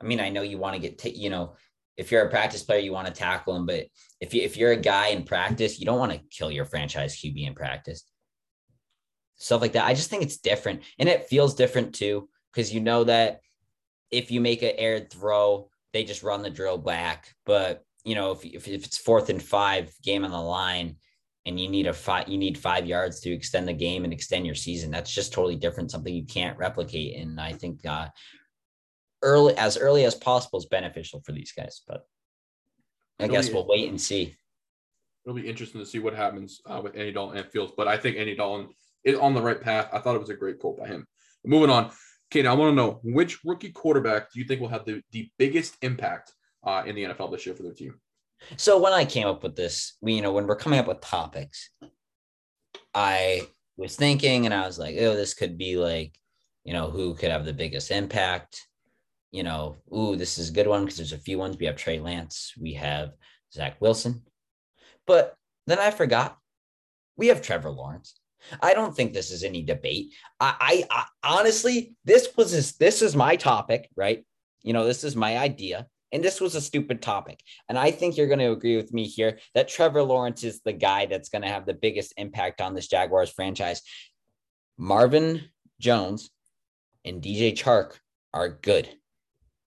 I 0.00 0.04
mean, 0.04 0.20
I 0.20 0.30
know 0.30 0.42
you 0.42 0.58
want 0.58 0.74
to 0.74 0.80
get, 0.80 0.98
t- 0.98 1.10
you 1.16 1.30
know, 1.30 1.54
if 1.96 2.10
you're 2.10 2.26
a 2.26 2.30
practice 2.30 2.62
player, 2.62 2.80
you 2.80 2.92
want 2.92 3.06
to 3.06 3.12
tackle 3.12 3.56
him. 3.56 3.66
But 3.66 3.86
if 4.20 4.34
you 4.34 4.42
if 4.42 4.56
you're 4.56 4.72
a 4.72 4.76
guy 4.76 5.08
in 5.08 5.24
practice, 5.24 5.78
you 5.78 5.86
don't 5.86 5.98
want 5.98 6.12
to 6.12 6.20
kill 6.30 6.50
your 6.50 6.64
franchise 6.64 7.16
QB 7.16 7.46
in 7.46 7.54
practice 7.54 8.04
stuff 9.40 9.62
like 9.62 9.72
that. 9.72 9.86
I 9.86 9.94
just 9.94 10.10
think 10.10 10.22
it's 10.22 10.36
different 10.36 10.82
and 10.98 11.08
it 11.08 11.26
feels 11.26 11.54
different 11.54 11.94
too 11.94 12.28
because 12.52 12.72
you 12.72 12.80
know 12.80 13.04
that 13.04 13.40
if 14.10 14.30
you 14.30 14.40
make 14.40 14.62
an 14.62 14.72
aired 14.76 15.10
throw, 15.10 15.68
they 15.92 16.04
just 16.04 16.22
run 16.22 16.42
the 16.42 16.50
drill 16.50 16.78
back. 16.78 17.34
But 17.46 17.82
you 18.04 18.14
know, 18.14 18.32
if, 18.32 18.44
if, 18.44 18.68
if 18.68 18.84
it's 18.84 18.98
fourth 18.98 19.30
and 19.30 19.42
five 19.42 19.92
game 20.02 20.24
on 20.24 20.30
the 20.30 20.40
line 20.40 20.96
and 21.46 21.58
you 21.58 21.68
need 21.68 21.86
a 21.86 21.92
five, 21.92 22.28
you 22.28 22.38
need 22.38 22.58
five 22.58 22.86
yards 22.86 23.20
to 23.20 23.30
extend 23.30 23.66
the 23.66 23.72
game 23.72 24.04
and 24.04 24.12
extend 24.12 24.44
your 24.44 24.54
season. 24.54 24.90
That's 24.90 25.12
just 25.12 25.32
totally 25.32 25.56
different, 25.56 25.90
something 25.90 26.14
you 26.14 26.26
can't 26.26 26.58
replicate. 26.58 27.16
And 27.16 27.40
I 27.40 27.52
think 27.52 27.84
uh, 27.86 28.08
early, 29.22 29.56
as 29.56 29.76
early 29.78 30.04
as 30.04 30.14
possible 30.14 30.58
is 30.58 30.66
beneficial 30.66 31.20
for 31.24 31.32
these 31.32 31.52
guys, 31.52 31.82
but 31.86 32.06
I 33.18 33.28
guess 33.28 33.50
we'll 33.50 33.66
wait 33.66 33.88
and 33.88 34.00
see. 34.00 34.34
it'll 35.24 35.36
be 35.36 35.48
interesting 35.48 35.80
to 35.80 35.86
see 35.86 35.98
what 35.98 36.14
happens 36.14 36.60
uh, 36.66 36.80
with 36.82 36.96
Andy 36.96 37.12
Dalton 37.12 37.38
and 37.38 37.46
Fields. 37.46 37.72
But 37.76 37.88
I 37.88 37.96
think 37.96 38.16
Andy 38.16 38.34
Dalton 38.34 38.70
is 39.04 39.18
on 39.18 39.34
the 39.34 39.42
right 39.42 39.60
path. 39.60 39.88
I 39.92 39.98
thought 39.98 40.14
it 40.14 40.20
was 40.20 40.30
a 40.30 40.34
great 40.34 40.58
quote 40.58 40.78
by 40.78 40.86
him. 40.86 41.06
Moving 41.44 41.70
on. 41.70 41.90
Okay, 42.32 42.42
now 42.42 42.52
I 42.52 42.56
want 42.56 42.72
to 42.72 42.76
know 42.76 43.00
which 43.02 43.44
rookie 43.44 43.72
quarterback 43.72 44.32
do 44.32 44.38
you 44.38 44.46
think 44.46 44.60
will 44.60 44.68
have 44.68 44.84
the, 44.84 45.02
the 45.10 45.28
biggest 45.38 45.76
impact 45.82 46.32
uh, 46.64 46.82
in 46.86 46.94
the 46.94 47.04
NFL 47.04 47.32
this 47.32 47.44
year 47.44 47.54
for 47.54 47.62
their 47.62 47.72
team? 47.72 47.94
So 48.56 48.80
when 48.80 48.92
I 48.92 49.04
came 49.04 49.26
up 49.26 49.42
with 49.42 49.56
this, 49.56 49.96
we, 50.00 50.14
you 50.14 50.22
know, 50.22 50.32
when 50.32 50.46
we're 50.46 50.56
coming 50.56 50.78
up 50.78 50.86
with 50.86 51.00
topics, 51.00 51.70
I 52.94 53.42
was 53.76 53.96
thinking 53.96 54.46
and 54.46 54.54
I 54.54 54.66
was 54.66 54.78
like, 54.78 54.96
oh, 54.98 55.14
this 55.14 55.34
could 55.34 55.58
be 55.58 55.76
like, 55.76 56.16
you 56.64 56.72
know, 56.72 56.90
who 56.90 57.14
could 57.14 57.30
have 57.30 57.44
the 57.44 57.52
biggest 57.52 57.90
impact? 57.90 58.66
You 59.30 59.42
know, 59.44 59.78
ooh, 59.94 60.16
this 60.16 60.38
is 60.38 60.50
a 60.50 60.52
good 60.52 60.66
one 60.66 60.82
because 60.82 60.96
there's 60.96 61.12
a 61.12 61.18
few 61.18 61.38
ones. 61.38 61.56
We 61.58 61.66
have 61.66 61.76
Trey 61.76 62.00
Lance, 62.00 62.52
we 62.60 62.74
have 62.74 63.12
Zach 63.52 63.80
Wilson. 63.80 64.22
But 65.06 65.36
then 65.66 65.78
I 65.78 65.90
forgot 65.90 66.36
we 67.16 67.28
have 67.28 67.42
Trevor 67.42 67.70
Lawrence. 67.70 68.18
I 68.62 68.72
don't 68.72 68.96
think 68.96 69.12
this 69.12 69.30
is 69.30 69.44
any 69.44 69.62
debate. 69.62 70.14
I, 70.40 70.84
I, 70.90 71.04
I 71.22 71.38
honestly, 71.38 71.94
this 72.04 72.30
was 72.36 72.52
this, 72.52 72.72
this 72.72 73.02
is 73.02 73.14
my 73.14 73.36
topic, 73.36 73.88
right? 73.96 74.24
You 74.62 74.72
know, 74.72 74.86
this 74.86 75.04
is 75.04 75.14
my 75.14 75.38
idea. 75.38 75.86
And 76.12 76.24
this 76.24 76.40
was 76.40 76.54
a 76.54 76.60
stupid 76.60 77.02
topic. 77.02 77.40
And 77.68 77.78
I 77.78 77.90
think 77.90 78.16
you're 78.16 78.26
going 78.26 78.40
to 78.40 78.50
agree 78.50 78.76
with 78.76 78.92
me 78.92 79.04
here 79.04 79.38
that 79.54 79.68
Trevor 79.68 80.02
Lawrence 80.02 80.42
is 80.42 80.60
the 80.60 80.72
guy 80.72 81.06
that's 81.06 81.28
going 81.28 81.42
to 81.42 81.48
have 81.48 81.66
the 81.66 81.74
biggest 81.74 82.14
impact 82.16 82.60
on 82.60 82.74
this 82.74 82.88
Jaguars 82.88 83.30
franchise. 83.30 83.82
Marvin 84.76 85.42
Jones 85.78 86.30
and 87.04 87.22
DJ 87.22 87.52
Chark 87.52 87.92
are 88.32 88.48
good. 88.48 88.88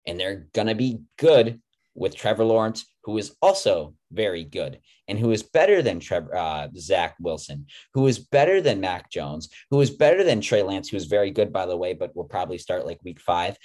And 0.06 0.20
they're 0.20 0.48
going 0.54 0.68
to 0.68 0.76
be 0.76 1.00
good 1.18 1.62
with 1.96 2.16
Trevor 2.16 2.44
Lawrence, 2.44 2.86
who 3.04 3.18
is 3.18 3.36
also 3.42 3.94
very 4.12 4.44
good 4.44 4.80
and 5.08 5.20
who 5.20 5.32
is 5.32 5.44
better 5.44 5.82
than 5.82 6.00
Trevor, 6.00 6.36
uh, 6.36 6.68
Zach 6.78 7.16
Wilson, 7.20 7.68
who 7.94 8.08
is 8.08 8.20
better 8.20 8.62
than 8.62 8.82
Mac 8.82 9.12
Jones, 9.12 9.50
who 9.70 9.82
is 9.82 9.90
better 9.90 10.24
than 10.24 10.42
Trey 10.42 10.64
Lance, 10.64 10.90
who 10.90 10.98
is 10.98 11.06
very 11.06 11.32
good, 11.32 11.52
by 11.52 11.66
the 11.66 11.78
way, 11.78 11.94
but 11.94 12.16
will 12.16 12.24
probably 12.24 12.58
start 12.58 12.86
like 12.86 13.04
week 13.04 13.20
five. 13.20 13.58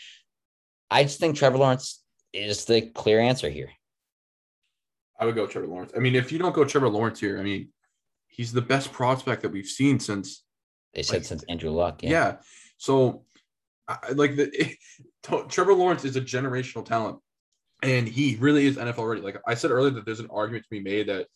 I 0.90 1.04
just 1.04 1.20
think 1.20 1.36
Trevor 1.36 1.58
Lawrence 1.58 2.02
is 2.32 2.64
the 2.64 2.82
clear 2.82 3.20
answer 3.20 3.48
here. 3.48 3.70
I 5.18 5.26
would 5.26 5.34
go 5.34 5.46
Trevor 5.46 5.66
Lawrence. 5.66 5.92
I 5.96 6.00
mean, 6.00 6.14
if 6.14 6.30
you 6.30 6.38
don't 6.38 6.54
go 6.54 6.64
Trevor 6.64 6.88
Lawrence 6.88 7.20
here, 7.20 7.38
I 7.38 7.42
mean, 7.42 7.70
he's 8.28 8.52
the 8.52 8.62
best 8.62 8.92
prospect 8.92 9.42
that 9.42 9.50
we've 9.50 9.66
seen 9.66 9.98
since 9.98 10.44
they 10.94 11.02
said 11.02 11.18
like, 11.18 11.24
since 11.24 11.44
Andrew 11.44 11.70
Luck. 11.70 12.02
Yeah. 12.02 12.10
yeah. 12.10 12.36
So, 12.78 13.24
I, 13.88 14.10
like 14.12 14.36
the 14.36 14.50
it, 14.60 14.76
Trevor 15.48 15.74
Lawrence 15.74 16.04
is 16.04 16.16
a 16.16 16.20
generational 16.20 16.84
talent, 16.84 17.18
and 17.82 18.08
he 18.08 18.36
really 18.40 18.66
is 18.66 18.76
NFL 18.76 19.08
ready. 19.08 19.20
Like 19.20 19.38
I 19.46 19.54
said 19.54 19.70
earlier, 19.70 19.90
that 19.90 20.04
there's 20.04 20.20
an 20.20 20.28
argument 20.30 20.64
to 20.64 20.70
be 20.70 20.80
made 20.80 21.08
that 21.08 21.26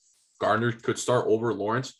Gardner 0.41 0.73
could 0.73 0.99
start 0.99 1.27
over 1.29 1.53
Lawrence. 1.55 1.95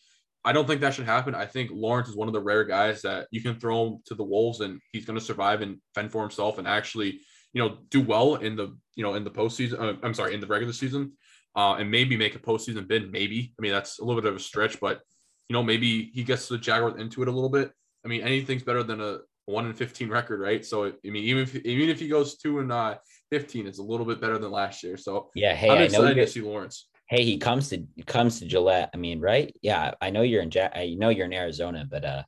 I 0.45 0.53
don't 0.53 0.67
think 0.67 0.81
that 0.81 0.95
should 0.95 1.07
happen. 1.07 1.37
I 1.37 1.47
think 1.47 1.71
Lawrence 1.73 2.09
is 2.09 2.17
one 2.17 2.27
of 2.27 2.35
the 2.35 2.41
rare 2.41 2.65
guys 2.65 3.03
that 3.03 3.29
you 3.31 3.41
can 3.41 3.61
throw 3.61 3.87
him 3.87 3.99
to 4.07 4.15
the 4.17 4.25
wolves 4.25 4.61
and 4.61 4.81
he's 4.93 5.05
going 5.05 5.17
to 5.17 5.25
survive 5.25 5.63
and 5.63 5.79
fend 5.95 6.11
for 6.11 6.21
himself 6.21 6.59
and 6.59 6.67
actually 6.67 7.21
you 7.53 7.63
know, 7.63 7.79
do 7.91 8.01
well 8.01 8.37
in 8.37 8.57
the, 8.57 8.77
you 8.95 9.03
know, 9.03 9.15
in 9.15 9.25
the 9.25 9.31
postseason. 9.31 9.81
Uh, 9.81 9.95
I'm 10.03 10.15
sorry, 10.15 10.35
in 10.35 10.41
the 10.41 10.47
regular 10.47 10.73
season, 10.73 11.13
uh, 11.55 11.75
and 11.75 11.91
maybe 11.91 12.17
make 12.17 12.35
a 12.35 12.39
postseason 12.39 12.89
bid. 12.89 13.13
Maybe. 13.13 13.55
I 13.59 13.63
mean, 13.63 13.73
that's 13.73 13.99
a 13.99 14.05
little 14.05 14.21
bit 14.21 14.31
of 14.31 14.37
a 14.37 14.41
stretch, 14.41 14.81
but 14.81 15.01
you 15.49 15.55
know, 15.55 15.63
maybe 15.63 16.11
he 16.15 16.25
gets 16.25 16.49
the 16.49 16.59
Jaguars 16.59 17.01
into 17.01 17.23
it 17.23 17.29
a 17.29 17.33
little 17.33 17.51
bit. 17.51 17.71
I 18.05 18.09
mean, 18.09 18.23
anything's 18.23 18.63
better 18.63 18.83
than 18.83 19.01
a 19.01 19.19
one 19.47 19.67
in 19.67 19.75
15 19.75 20.09
record, 20.09 20.41
right? 20.41 20.65
So, 20.65 20.87
I 20.87 20.93
mean, 21.05 21.25
even 21.25 21.43
if 21.43 21.57
even 21.57 21.89
if 21.89 21.99
he 21.99 22.09
goes 22.09 22.37
two 22.37 22.61
and 22.61 22.71
uh, 22.71 22.97
15, 23.31 23.67
it's 23.67 23.79
a 23.79 23.83
little 23.83 24.07
bit 24.07 24.21
better 24.21 24.39
than 24.39 24.51
last 24.51 24.83
year. 24.83 24.97
So, 24.97 25.31
yeah, 25.35 25.55
hey, 25.55 25.71
I'm 25.71 25.83
excited 25.83 26.15
to 26.15 26.27
see 26.27 26.41
Lawrence. 26.41 26.89
Hey, 27.09 27.25
he 27.25 27.39
comes 27.39 27.69
to 27.71 27.85
comes 28.07 28.39
to 28.41 28.47
Gillette. 28.47 28.91
I 28.95 28.97
mean, 28.97 29.21
right? 29.21 29.55
Yeah, 29.63 29.93
I 30.01 30.11
know 30.11 30.23
you're 30.23 30.43
in. 30.43 30.51
Ja- 30.51 30.71
I 30.75 30.95
know 30.99 31.09
you're 31.09 31.27
in 31.27 31.33
Arizona, 31.33 31.87
but 31.89 32.05
uh, 32.05 32.23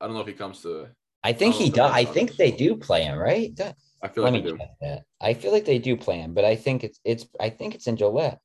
I 0.00 0.06
don't 0.06 0.14
know 0.14 0.20
if 0.20 0.26
he 0.26 0.32
comes 0.32 0.62
to. 0.62 0.88
I 1.22 1.32
think 1.32 1.54
I 1.54 1.58
he 1.58 1.70
does. 1.70 1.92
I 1.92 2.04
think 2.04 2.36
they 2.36 2.50
do 2.50 2.76
play 2.76 3.04
him, 3.04 3.18
right? 3.18 3.52
I 4.02 4.08
feel 4.08 4.24
Let 4.24 4.32
like 4.32 4.42
they 4.42 4.50
do. 4.50 4.58
That. 4.80 5.02
I 5.20 5.34
feel 5.34 5.52
like 5.52 5.64
they 5.64 5.78
do 5.78 5.96
play 5.96 6.18
him, 6.18 6.34
but 6.34 6.44
I 6.44 6.56
think 6.56 6.82
it's 6.82 6.98
it's 7.04 7.26
I 7.38 7.50
think 7.50 7.74
it's 7.74 7.86
in 7.86 7.96
Gillette. 7.96 8.40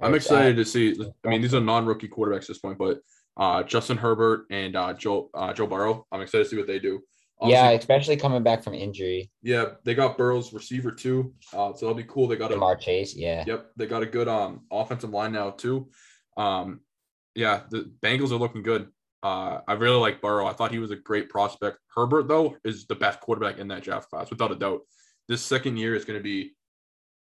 I'm 0.00 0.14
excited 0.14 0.56
to 0.56 0.64
see. 0.64 0.96
I 1.24 1.28
mean, 1.28 1.42
these 1.42 1.54
are 1.54 1.60
non-rookie 1.60 2.08
quarterbacks 2.08 2.42
at 2.42 2.48
this 2.48 2.58
point, 2.58 2.78
but 2.78 2.98
uh, 3.36 3.62
Justin 3.62 3.96
Herbert 3.96 4.46
and 4.50 4.76
uh, 4.76 4.92
Joe 4.94 5.30
uh, 5.34 5.52
Joe 5.52 5.66
Burrow. 5.66 6.06
I'm 6.12 6.20
excited 6.20 6.44
to 6.44 6.50
see 6.50 6.56
what 6.56 6.66
they 6.66 6.78
do. 6.78 7.00
Obviously, 7.40 7.64
yeah, 7.64 7.70
especially 7.72 8.16
coming 8.16 8.42
back 8.42 8.62
from 8.62 8.74
injury. 8.74 9.30
Yeah, 9.42 9.70
they 9.84 9.94
got 9.94 10.16
Burrow's 10.16 10.52
receiver 10.52 10.92
too, 10.92 11.34
uh, 11.52 11.72
so 11.72 11.86
that'll 11.86 11.94
be 11.94 12.04
cool. 12.04 12.28
They 12.28 12.36
got 12.36 12.50
Ja'Marr 12.50 12.76
a 12.76 12.80
Chase. 12.80 13.16
Yeah. 13.16 13.44
Yep, 13.46 13.70
they 13.76 13.86
got 13.86 14.02
a 14.02 14.06
good 14.06 14.28
um 14.28 14.62
offensive 14.70 15.10
line 15.10 15.32
now 15.32 15.50
too. 15.50 15.88
Um, 16.36 16.80
yeah, 17.34 17.62
the 17.70 17.90
Bengals 18.02 18.30
are 18.30 18.36
looking 18.36 18.62
good. 18.62 18.88
Uh, 19.22 19.60
I 19.66 19.74
really 19.74 19.98
like 19.98 20.20
Burrow. 20.20 20.46
I 20.46 20.52
thought 20.52 20.72
he 20.72 20.78
was 20.78 20.90
a 20.90 20.96
great 20.96 21.28
prospect. 21.28 21.78
Herbert, 21.94 22.28
though, 22.28 22.56
is 22.64 22.86
the 22.86 22.96
best 22.96 23.20
quarterback 23.20 23.58
in 23.58 23.68
that 23.68 23.82
draft 23.82 24.10
class, 24.10 24.30
without 24.30 24.50
a 24.50 24.56
doubt. 24.56 24.80
This 25.28 25.42
second 25.42 25.76
year 25.76 25.94
is 25.94 26.04
going 26.04 26.18
to 26.18 26.22
be 26.22 26.54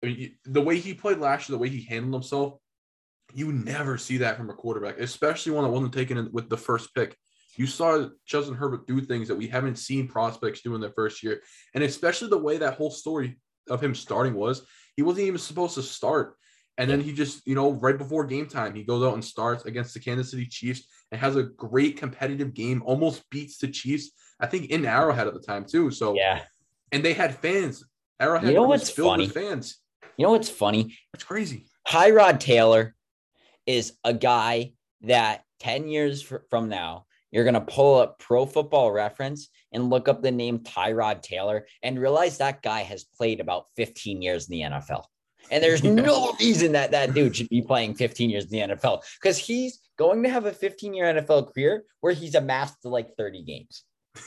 I 0.02 0.06
mean, 0.06 0.36
the 0.44 0.60
way 0.60 0.78
he 0.78 0.94
played 0.94 1.18
last 1.18 1.48
year, 1.48 1.56
the 1.56 1.62
way 1.62 1.68
he 1.68 1.82
handled 1.82 2.14
himself. 2.14 2.54
You 3.34 3.52
never 3.52 3.98
see 3.98 4.18
that 4.18 4.36
from 4.36 4.50
a 4.50 4.54
quarterback, 4.54 4.98
especially 4.98 5.52
one 5.52 5.64
that 5.64 5.70
wasn't 5.70 5.92
taken 5.92 6.30
with 6.32 6.48
the 6.48 6.56
first 6.56 6.94
pick. 6.94 7.16
You 7.56 7.66
saw 7.66 8.08
Justin 8.24 8.54
Herbert 8.54 8.86
do 8.86 9.00
things 9.00 9.28
that 9.28 9.36
we 9.36 9.48
haven't 9.48 9.76
seen 9.76 10.08
prospects 10.08 10.62
do 10.62 10.74
in 10.74 10.80
their 10.80 10.92
first 10.92 11.22
year, 11.22 11.42
and 11.74 11.82
especially 11.82 12.28
the 12.28 12.38
way 12.38 12.58
that 12.58 12.74
whole 12.74 12.90
story 12.90 13.38
of 13.68 13.82
him 13.82 13.94
starting 13.94 14.34
was. 14.34 14.66
He 14.96 15.02
wasn't 15.02 15.26
even 15.26 15.38
supposed 15.38 15.74
to 15.74 15.82
start, 15.82 16.36
and 16.78 16.88
then 16.88 17.00
he 17.00 17.12
just, 17.12 17.46
you 17.46 17.56
know, 17.56 17.72
right 17.72 17.98
before 17.98 18.24
game 18.24 18.46
time, 18.46 18.74
he 18.74 18.84
goes 18.84 19.04
out 19.04 19.14
and 19.14 19.24
starts 19.24 19.64
against 19.64 19.94
the 19.94 20.00
Kansas 20.00 20.30
City 20.30 20.46
Chiefs 20.46 20.86
and 21.10 21.20
has 21.20 21.34
a 21.34 21.42
great 21.42 21.96
competitive 21.96 22.54
game, 22.54 22.82
almost 22.84 23.28
beats 23.30 23.58
the 23.58 23.68
Chiefs, 23.68 24.12
I 24.40 24.46
think 24.46 24.70
in 24.70 24.86
Arrowhead 24.86 25.26
at 25.26 25.34
the 25.34 25.40
time 25.40 25.64
too. 25.64 25.90
So 25.90 26.14
yeah. 26.14 26.42
And 26.92 27.04
they 27.04 27.12
had 27.12 27.36
fans. 27.36 27.84
Arrowhead 28.20 28.48
you 28.48 28.54
know 28.54 28.62
what's 28.62 28.90
filled 28.90 29.12
funny? 29.12 29.24
with 29.26 29.34
fans. 29.34 29.78
You 30.16 30.26
know 30.26 30.32
what's 30.32 30.48
funny? 30.48 30.96
It's 31.14 31.24
crazy. 31.24 31.66
Tyrod 31.86 32.40
Taylor 32.40 32.94
is 33.68 33.92
a 34.02 34.14
guy 34.14 34.72
that 35.02 35.42
10 35.61 35.88
years 35.88 36.22
from 36.50 36.70
now, 36.70 37.04
you're 37.31 37.44
going 37.44 37.54
to 37.54 37.61
pull 37.61 38.00
up 38.00 38.18
pro 38.18 38.46
football 38.46 38.90
reference 38.90 39.50
and 39.72 39.90
look 39.90 40.09
up 40.09 40.22
the 40.22 40.31
name 40.31 40.61
Tyrod 40.61 41.20
Taylor 41.20 41.66
and 41.83 42.00
realize 42.00 42.38
that 42.38 42.62
guy 42.62 42.81
has 42.81 43.04
played 43.04 43.40
about 43.40 43.66
15 43.76 44.22
years 44.22 44.48
in 44.48 44.52
the 44.52 44.62
NFL. 44.62 45.04
And 45.50 45.62
there's 45.62 45.85
no 45.85 46.35
reason 46.40 46.72
that 46.72 46.92
that 46.92 47.12
dude 47.12 47.37
should 47.37 47.50
be 47.50 47.61
playing 47.61 47.94
15 47.94 48.31
years 48.31 48.44
in 48.44 48.50
the 48.50 48.74
NFL 48.74 49.02
because 49.20 49.37
he's 49.37 49.78
going 49.98 50.22
to 50.22 50.31
have 50.31 50.46
a 50.46 50.52
15 50.52 50.94
year 50.94 51.04
NFL 51.12 51.52
career 51.52 51.85
where 52.00 52.14
he's 52.14 52.35
amassed 52.35 52.81
to 52.83 52.88
like 52.88 53.14
30 53.16 53.42
games. 53.42 53.85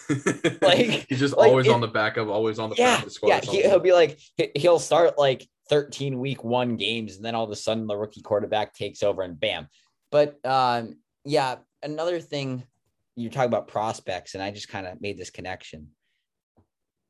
like 0.61 1.07
he's 1.09 1.19
just 1.19 1.35
like 1.35 1.49
always 1.49 1.67
it, 1.67 1.73
on 1.73 1.81
the 1.81 1.87
backup, 1.87 2.27
always 2.27 2.59
on 2.59 2.69
the 2.69 2.75
yeah, 2.77 3.01
Yeah, 3.23 3.41
he, 3.41 3.67
will 3.67 3.79
be 3.79 3.91
like 3.91 4.19
he'll 4.55 4.79
start 4.79 5.17
like 5.17 5.45
13 5.71 6.19
week 6.19 6.43
one 6.43 6.75
games, 6.75 7.15
and 7.15 7.25
then 7.25 7.33
all 7.33 7.45
of 7.45 7.49
a 7.49 7.55
sudden 7.55 7.87
the 7.87 7.95
rookie 7.95 8.21
quarterback 8.21 8.75
takes 8.75 9.01
over 9.01 9.23
and 9.23 9.39
bam. 9.39 9.67
But 10.11 10.37
um, 10.45 10.97
yeah, 11.23 11.55
another 11.81 12.19
thing 12.19 12.63
you 13.15 13.29
talk 13.29 13.45
about 13.45 13.69
prospects, 13.69 14.35
and 14.35 14.43
I 14.43 14.51
just 14.51 14.67
kind 14.67 14.85
of 14.85 15.01
made 15.01 15.17
this 15.17 15.29
connection. 15.29 15.87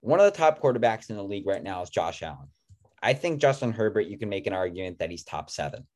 One 0.02 0.20
of 0.20 0.32
the 0.32 0.38
top 0.38 0.62
quarterbacks 0.62 1.10
in 1.10 1.16
the 1.16 1.24
league 1.24 1.48
right 1.48 1.64
now 1.64 1.82
is 1.82 1.90
Josh 1.90 2.22
Allen. 2.22 2.50
I 3.02 3.14
think 3.14 3.42
Justin 3.42 3.72
Herbert, 3.72 4.08
you 4.08 4.18
can 4.18 4.30
make 4.30 4.46
an 4.46 4.54
argument 4.54 5.00
that 5.00 5.10
he's 5.10 5.24
top 5.24 5.50
seven. 5.50 5.88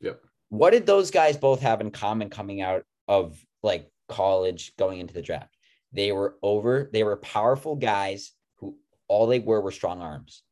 Yep. 0.00 0.20
What 0.48 0.70
did 0.70 0.84
those 0.84 1.12
guys 1.12 1.36
both 1.36 1.60
have 1.60 1.80
in 1.80 1.92
common 1.92 2.28
coming 2.28 2.60
out 2.60 2.82
of 3.06 3.38
like 3.62 3.88
college 4.08 4.72
going 4.76 4.98
into 4.98 5.14
the 5.14 5.22
draft? 5.22 5.56
They 5.92 6.10
were 6.10 6.36
over, 6.42 6.90
they 6.92 7.04
were 7.04 7.16
powerful 7.16 7.76
guys 7.76 8.32
who 8.56 8.76
all 9.06 9.28
they 9.28 9.38
were 9.38 9.60
were 9.60 9.70
strong 9.70 10.02
arms. 10.02 10.42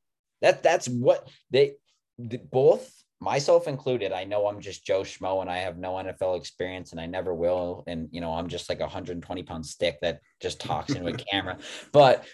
That 0.44 0.62
that's 0.62 0.86
what 0.86 1.26
they 1.50 1.76
both 2.20 2.92
myself 3.18 3.66
included. 3.66 4.12
I 4.12 4.24
know 4.24 4.46
I'm 4.46 4.60
just 4.60 4.84
Joe 4.84 5.00
Schmo 5.00 5.40
and 5.40 5.48
I 5.48 5.56
have 5.56 5.78
no 5.78 5.94
NFL 5.94 6.36
experience 6.36 6.92
and 6.92 7.00
I 7.00 7.06
never 7.06 7.32
will. 7.32 7.82
And 7.86 8.10
you 8.12 8.20
know, 8.20 8.34
I'm 8.34 8.48
just 8.48 8.68
like 8.68 8.80
a 8.80 8.82
120 8.82 9.42
pound 9.42 9.64
stick 9.64 9.96
that 10.02 10.20
just 10.42 10.60
talks 10.60 10.92
into 10.92 11.08
a 11.08 11.16
camera. 11.32 11.56
But 11.92 12.26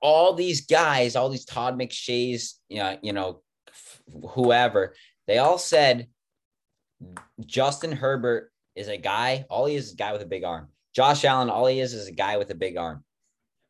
all 0.00 0.34
these 0.34 0.66
guys, 0.66 1.16
all 1.16 1.30
these 1.30 1.44
Todd 1.44 1.76
McShay's, 1.76 2.60
you 2.68 2.78
know, 2.78 2.96
you 3.02 3.12
know, 3.12 3.42
whoever, 4.30 4.94
they 5.26 5.38
all 5.38 5.58
said 5.58 6.06
Justin 7.44 7.90
Herbert 7.90 8.52
is 8.76 8.86
a 8.86 8.98
guy, 8.98 9.46
all 9.50 9.66
he 9.66 9.74
is 9.74 9.86
is 9.86 9.94
a 9.94 9.96
guy 9.96 10.12
with 10.12 10.22
a 10.22 10.26
big 10.26 10.44
arm. 10.44 10.68
Josh 10.94 11.24
Allen, 11.24 11.50
all 11.50 11.66
he 11.66 11.80
is 11.80 11.92
is 11.92 12.06
a 12.06 12.12
guy 12.12 12.36
with 12.36 12.50
a 12.50 12.54
big 12.54 12.76
arm. 12.76 13.02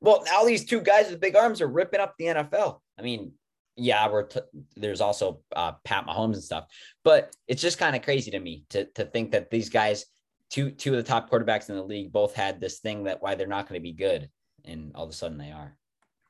Well, 0.02 0.24
now 0.26 0.44
these 0.44 0.64
two 0.64 0.80
guys 0.80 1.08
with 1.08 1.20
big 1.20 1.36
arms 1.36 1.60
are 1.60 1.68
ripping 1.68 2.00
up 2.00 2.16
the 2.18 2.26
NFL. 2.26 2.80
I 2.98 3.02
mean, 3.02 3.32
yeah, 3.76 4.08
we're 4.08 4.24
t- 4.24 4.40
there's 4.76 5.00
also 5.00 5.40
uh, 5.56 5.72
Pat 5.84 6.06
Mahomes 6.06 6.34
and 6.34 6.42
stuff, 6.42 6.66
but 7.04 7.34
it's 7.48 7.62
just 7.62 7.78
kind 7.78 7.96
of 7.96 8.02
crazy 8.02 8.30
to 8.30 8.38
me 8.38 8.64
to 8.70 8.84
to 8.92 9.04
think 9.04 9.32
that 9.32 9.50
these 9.50 9.70
guys, 9.70 10.04
two 10.50 10.70
two 10.70 10.90
of 10.90 10.96
the 10.96 11.02
top 11.02 11.30
quarterbacks 11.30 11.68
in 11.68 11.76
the 11.76 11.82
league, 11.82 12.12
both 12.12 12.34
had 12.34 12.60
this 12.60 12.80
thing 12.80 13.04
that 13.04 13.22
why 13.22 13.34
they're 13.34 13.46
not 13.46 13.68
going 13.68 13.80
to 13.80 13.82
be 13.82 13.92
good, 13.92 14.28
and 14.64 14.92
all 14.94 15.04
of 15.04 15.10
a 15.10 15.14
sudden 15.14 15.38
they 15.38 15.52
are. 15.52 15.76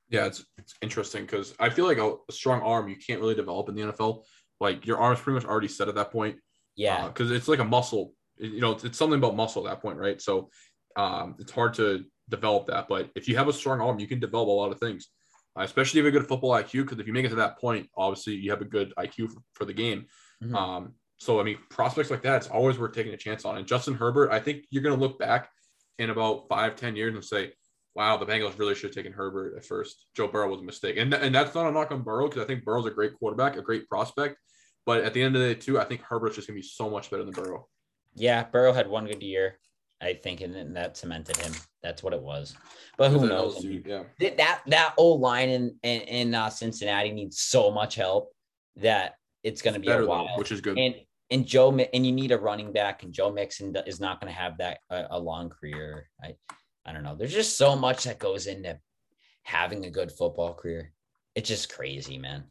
Yeah, 0.08 0.26
it's, 0.26 0.44
it's 0.58 0.74
interesting 0.82 1.22
because 1.22 1.54
I 1.58 1.70
feel 1.70 1.86
like 1.86 1.96
a, 1.96 2.16
a, 2.28 2.32
strong 2.32 2.60
arm 2.60 2.86
you 2.86 2.96
can't 2.96 3.18
really 3.18 3.34
develop 3.34 3.70
in 3.70 3.74
the 3.74 3.80
NFL, 3.80 4.24
like 4.60 4.84
your 4.84 4.98
arm's 4.98 5.20
pretty 5.20 5.36
much 5.36 5.46
already 5.46 5.68
set 5.68 5.88
at 5.88 5.94
that 5.94 6.12
point. 6.12 6.36
Yeah, 6.76 7.08
because 7.08 7.30
uh, 7.30 7.34
it's 7.34 7.48
like 7.48 7.60
a 7.60 7.64
muscle. 7.64 8.12
You 8.36 8.60
know, 8.60 8.72
it's, 8.72 8.84
it's, 8.84 8.98
something 8.98 9.18
about 9.18 9.36
muscle 9.36 9.66
at 9.66 9.70
that 9.70 9.80
point, 9.80 9.98
right? 9.98 10.20
So 10.20 10.50
um, 10.96 11.36
it's 11.38 11.50
hard 11.50 11.74
to 11.74 12.04
develop 12.28 12.66
that. 12.66 12.88
But 12.88 13.10
if 13.14 13.26
you 13.26 13.36
have 13.36 13.48
a 13.48 13.52
strong 13.52 13.80
arm, 13.80 13.98
you 13.98 14.06
can 14.06 14.20
develop 14.20 14.48
a 14.48 14.50
lot 14.50 14.70
of 14.70 14.78
things, 14.78 15.08
especially 15.56 16.00
if 16.00 16.04
you 16.04 16.06
have 16.06 16.14
a 16.14 16.18
good 16.18 16.28
football 16.28 16.52
IQ. 16.52 16.84
Because 16.84 16.98
if 16.98 17.06
you 17.06 17.12
make 17.12 17.24
it 17.24 17.30
to 17.30 17.36
that 17.36 17.58
point, 17.58 17.88
obviously 17.96 18.34
you 18.34 18.50
have 18.50 18.62
a 18.62 18.66
good 18.66 18.92
IQ 18.98 19.30
for, 19.30 19.42
for 19.54 19.64
the 19.64 19.72
game. 19.72 20.06
Mm-hmm. 20.42 20.54
Um, 20.54 20.94
so 21.18 21.38
I 21.38 21.44
mean, 21.44 21.58
prospects 21.70 22.10
like 22.10 22.22
that, 22.22 22.36
it's 22.36 22.48
always 22.48 22.78
worth 22.78 22.94
taking 22.94 23.14
a 23.14 23.18
chance 23.18 23.44
on. 23.44 23.56
And 23.56 23.66
Justin 23.66 23.94
Herbert, 23.94 24.32
I 24.32 24.40
think 24.40 24.64
you're 24.70 24.82
going 24.82 24.96
to 24.96 25.00
look 25.00 25.18
back 25.18 25.48
in 25.98 26.10
about 26.10 26.48
five, 26.48 26.74
ten 26.74 26.96
years 26.96 27.14
and 27.14 27.24
say, 27.24 27.52
"Wow, 27.94 28.16
the 28.16 28.26
Bengals 28.26 28.58
really 28.58 28.74
should 28.74 28.88
have 28.88 28.94
taken 28.94 29.12
Herbert 29.12 29.56
at 29.56 29.64
first. 29.64 30.06
Joe 30.16 30.26
Burrow 30.26 30.48
was 30.48 30.60
a 30.60 30.64
mistake." 30.64 30.96
And 30.96 31.14
and 31.14 31.34
that's 31.34 31.54
not 31.54 31.68
a 31.68 31.70
knock 31.70 31.92
on 31.92 32.02
Burrow 32.02 32.28
because 32.28 32.42
I 32.42 32.46
think 32.46 32.64
Burrow's 32.64 32.86
a 32.86 32.90
great 32.90 33.14
quarterback, 33.14 33.56
a 33.56 33.62
great 33.62 33.88
prospect. 33.88 34.36
But 34.84 35.04
at 35.04 35.14
the 35.14 35.22
end 35.22 35.36
of 35.36 35.42
the 35.42 35.54
day, 35.54 35.60
too, 35.60 35.78
I 35.78 35.84
think 35.84 36.00
Herbert's 36.02 36.34
just 36.34 36.48
going 36.48 36.56
to 36.56 36.62
be 36.62 36.66
so 36.66 36.90
much 36.90 37.08
better 37.08 37.22
than 37.22 37.32
Burrow. 37.32 37.68
Yeah, 38.14 38.42
Burrow 38.44 38.72
had 38.72 38.88
one 38.88 39.06
good 39.06 39.22
year, 39.22 39.58
I 40.00 40.14
think, 40.14 40.40
and 40.40 40.76
that 40.76 40.96
cemented 40.96 41.36
him. 41.36 41.52
That's 41.82 42.02
what 42.02 42.12
it 42.12 42.22
was. 42.22 42.56
But 42.96 43.10
who 43.10 43.26
knows? 43.26 43.64
yeah. 43.64 44.04
That 44.20 44.62
that 44.66 44.94
old 44.96 45.20
line 45.20 45.48
in 45.48 45.76
in, 45.82 46.00
in 46.02 46.34
uh, 46.34 46.50
Cincinnati 46.50 47.10
needs 47.10 47.40
so 47.40 47.70
much 47.70 47.96
help 47.96 48.32
that 48.76 49.14
it's 49.42 49.62
going 49.62 49.74
to 49.74 49.80
be 49.80 49.88
a 49.88 50.06
while, 50.06 50.26
though, 50.26 50.38
which 50.38 50.52
is 50.52 50.60
good. 50.60 50.78
And 50.78 50.94
and 51.30 51.46
Joe 51.46 51.70
and 51.72 52.06
you 52.06 52.12
need 52.12 52.30
a 52.30 52.38
running 52.38 52.72
back, 52.72 53.02
and 53.02 53.12
Joe 53.12 53.32
Mixon 53.32 53.74
is 53.86 54.00
not 54.00 54.20
going 54.20 54.32
to 54.32 54.38
have 54.38 54.58
that 54.58 54.78
a, 54.90 55.06
a 55.10 55.18
long 55.18 55.50
career. 55.50 56.08
I 56.22 56.34
I 56.86 56.92
don't 56.92 57.02
know. 57.02 57.16
There's 57.16 57.34
just 57.34 57.56
so 57.56 57.74
much 57.74 58.04
that 58.04 58.18
goes 58.18 58.46
into 58.46 58.78
having 59.42 59.84
a 59.84 59.90
good 59.90 60.12
football 60.12 60.54
career. 60.54 60.92
It's 61.34 61.48
just 61.48 61.72
crazy, 61.74 62.18
man. 62.18 62.44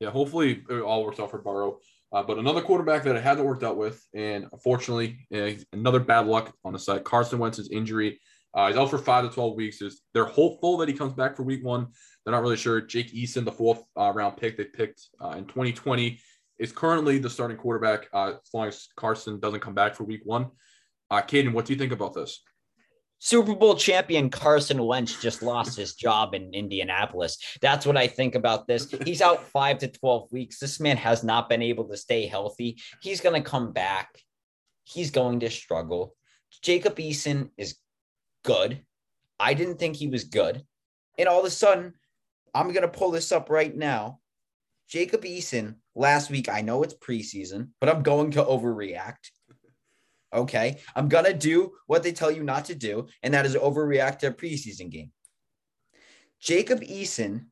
Yeah, 0.00 0.10
hopefully 0.10 0.62
it 0.68 0.80
all 0.80 1.04
works 1.04 1.20
out 1.20 1.30
for 1.30 1.38
Burrow. 1.38 1.78
Uh, 2.12 2.22
but 2.22 2.38
another 2.38 2.62
quarterback 2.62 3.02
that 3.04 3.16
I 3.16 3.20
hasn't 3.20 3.46
worked 3.46 3.64
out 3.64 3.76
with, 3.76 4.02
and 4.14 4.46
unfortunately, 4.52 5.26
uh, 5.34 5.50
another 5.72 6.00
bad 6.00 6.26
luck 6.26 6.54
on 6.64 6.72
the 6.72 6.78
side. 6.78 7.04
Carson 7.04 7.38
Wentz's 7.38 7.68
injury. 7.70 8.20
Uh, 8.56 8.68
he's 8.68 8.76
out 8.76 8.88
for 8.88 8.98
five 8.98 9.22
to 9.22 9.30
12 9.30 9.54
weeks. 9.54 9.82
Is 9.82 10.00
they're 10.14 10.24
hopeful 10.24 10.78
that 10.78 10.88
he 10.88 10.94
comes 10.94 11.12
back 11.12 11.36
for 11.36 11.42
week 11.42 11.62
one. 11.62 11.88
They're 12.24 12.32
not 12.32 12.42
really 12.42 12.56
sure. 12.56 12.80
Jake 12.80 13.14
Eason, 13.14 13.44
the 13.44 13.52
fourth 13.52 13.84
uh, 13.96 14.12
round 14.14 14.38
pick 14.38 14.56
they 14.56 14.64
picked 14.64 15.08
uh, 15.20 15.34
in 15.36 15.44
2020, 15.44 16.18
is 16.58 16.72
currently 16.72 17.18
the 17.18 17.28
starting 17.28 17.58
quarterback 17.58 18.08
uh, 18.14 18.32
as 18.42 18.54
long 18.54 18.66
as 18.66 18.88
Carson 18.96 19.38
doesn't 19.38 19.60
come 19.60 19.74
back 19.74 19.94
for 19.94 20.04
week 20.04 20.22
one. 20.24 20.50
Uh, 21.10 21.20
Caden, 21.20 21.52
what 21.52 21.66
do 21.66 21.74
you 21.74 21.78
think 21.78 21.92
about 21.92 22.14
this? 22.14 22.40
Super 23.18 23.54
Bowl 23.54 23.76
champion 23.76 24.28
Carson 24.28 24.82
Wentz 24.84 25.20
just 25.20 25.42
lost 25.42 25.76
his 25.76 25.94
job 25.94 26.34
in 26.34 26.52
Indianapolis. 26.52 27.38
That's 27.62 27.86
what 27.86 27.96
I 27.96 28.06
think 28.06 28.34
about 28.34 28.66
this. 28.66 28.90
He's 29.04 29.22
out 29.22 29.42
five 29.44 29.78
to 29.78 29.88
12 29.88 30.32
weeks. 30.32 30.58
This 30.58 30.80
man 30.80 30.96
has 30.98 31.24
not 31.24 31.48
been 31.48 31.62
able 31.62 31.84
to 31.88 31.96
stay 31.96 32.26
healthy. 32.26 32.78
He's 33.00 33.20
going 33.20 33.40
to 33.42 33.48
come 33.48 33.72
back. 33.72 34.08
He's 34.84 35.10
going 35.10 35.40
to 35.40 35.50
struggle. 35.50 36.14
Jacob 36.62 36.96
Eason 36.96 37.50
is 37.56 37.76
good. 38.46 38.80
I 39.38 39.52
didn't 39.52 39.78
think 39.78 39.96
he 39.96 40.06
was 40.06 40.24
good. 40.24 40.62
And 41.18 41.28
all 41.28 41.40
of 41.40 41.44
a 41.44 41.50
sudden, 41.50 41.92
I'm 42.54 42.68
going 42.68 42.82
to 42.82 42.88
pull 42.88 43.10
this 43.10 43.32
up 43.32 43.50
right 43.50 43.74
now. 43.76 44.20
Jacob 44.88 45.24
Eason 45.24 45.74
last 45.94 46.30
week, 46.30 46.48
I 46.48 46.62
know 46.62 46.82
it's 46.82 46.94
preseason, 46.94 47.70
but 47.80 47.90
I'm 47.90 48.02
going 48.02 48.30
to 48.32 48.44
overreact. 48.44 49.30
Okay. 50.32 50.78
I'm 50.94 51.08
going 51.08 51.24
to 51.24 51.34
do 51.34 51.72
what 51.86 52.02
they 52.02 52.12
tell 52.12 52.30
you 52.30 52.44
not 52.44 52.66
to 52.66 52.74
do, 52.74 53.08
and 53.22 53.34
that 53.34 53.46
is 53.46 53.56
overreact 53.56 54.20
to 54.20 54.28
a 54.28 54.32
preseason 54.32 54.90
game. 54.90 55.10
Jacob 56.40 56.80
Eason 56.80 57.46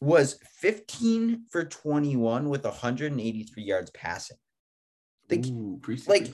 was 0.00 0.38
15 0.60 1.44
for 1.50 1.64
21 1.64 2.48
with 2.48 2.64
183 2.64 3.62
yards 3.62 3.90
passing. 3.90 4.36
The, 5.28 5.38
Ooh, 5.48 5.80
like 6.06 6.30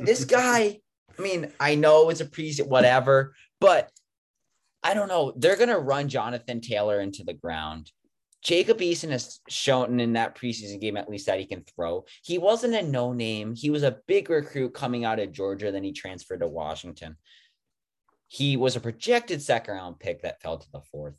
this 0.00 0.24
guy, 0.24 0.80
I 1.18 1.22
mean, 1.22 1.52
I 1.60 1.74
know 1.74 2.10
it's 2.10 2.20
a 2.20 2.26
preseason, 2.26 2.68
whatever, 2.68 3.34
but 3.60 3.90
I 4.82 4.94
don't 4.94 5.08
know. 5.08 5.32
They're 5.36 5.56
to 5.56 5.78
run 5.78 6.08
Jonathan 6.08 6.60
Taylor 6.60 7.00
into 7.00 7.24
the 7.24 7.32
ground. 7.32 7.90
Jacob 8.42 8.78
Eason 8.78 9.10
has 9.10 9.40
shown 9.48 9.98
in 9.98 10.12
that 10.12 10.36
preseason 10.36 10.78
game 10.78 10.98
at 10.98 11.08
least 11.08 11.26
that 11.26 11.40
he 11.40 11.46
can 11.46 11.64
throw. 11.74 12.04
He 12.22 12.36
wasn't 12.36 12.74
a 12.74 12.82
no 12.82 13.14
name. 13.14 13.54
He 13.54 13.70
was 13.70 13.82
a 13.82 13.98
big 14.06 14.28
recruit 14.28 14.74
coming 14.74 15.06
out 15.06 15.18
of 15.18 15.32
Georgia. 15.32 15.72
Then 15.72 15.82
he 15.82 15.92
transferred 15.92 16.40
to 16.40 16.46
Washington. 16.46 17.16
He 18.28 18.58
was 18.58 18.76
a 18.76 18.80
projected 18.80 19.40
second 19.40 19.74
round 19.74 19.98
pick 19.98 20.22
that 20.22 20.42
fell 20.42 20.58
to 20.58 20.70
the 20.72 20.82
fourth. 20.92 21.14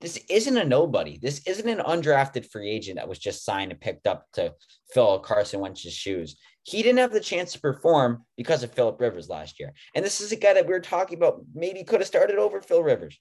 This 0.00 0.18
isn't 0.28 0.56
a 0.56 0.64
nobody. 0.64 1.18
This 1.20 1.44
isn't 1.46 1.68
an 1.68 1.84
undrafted 1.84 2.50
free 2.50 2.70
agent 2.70 2.96
that 2.96 3.08
was 3.08 3.18
just 3.18 3.44
signed 3.44 3.72
and 3.72 3.80
picked 3.80 4.06
up 4.06 4.26
to 4.34 4.54
fill 4.92 5.18
Carson 5.18 5.60
Wentz's 5.60 5.92
shoes. 5.92 6.36
He 6.64 6.82
didn't 6.82 6.98
have 6.98 7.12
the 7.12 7.20
chance 7.20 7.52
to 7.52 7.60
perform 7.60 8.24
because 8.36 8.62
of 8.62 8.72
Philip 8.72 9.00
Rivers 9.00 9.28
last 9.28 9.58
year. 9.58 9.72
And 9.94 10.04
this 10.04 10.20
is 10.20 10.32
a 10.32 10.36
guy 10.36 10.54
that 10.54 10.66
we 10.66 10.72
were 10.72 10.80
talking 10.80 11.18
about 11.18 11.42
maybe 11.54 11.82
could 11.82 12.00
have 12.00 12.06
started 12.06 12.38
over 12.38 12.60
Phil 12.60 12.82
Rivers. 12.82 13.18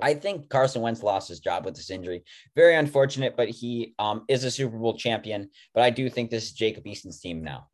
I 0.00 0.14
think 0.14 0.48
Carson 0.48 0.82
Wentz 0.82 1.02
lost 1.02 1.28
his 1.28 1.40
job 1.40 1.64
with 1.64 1.76
this 1.76 1.90
injury. 1.90 2.24
Very 2.56 2.74
unfortunate, 2.74 3.36
but 3.36 3.48
he 3.48 3.94
um, 3.98 4.24
is 4.28 4.42
a 4.44 4.50
Super 4.50 4.76
Bowl 4.76 4.96
champion. 4.96 5.50
But 5.72 5.84
I 5.84 5.90
do 5.90 6.10
think 6.10 6.30
this 6.30 6.44
is 6.44 6.52
Jacob 6.52 6.86
Eason's 6.86 7.20
team 7.20 7.44
now. 7.44 7.68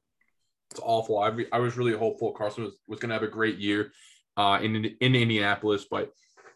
It's 0.71 0.81
awful. 0.83 1.19
I, 1.19 1.33
I 1.53 1.59
was 1.59 1.77
really 1.77 1.97
hopeful 1.97 2.33
Carson 2.33 2.65
was, 2.65 2.75
was 2.87 3.01
going 3.01 3.09
to 3.09 3.15
have 3.15 3.23
a 3.23 3.29
great 3.29 3.59
year 3.59 3.93
uh, 4.37 4.59
in, 4.63 4.77
in 4.77 5.15
Indianapolis, 5.15 5.87
but 5.91 6.13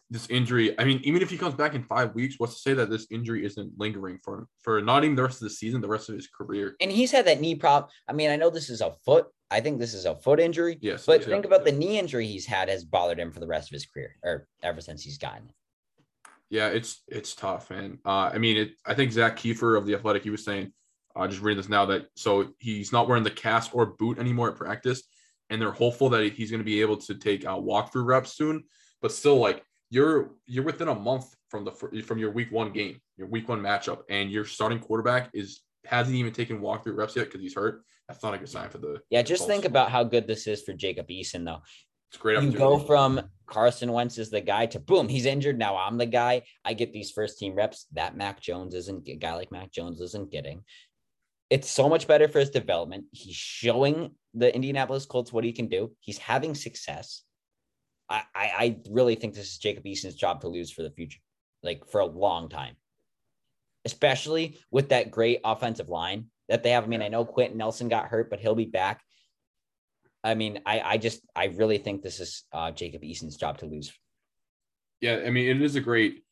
this 0.09 0.29
injury, 0.29 0.79
I 0.79 0.83
mean, 0.83 1.01
even 1.03 1.21
if 1.21 1.29
he 1.29 1.37
comes 1.37 1.55
back 1.55 1.73
in 1.73 1.83
five 1.83 2.13
weeks, 2.13 2.35
what's 2.37 2.53
to 2.55 2.59
say 2.59 2.73
that 2.75 2.89
this 2.89 3.07
injury 3.09 3.45
isn't 3.45 3.73
lingering 3.77 4.19
for 4.23 4.47
for 4.61 4.81
not 4.81 5.03
even 5.03 5.15
the 5.15 5.23
rest 5.23 5.41
of 5.41 5.47
the 5.47 5.55
season, 5.55 5.81
the 5.81 5.87
rest 5.87 6.09
of 6.09 6.15
his 6.15 6.27
career? 6.27 6.75
And 6.79 6.91
he's 6.91 7.11
had 7.11 7.25
that 7.25 7.41
knee 7.41 7.55
problem. 7.55 7.89
I 8.07 8.13
mean, 8.13 8.29
I 8.29 8.35
know 8.35 8.49
this 8.49 8.69
is 8.69 8.81
a 8.81 8.91
foot 9.03 9.27
I 9.51 9.61
think 9.61 9.79
this 9.79 9.93
is 9.93 10.05
a 10.05 10.15
foot 10.15 10.39
injury. 10.39 10.77
Yes. 10.81 11.05
But 11.05 11.23
think 11.23 11.45
about 11.45 11.65
the 11.65 11.71
knee 11.71 11.99
injury 11.99 12.25
he's 12.25 12.45
had 12.45 12.69
has 12.69 12.83
bothered 12.83 13.19
him 13.19 13.31
for 13.31 13.39
the 13.39 13.47
rest 13.47 13.69
of 13.69 13.73
his 13.73 13.85
career 13.85 14.15
or 14.23 14.47
ever 14.63 14.81
since 14.81 15.03
he's 15.03 15.17
gotten 15.17 15.47
it. 15.49 15.55
Yeah, 16.49 16.69
it's 16.69 17.01
it's 17.07 17.35
tough, 17.35 17.69
man. 17.69 17.99
Uh, 18.05 18.31
I 18.33 18.37
mean, 18.37 18.57
it, 18.57 18.71
I 18.85 18.93
think 18.93 19.11
Zak 19.11 19.35
Keefer 19.35 19.75
of 19.75 19.85
the 19.85 19.95
Athletic, 19.95 20.23
he 20.23 20.29
was 20.29 20.43
saying, 20.43 20.73
uh, 21.15 21.27
just 21.27 21.41
reading 21.41 21.57
this 21.57 21.69
now 21.69 21.85
that 21.85 22.07
so 22.15 22.53
he's 22.59 22.91
not 22.91 23.07
wearing 23.07 23.23
the 23.23 23.31
cast 23.31 23.73
or 23.73 23.85
boot 23.87 24.19
anymore 24.19 24.49
at 24.49 24.55
practice, 24.55 25.03
and 25.49 25.61
they're 25.61 25.71
hopeful 25.71 26.09
that 26.09 26.33
he's 26.33 26.51
going 26.51 26.59
to 26.59 26.65
be 26.65 26.81
able 26.81 26.97
to 26.97 27.15
take 27.15 27.45
uh, 27.45 27.55
walkthrough 27.55 28.05
reps 28.05 28.35
soon. 28.35 28.63
But 29.01 29.11
still, 29.11 29.37
like 29.37 29.63
you're 29.89 30.31
you're 30.45 30.63
within 30.63 30.87
a 30.87 30.95
month 30.95 31.35
from 31.49 31.65
the 31.65 31.71
from 31.71 32.17
your 32.17 32.31
week 32.31 32.51
one 32.51 32.71
game, 32.71 32.99
your 33.17 33.27
week 33.27 33.47
one 33.49 33.61
matchup, 33.61 34.01
and 34.09 34.31
your 34.31 34.45
starting 34.45 34.79
quarterback 34.79 35.29
is 35.33 35.61
hasn't 35.85 36.15
even 36.15 36.33
taken 36.33 36.59
walkthrough 36.59 36.97
reps 36.97 37.15
yet 37.15 37.25
because 37.25 37.41
he's 37.41 37.53
hurt 37.53 37.83
that's 38.07 38.23
not 38.23 38.33
a 38.33 38.37
good 38.37 38.49
sign 38.49 38.69
for 38.69 38.77
the. 38.77 39.01
Yeah, 39.09 39.21
just 39.21 39.47
think 39.47 39.65
about 39.65 39.91
how 39.91 40.03
good 40.03 40.27
this 40.27 40.47
is 40.47 40.61
for 40.61 40.73
Jacob 40.73 41.07
Eason, 41.07 41.45
though. 41.45 41.61
It's 42.11 42.21
great. 42.21 42.41
You 42.41 42.51
go 42.51 42.77
from 42.77 43.21
Carson 43.47 43.91
Wentz 43.91 44.17
is 44.17 44.29
the 44.29 44.41
guy 44.41 44.67
to 44.67 44.79
boom, 44.79 45.07
he's 45.07 45.25
injured. 45.25 45.57
Now 45.57 45.75
I'm 45.75 45.97
the 45.97 46.05
guy. 46.05 46.43
I 46.63 46.73
get 46.73 46.93
these 46.93 47.11
first 47.11 47.39
team 47.39 47.55
reps 47.55 47.87
that 47.93 48.15
Mac 48.15 48.41
Jones 48.41 48.73
isn't 48.75 49.07
a 49.07 49.15
guy 49.15 49.33
like 49.33 49.51
Mac 49.51 49.71
Jones 49.71 50.01
isn't 50.01 50.31
getting. 50.31 50.63
It's 51.49 51.69
so 51.69 51.89
much 51.89 52.07
better 52.07 52.27
for 52.27 52.39
his 52.39 52.49
development. 52.49 53.05
He's 53.11 53.35
showing 53.35 54.11
the 54.33 54.53
Indianapolis 54.53 55.05
Colts 55.05 55.33
what 55.33 55.43
he 55.43 55.51
can 55.51 55.67
do. 55.67 55.91
He's 55.99 56.17
having 56.17 56.55
success. 56.55 57.23
I, 58.09 58.23
I, 58.35 58.77
really 58.89 59.15
think 59.15 59.33
this 59.33 59.47
is 59.47 59.57
Jacob 59.57 59.85
Eason's 59.85 60.15
job 60.15 60.41
to 60.41 60.47
lose 60.47 60.71
for 60.71 60.83
the 60.83 60.91
future, 60.91 61.19
like 61.63 61.89
for 61.89 62.01
a 62.01 62.05
long 62.05 62.49
time, 62.49 62.75
especially 63.83 64.59
with 64.69 64.89
that 64.89 65.09
great 65.09 65.41
offensive 65.43 65.89
line 65.89 66.27
that 66.47 66.61
they 66.61 66.71
have. 66.71 66.83
I 66.83 66.87
mean, 66.87 67.01
I 67.01 67.07
know 67.07 67.25
Quenton 67.25 67.57
Nelson 67.57 67.89
got 67.89 68.07
hurt, 68.07 68.29
but 68.29 68.39
he'll 68.39 68.55
be 68.55 68.65
back. 68.65 69.01
I 70.23 70.35
mean, 70.35 70.61
I 70.65 70.81
I 70.81 70.97
just 70.97 71.21
I 71.35 71.45
really 71.45 71.77
think 71.77 72.01
this 72.01 72.19
is 72.19 72.43
uh, 72.51 72.71
Jacob 72.71 73.03
Eason's 73.03 73.37
job 73.37 73.59
to 73.59 73.65
lose. 73.65 73.93
Yeah, 75.01 75.21
I 75.25 75.29
mean, 75.29 75.49
it 75.49 75.61
is 75.61 75.75
a 75.75 75.81
great, 75.81 76.23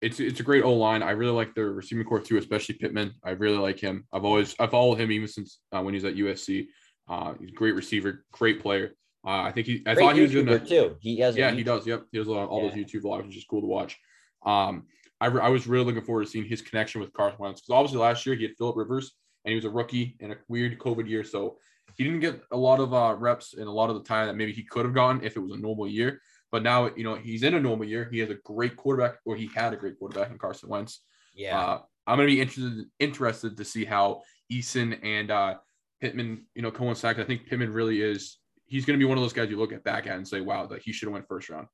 it's 0.00 0.20
it's 0.20 0.40
a 0.40 0.44
great 0.44 0.64
O 0.64 0.72
line. 0.74 1.02
I 1.02 1.12
really 1.12 1.32
like 1.32 1.54
their 1.54 1.70
receiving 1.70 2.04
corps 2.04 2.20
too, 2.20 2.36
especially 2.36 2.76
Pittman. 2.76 3.14
I 3.24 3.30
really 3.30 3.58
like 3.58 3.78
him. 3.78 4.06
I've 4.12 4.24
always 4.24 4.54
I 4.58 4.66
followed 4.66 5.00
him 5.00 5.12
even 5.12 5.28
since 5.28 5.60
uh, 5.72 5.82
when 5.82 5.94
he 5.94 5.98
was 5.98 6.04
at 6.04 6.16
USC. 6.16 6.66
Uh, 7.08 7.34
he's 7.40 7.50
a 7.50 7.54
great 7.54 7.74
receiver, 7.74 8.24
great 8.32 8.60
player. 8.60 8.92
Uh, 9.28 9.42
I 9.42 9.52
think 9.52 9.66
he. 9.66 9.82
I 9.84 9.92
great 9.92 10.04
thought 10.04 10.14
he 10.14 10.22
was 10.22 10.34
gonna 10.34 10.58
too. 10.58 10.96
He 11.00 11.18
has. 11.18 11.36
Yeah, 11.36 11.50
he 11.50 11.62
does. 11.62 11.86
Yep, 11.86 12.06
he 12.10 12.18
does 12.18 12.28
all 12.28 12.62
yeah. 12.62 12.70
those 12.70 12.78
YouTube 12.78 13.02
vlogs, 13.02 13.26
which 13.26 13.36
is 13.36 13.44
cool 13.44 13.60
to 13.60 13.66
watch. 13.66 13.98
Um, 14.46 14.84
I, 15.20 15.26
I 15.26 15.48
was 15.50 15.66
really 15.66 15.84
looking 15.84 16.02
forward 16.02 16.24
to 16.24 16.30
seeing 16.30 16.46
his 16.46 16.62
connection 16.62 17.02
with 17.02 17.12
Carson 17.12 17.38
Wentz 17.38 17.60
because 17.60 17.74
obviously 17.74 17.98
last 17.98 18.24
year 18.24 18.36
he 18.36 18.44
had 18.44 18.56
Philip 18.56 18.76
Rivers 18.76 19.12
and 19.44 19.50
he 19.50 19.56
was 19.56 19.66
a 19.66 19.70
rookie 19.70 20.16
in 20.20 20.32
a 20.32 20.36
weird 20.48 20.78
COVID 20.78 21.06
year. 21.06 21.24
So 21.24 21.58
he 21.96 22.04
didn't 22.04 22.20
get 22.20 22.40
a 22.52 22.56
lot 22.56 22.80
of 22.80 22.94
uh, 22.94 23.16
reps 23.18 23.54
and 23.54 23.66
a 23.66 23.70
lot 23.70 23.90
of 23.90 23.96
the 23.96 24.04
time 24.04 24.28
that 24.28 24.36
maybe 24.36 24.52
he 24.52 24.62
could 24.62 24.84
have 24.84 24.94
gotten 24.94 25.22
if 25.22 25.36
it 25.36 25.40
was 25.40 25.52
a 25.52 25.56
normal 25.56 25.88
year. 25.88 26.20
But 26.50 26.62
now, 26.62 26.90
you 26.96 27.04
know, 27.04 27.14
he's 27.14 27.42
in 27.42 27.54
a 27.54 27.60
normal 27.60 27.86
year. 27.86 28.08
He 28.10 28.20
has 28.20 28.30
a 28.30 28.38
great 28.44 28.76
quarterback, 28.76 29.16
or 29.26 29.36
he 29.36 29.50
had 29.54 29.74
a 29.74 29.76
great 29.76 29.98
quarterback 29.98 30.30
in 30.30 30.38
Carson 30.38 30.70
Wentz. 30.70 31.00
Yeah. 31.34 31.58
Uh, 31.58 31.80
I'm 32.06 32.18
to 32.18 32.26
be 32.26 32.40
interested 32.40 32.86
interested 32.98 33.56
to 33.58 33.64
see 33.64 33.84
how 33.84 34.22
Eason 34.50 34.98
and 35.02 35.30
uh, 35.30 35.56
Pittman, 36.00 36.46
you 36.54 36.62
know, 36.62 36.70
coincide. 36.70 37.20
I 37.20 37.24
think 37.24 37.46
Pittman 37.46 37.72
really 37.72 38.00
is. 38.00 38.38
He's 38.68 38.84
going 38.84 38.98
to 38.98 39.04
be 39.04 39.08
one 39.08 39.18
of 39.18 39.22
those 39.22 39.32
guys 39.32 39.50
you 39.50 39.58
look 39.58 39.72
at 39.72 39.82
back 39.82 40.06
at 40.06 40.16
and 40.16 40.26
say, 40.28 40.40
"Wow, 40.40 40.66
that 40.66 40.82
he 40.82 40.92
should 40.92 41.06
have 41.08 41.12
went 41.14 41.26
first 41.26 41.48
round." 41.48 41.66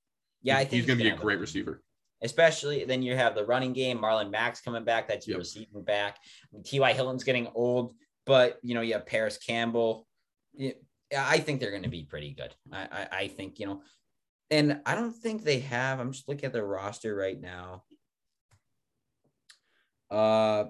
Yeah, 0.42 0.56
I 0.56 0.60
think 0.60 0.70
he's, 0.72 0.86
going 0.86 0.98
to 0.98 1.04
be 1.04 1.10
a 1.10 1.16
great 1.16 1.38
receiver. 1.40 1.82
especially 2.22 2.84
then 2.84 3.02
you 3.02 3.16
have 3.16 3.34
the 3.34 3.44
running 3.44 3.72
game. 3.72 3.98
Marlon 3.98 4.30
Mack's 4.30 4.60
coming 4.60 4.84
back. 4.84 5.08
That's 5.08 5.26
your 5.26 5.34
Yep. 5.36 5.40
receiving 5.40 5.82
back. 5.82 6.18
T.Y. 6.64 6.92
Hilton's 6.94 7.24
getting 7.24 7.48
old, 7.54 7.94
but 8.24 8.58
you 8.62 8.74
know, 8.74 8.80
you 8.80 8.94
have 8.94 9.04
Parris 9.06 9.36
Campbell. 9.36 10.06
I 11.16 11.38
think 11.38 11.60
they're 11.60 11.70
going 11.70 11.82
to 11.82 11.88
be 11.88 12.04
pretty 12.04 12.32
good. 12.32 12.54
I, 12.72 12.82
I, 12.90 13.08
I 13.22 13.28
think, 13.28 13.58
you 13.58 13.66
know, 13.66 13.82
and 14.50 14.80
I 14.86 14.94
don't 14.94 15.12
think 15.14 15.44
they 15.44 15.60
have, 15.60 16.00
I'm 16.00 16.12
just 16.12 16.28
looking 16.28 16.44
at 16.46 16.52
their 16.52 16.66
roster 16.66 17.14
right 17.14 17.40
now. 17.40 17.84
Uh, 20.10 20.66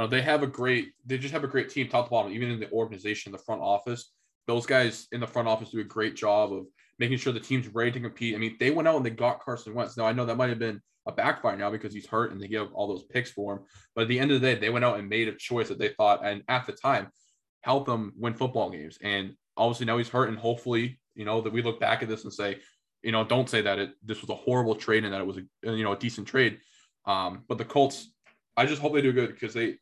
Uh, 0.00 0.06
they 0.06 0.22
have 0.22 0.42
a 0.42 0.46
great. 0.46 0.92
They 1.04 1.18
just 1.18 1.34
have 1.34 1.44
a 1.44 1.48
great 1.48 1.68
team, 1.68 1.86
top 1.86 2.06
to 2.06 2.10
bottom. 2.10 2.32
Even 2.32 2.50
in 2.50 2.58
the 2.58 2.70
organization, 2.72 3.32
the 3.32 3.38
front 3.38 3.60
office, 3.60 4.12
those 4.46 4.64
guys 4.64 5.06
in 5.12 5.20
the 5.20 5.26
front 5.26 5.46
office 5.46 5.70
do 5.70 5.80
a 5.80 5.84
great 5.84 6.16
job 6.16 6.54
of 6.54 6.64
making 6.98 7.18
sure 7.18 7.34
the 7.34 7.38
team's 7.38 7.68
ready 7.68 7.92
to 7.92 8.00
compete. 8.00 8.34
I 8.34 8.38
mean, 8.38 8.56
they 8.58 8.70
went 8.70 8.88
out 8.88 8.96
and 8.96 9.04
they 9.04 9.10
got 9.10 9.40
Carson 9.40 9.74
Wentz. 9.74 9.98
Now 9.98 10.06
I 10.06 10.12
know 10.12 10.24
that 10.24 10.38
might 10.38 10.48
have 10.48 10.58
been 10.58 10.80
a 11.06 11.12
backfire 11.12 11.56
now 11.56 11.70
because 11.70 11.92
he's 11.92 12.06
hurt 12.06 12.32
and 12.32 12.40
they 12.40 12.48
give 12.48 12.72
all 12.72 12.88
those 12.88 13.04
picks 13.04 13.30
for 13.30 13.54
him. 13.54 13.60
But 13.94 14.02
at 14.02 14.08
the 14.08 14.18
end 14.18 14.30
of 14.30 14.40
the 14.40 14.46
day, 14.46 14.58
they 14.58 14.70
went 14.70 14.86
out 14.86 14.98
and 14.98 15.06
made 15.06 15.28
a 15.28 15.32
choice 15.32 15.68
that 15.68 15.78
they 15.78 15.88
thought, 15.88 16.24
and 16.24 16.42
at 16.48 16.66
the 16.66 16.72
time, 16.72 17.10
helped 17.60 17.86
them 17.86 18.14
win 18.16 18.32
football 18.32 18.70
games. 18.70 18.96
And 19.02 19.34
obviously 19.58 19.84
now 19.84 19.98
he's 19.98 20.08
hurt, 20.08 20.30
and 20.30 20.38
hopefully, 20.38 20.98
you 21.14 21.26
know, 21.26 21.42
that 21.42 21.52
we 21.52 21.62
look 21.62 21.78
back 21.78 22.02
at 22.02 22.08
this 22.08 22.24
and 22.24 22.32
say, 22.32 22.58
you 23.02 23.12
know, 23.12 23.22
don't 23.22 23.50
say 23.50 23.60
that 23.60 23.78
it 23.78 23.90
this 24.02 24.22
was 24.22 24.30
a 24.30 24.34
horrible 24.34 24.74
trade 24.74 25.04
and 25.04 25.12
that 25.12 25.20
it 25.20 25.26
was 25.26 25.36
a 25.36 25.42
you 25.62 25.84
know 25.84 25.92
a 25.92 25.98
decent 25.98 26.26
trade. 26.26 26.58
Um, 27.04 27.44
but 27.48 27.58
the 27.58 27.66
Colts, 27.66 28.10
I 28.56 28.64
just 28.64 28.80
hope 28.80 28.94
they 28.94 29.02
do 29.02 29.12
good 29.12 29.28
because 29.28 29.52
they 29.52 29.76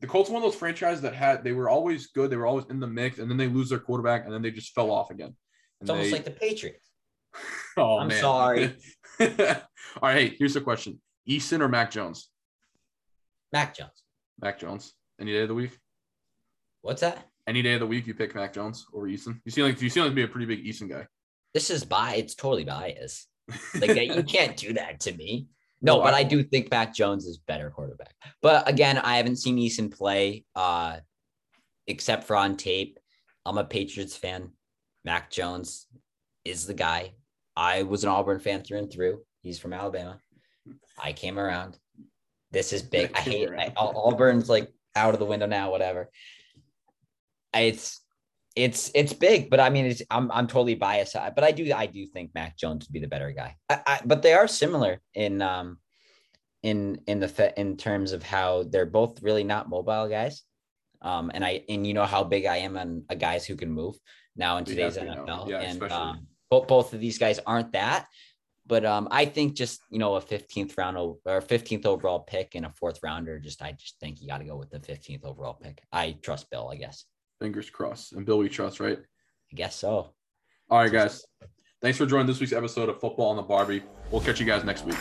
the 0.00 0.06
Colts 0.06 0.30
one 0.30 0.42
of 0.42 0.50
those 0.50 0.58
franchises 0.58 1.02
that 1.02 1.14
had 1.14 1.42
they 1.42 1.52
were 1.52 1.68
always 1.68 2.08
good, 2.08 2.30
they 2.30 2.36
were 2.36 2.46
always 2.46 2.66
in 2.70 2.80
the 2.80 2.86
mix, 2.86 3.18
and 3.18 3.30
then 3.30 3.38
they 3.38 3.48
lose 3.48 3.68
their 3.68 3.78
quarterback, 3.78 4.24
and 4.24 4.32
then 4.32 4.42
they 4.42 4.50
just 4.50 4.74
fell 4.74 4.90
off 4.90 5.10
again. 5.10 5.28
And 5.28 5.34
it's 5.82 5.90
almost 5.90 6.10
they- 6.10 6.16
like 6.16 6.24
the 6.24 6.30
Patriots. 6.30 6.90
oh 7.76 7.98
I'm 7.98 8.08
man. 8.08 8.20
sorry. 8.20 8.76
All 9.20 9.26
right, 10.02 10.30
hey, 10.30 10.36
here's 10.38 10.54
the 10.54 10.60
question: 10.60 11.00
Easton 11.26 11.62
or 11.62 11.68
Mac 11.68 11.90
Jones? 11.90 12.28
Mac 13.52 13.74
Jones. 13.74 14.02
Mac 14.40 14.58
Jones. 14.58 14.92
Any 15.20 15.32
day 15.32 15.42
of 15.42 15.48
the 15.48 15.54
week? 15.54 15.78
What's 16.82 17.00
that? 17.00 17.26
Any 17.46 17.62
day 17.62 17.74
of 17.74 17.80
the 17.80 17.86
week, 17.86 18.06
you 18.06 18.14
pick 18.14 18.34
Mac 18.34 18.52
Jones 18.52 18.86
over 18.92 19.06
Easton. 19.06 19.40
You 19.44 19.50
seem 19.50 19.64
like 19.64 19.80
you 19.80 19.88
seem 19.88 20.02
like 20.02 20.12
to 20.12 20.16
be 20.16 20.24
a 20.24 20.28
pretty 20.28 20.46
big 20.46 20.60
Easton 20.60 20.88
guy. 20.88 21.06
This 21.54 21.70
is 21.70 21.84
bi. 21.84 22.16
It's 22.16 22.34
totally 22.34 22.64
biased. 22.64 23.28
Like 23.74 23.96
you 23.96 24.22
can't 24.24 24.56
do 24.56 24.72
that 24.74 25.00
to 25.00 25.12
me. 25.14 25.46
No, 25.86 26.00
but 26.00 26.14
I- 26.14 26.18
I 26.18 26.22
do 26.24 26.42
think 26.42 26.70
Mac 26.70 26.94
Jones 26.94 27.24
is 27.26 27.38
better 27.38 27.70
quarterback. 27.70 28.14
But 28.42 28.68
again, 28.68 28.98
I 28.98 29.16
haven't 29.16 29.36
seen 29.36 29.56
Eason 29.56 29.90
play 29.96 30.44
uh 30.54 30.98
except 31.86 32.24
for 32.24 32.36
on 32.36 32.56
tape. 32.56 32.98
I'm 33.44 33.58
a 33.58 33.64
Patriots 33.64 34.16
fan. 34.16 34.50
Mac 35.04 35.30
Jones 35.30 35.86
is 36.44 36.66
the 36.66 36.74
guy. 36.74 37.12
I 37.56 37.84
was 37.84 38.02
an 38.04 38.10
Auburn 38.10 38.40
fan 38.40 38.62
through 38.62 38.78
and 38.78 38.92
through. 38.92 39.22
He's 39.42 39.58
from 39.58 39.72
Alabama. 39.72 40.18
I 40.98 41.12
came 41.12 41.38
around. 41.38 41.78
This 42.50 42.72
is 42.72 42.82
big. 42.82 43.12
I 43.14 43.20
hate. 43.20 43.48
I, 43.50 43.72
Auburn's 43.76 44.48
like 44.48 44.72
out 44.96 45.14
of 45.14 45.20
the 45.20 45.26
window 45.26 45.46
now, 45.46 45.70
whatever. 45.70 46.10
It's 47.54 48.00
it's 48.56 48.90
it's 48.94 49.12
big, 49.12 49.50
but 49.50 49.60
I 49.60 49.68
mean, 49.68 49.84
it's 49.84 50.02
I'm 50.10 50.32
I'm 50.32 50.46
totally 50.46 50.74
biased. 50.74 51.14
But 51.14 51.44
I 51.44 51.52
do 51.52 51.70
I 51.74 51.86
do 51.86 52.06
think 52.06 52.34
Mac 52.34 52.56
Jones 52.56 52.86
would 52.86 52.92
be 52.92 53.00
the 53.00 53.06
better 53.06 53.30
guy. 53.30 53.54
I, 53.68 53.80
I, 53.86 54.00
but 54.04 54.22
they 54.22 54.32
are 54.32 54.48
similar 54.48 55.00
in 55.14 55.42
um 55.42 55.78
in 56.62 57.00
in 57.06 57.20
the 57.20 57.52
in 57.60 57.76
terms 57.76 58.12
of 58.12 58.22
how 58.22 58.64
they're 58.64 58.86
both 58.86 59.22
really 59.22 59.44
not 59.44 59.68
mobile 59.68 60.08
guys. 60.08 60.42
Um, 61.02 61.30
and 61.34 61.44
I 61.44 61.64
and 61.68 61.86
you 61.86 61.92
know 61.92 62.06
how 62.06 62.24
big 62.24 62.46
I 62.46 62.56
am 62.56 62.78
on 62.78 63.04
guys 63.18 63.44
who 63.44 63.56
can 63.56 63.70
move 63.70 63.96
now 64.36 64.56
in 64.56 64.64
today's. 64.64 64.96
NFL. 64.96 65.48
Yeah, 65.48 65.60
and 65.60 65.82
um, 65.92 66.26
both 66.50 66.66
both 66.66 66.94
of 66.94 67.00
these 67.00 67.18
guys 67.18 67.38
aren't 67.46 67.72
that. 67.72 68.06
But 68.66 68.84
um, 68.84 69.06
I 69.10 69.26
think 69.26 69.54
just 69.54 69.80
you 69.90 69.98
know 69.98 70.14
a 70.16 70.20
15th 70.22 70.78
round 70.78 70.96
or 70.96 71.18
15th 71.26 71.84
overall 71.84 72.20
pick 72.20 72.54
and 72.54 72.64
a 72.64 72.70
fourth 72.70 73.00
rounder. 73.02 73.38
Just 73.38 73.60
I 73.60 73.72
just 73.72 74.00
think 74.00 74.22
you 74.22 74.26
got 74.26 74.38
to 74.38 74.44
go 74.44 74.56
with 74.56 74.70
the 74.70 74.80
15th 74.80 75.24
overall 75.24 75.58
pick. 75.62 75.82
I 75.92 76.16
trust 76.22 76.50
Bill. 76.50 76.70
I 76.72 76.76
guess. 76.76 77.04
Fingers 77.40 77.70
crossed. 77.70 78.12
And 78.12 78.24
Bill, 78.24 78.38
we 78.38 78.48
trust, 78.48 78.80
right? 78.80 78.98
I 78.98 79.54
guess 79.54 79.76
so. 79.76 80.14
All 80.68 80.78
right, 80.78 80.90
guys. 80.90 81.24
Thanks 81.80 81.98
for 81.98 82.06
joining 82.06 82.26
this 82.26 82.40
week's 82.40 82.52
episode 82.52 82.88
of 82.88 83.00
Football 83.00 83.30
on 83.30 83.36
the 83.36 83.42
Barbie. 83.42 83.82
We'll 84.10 84.22
catch 84.22 84.40
you 84.40 84.46
guys 84.46 84.64
next 84.64 84.84
week. 84.84 84.96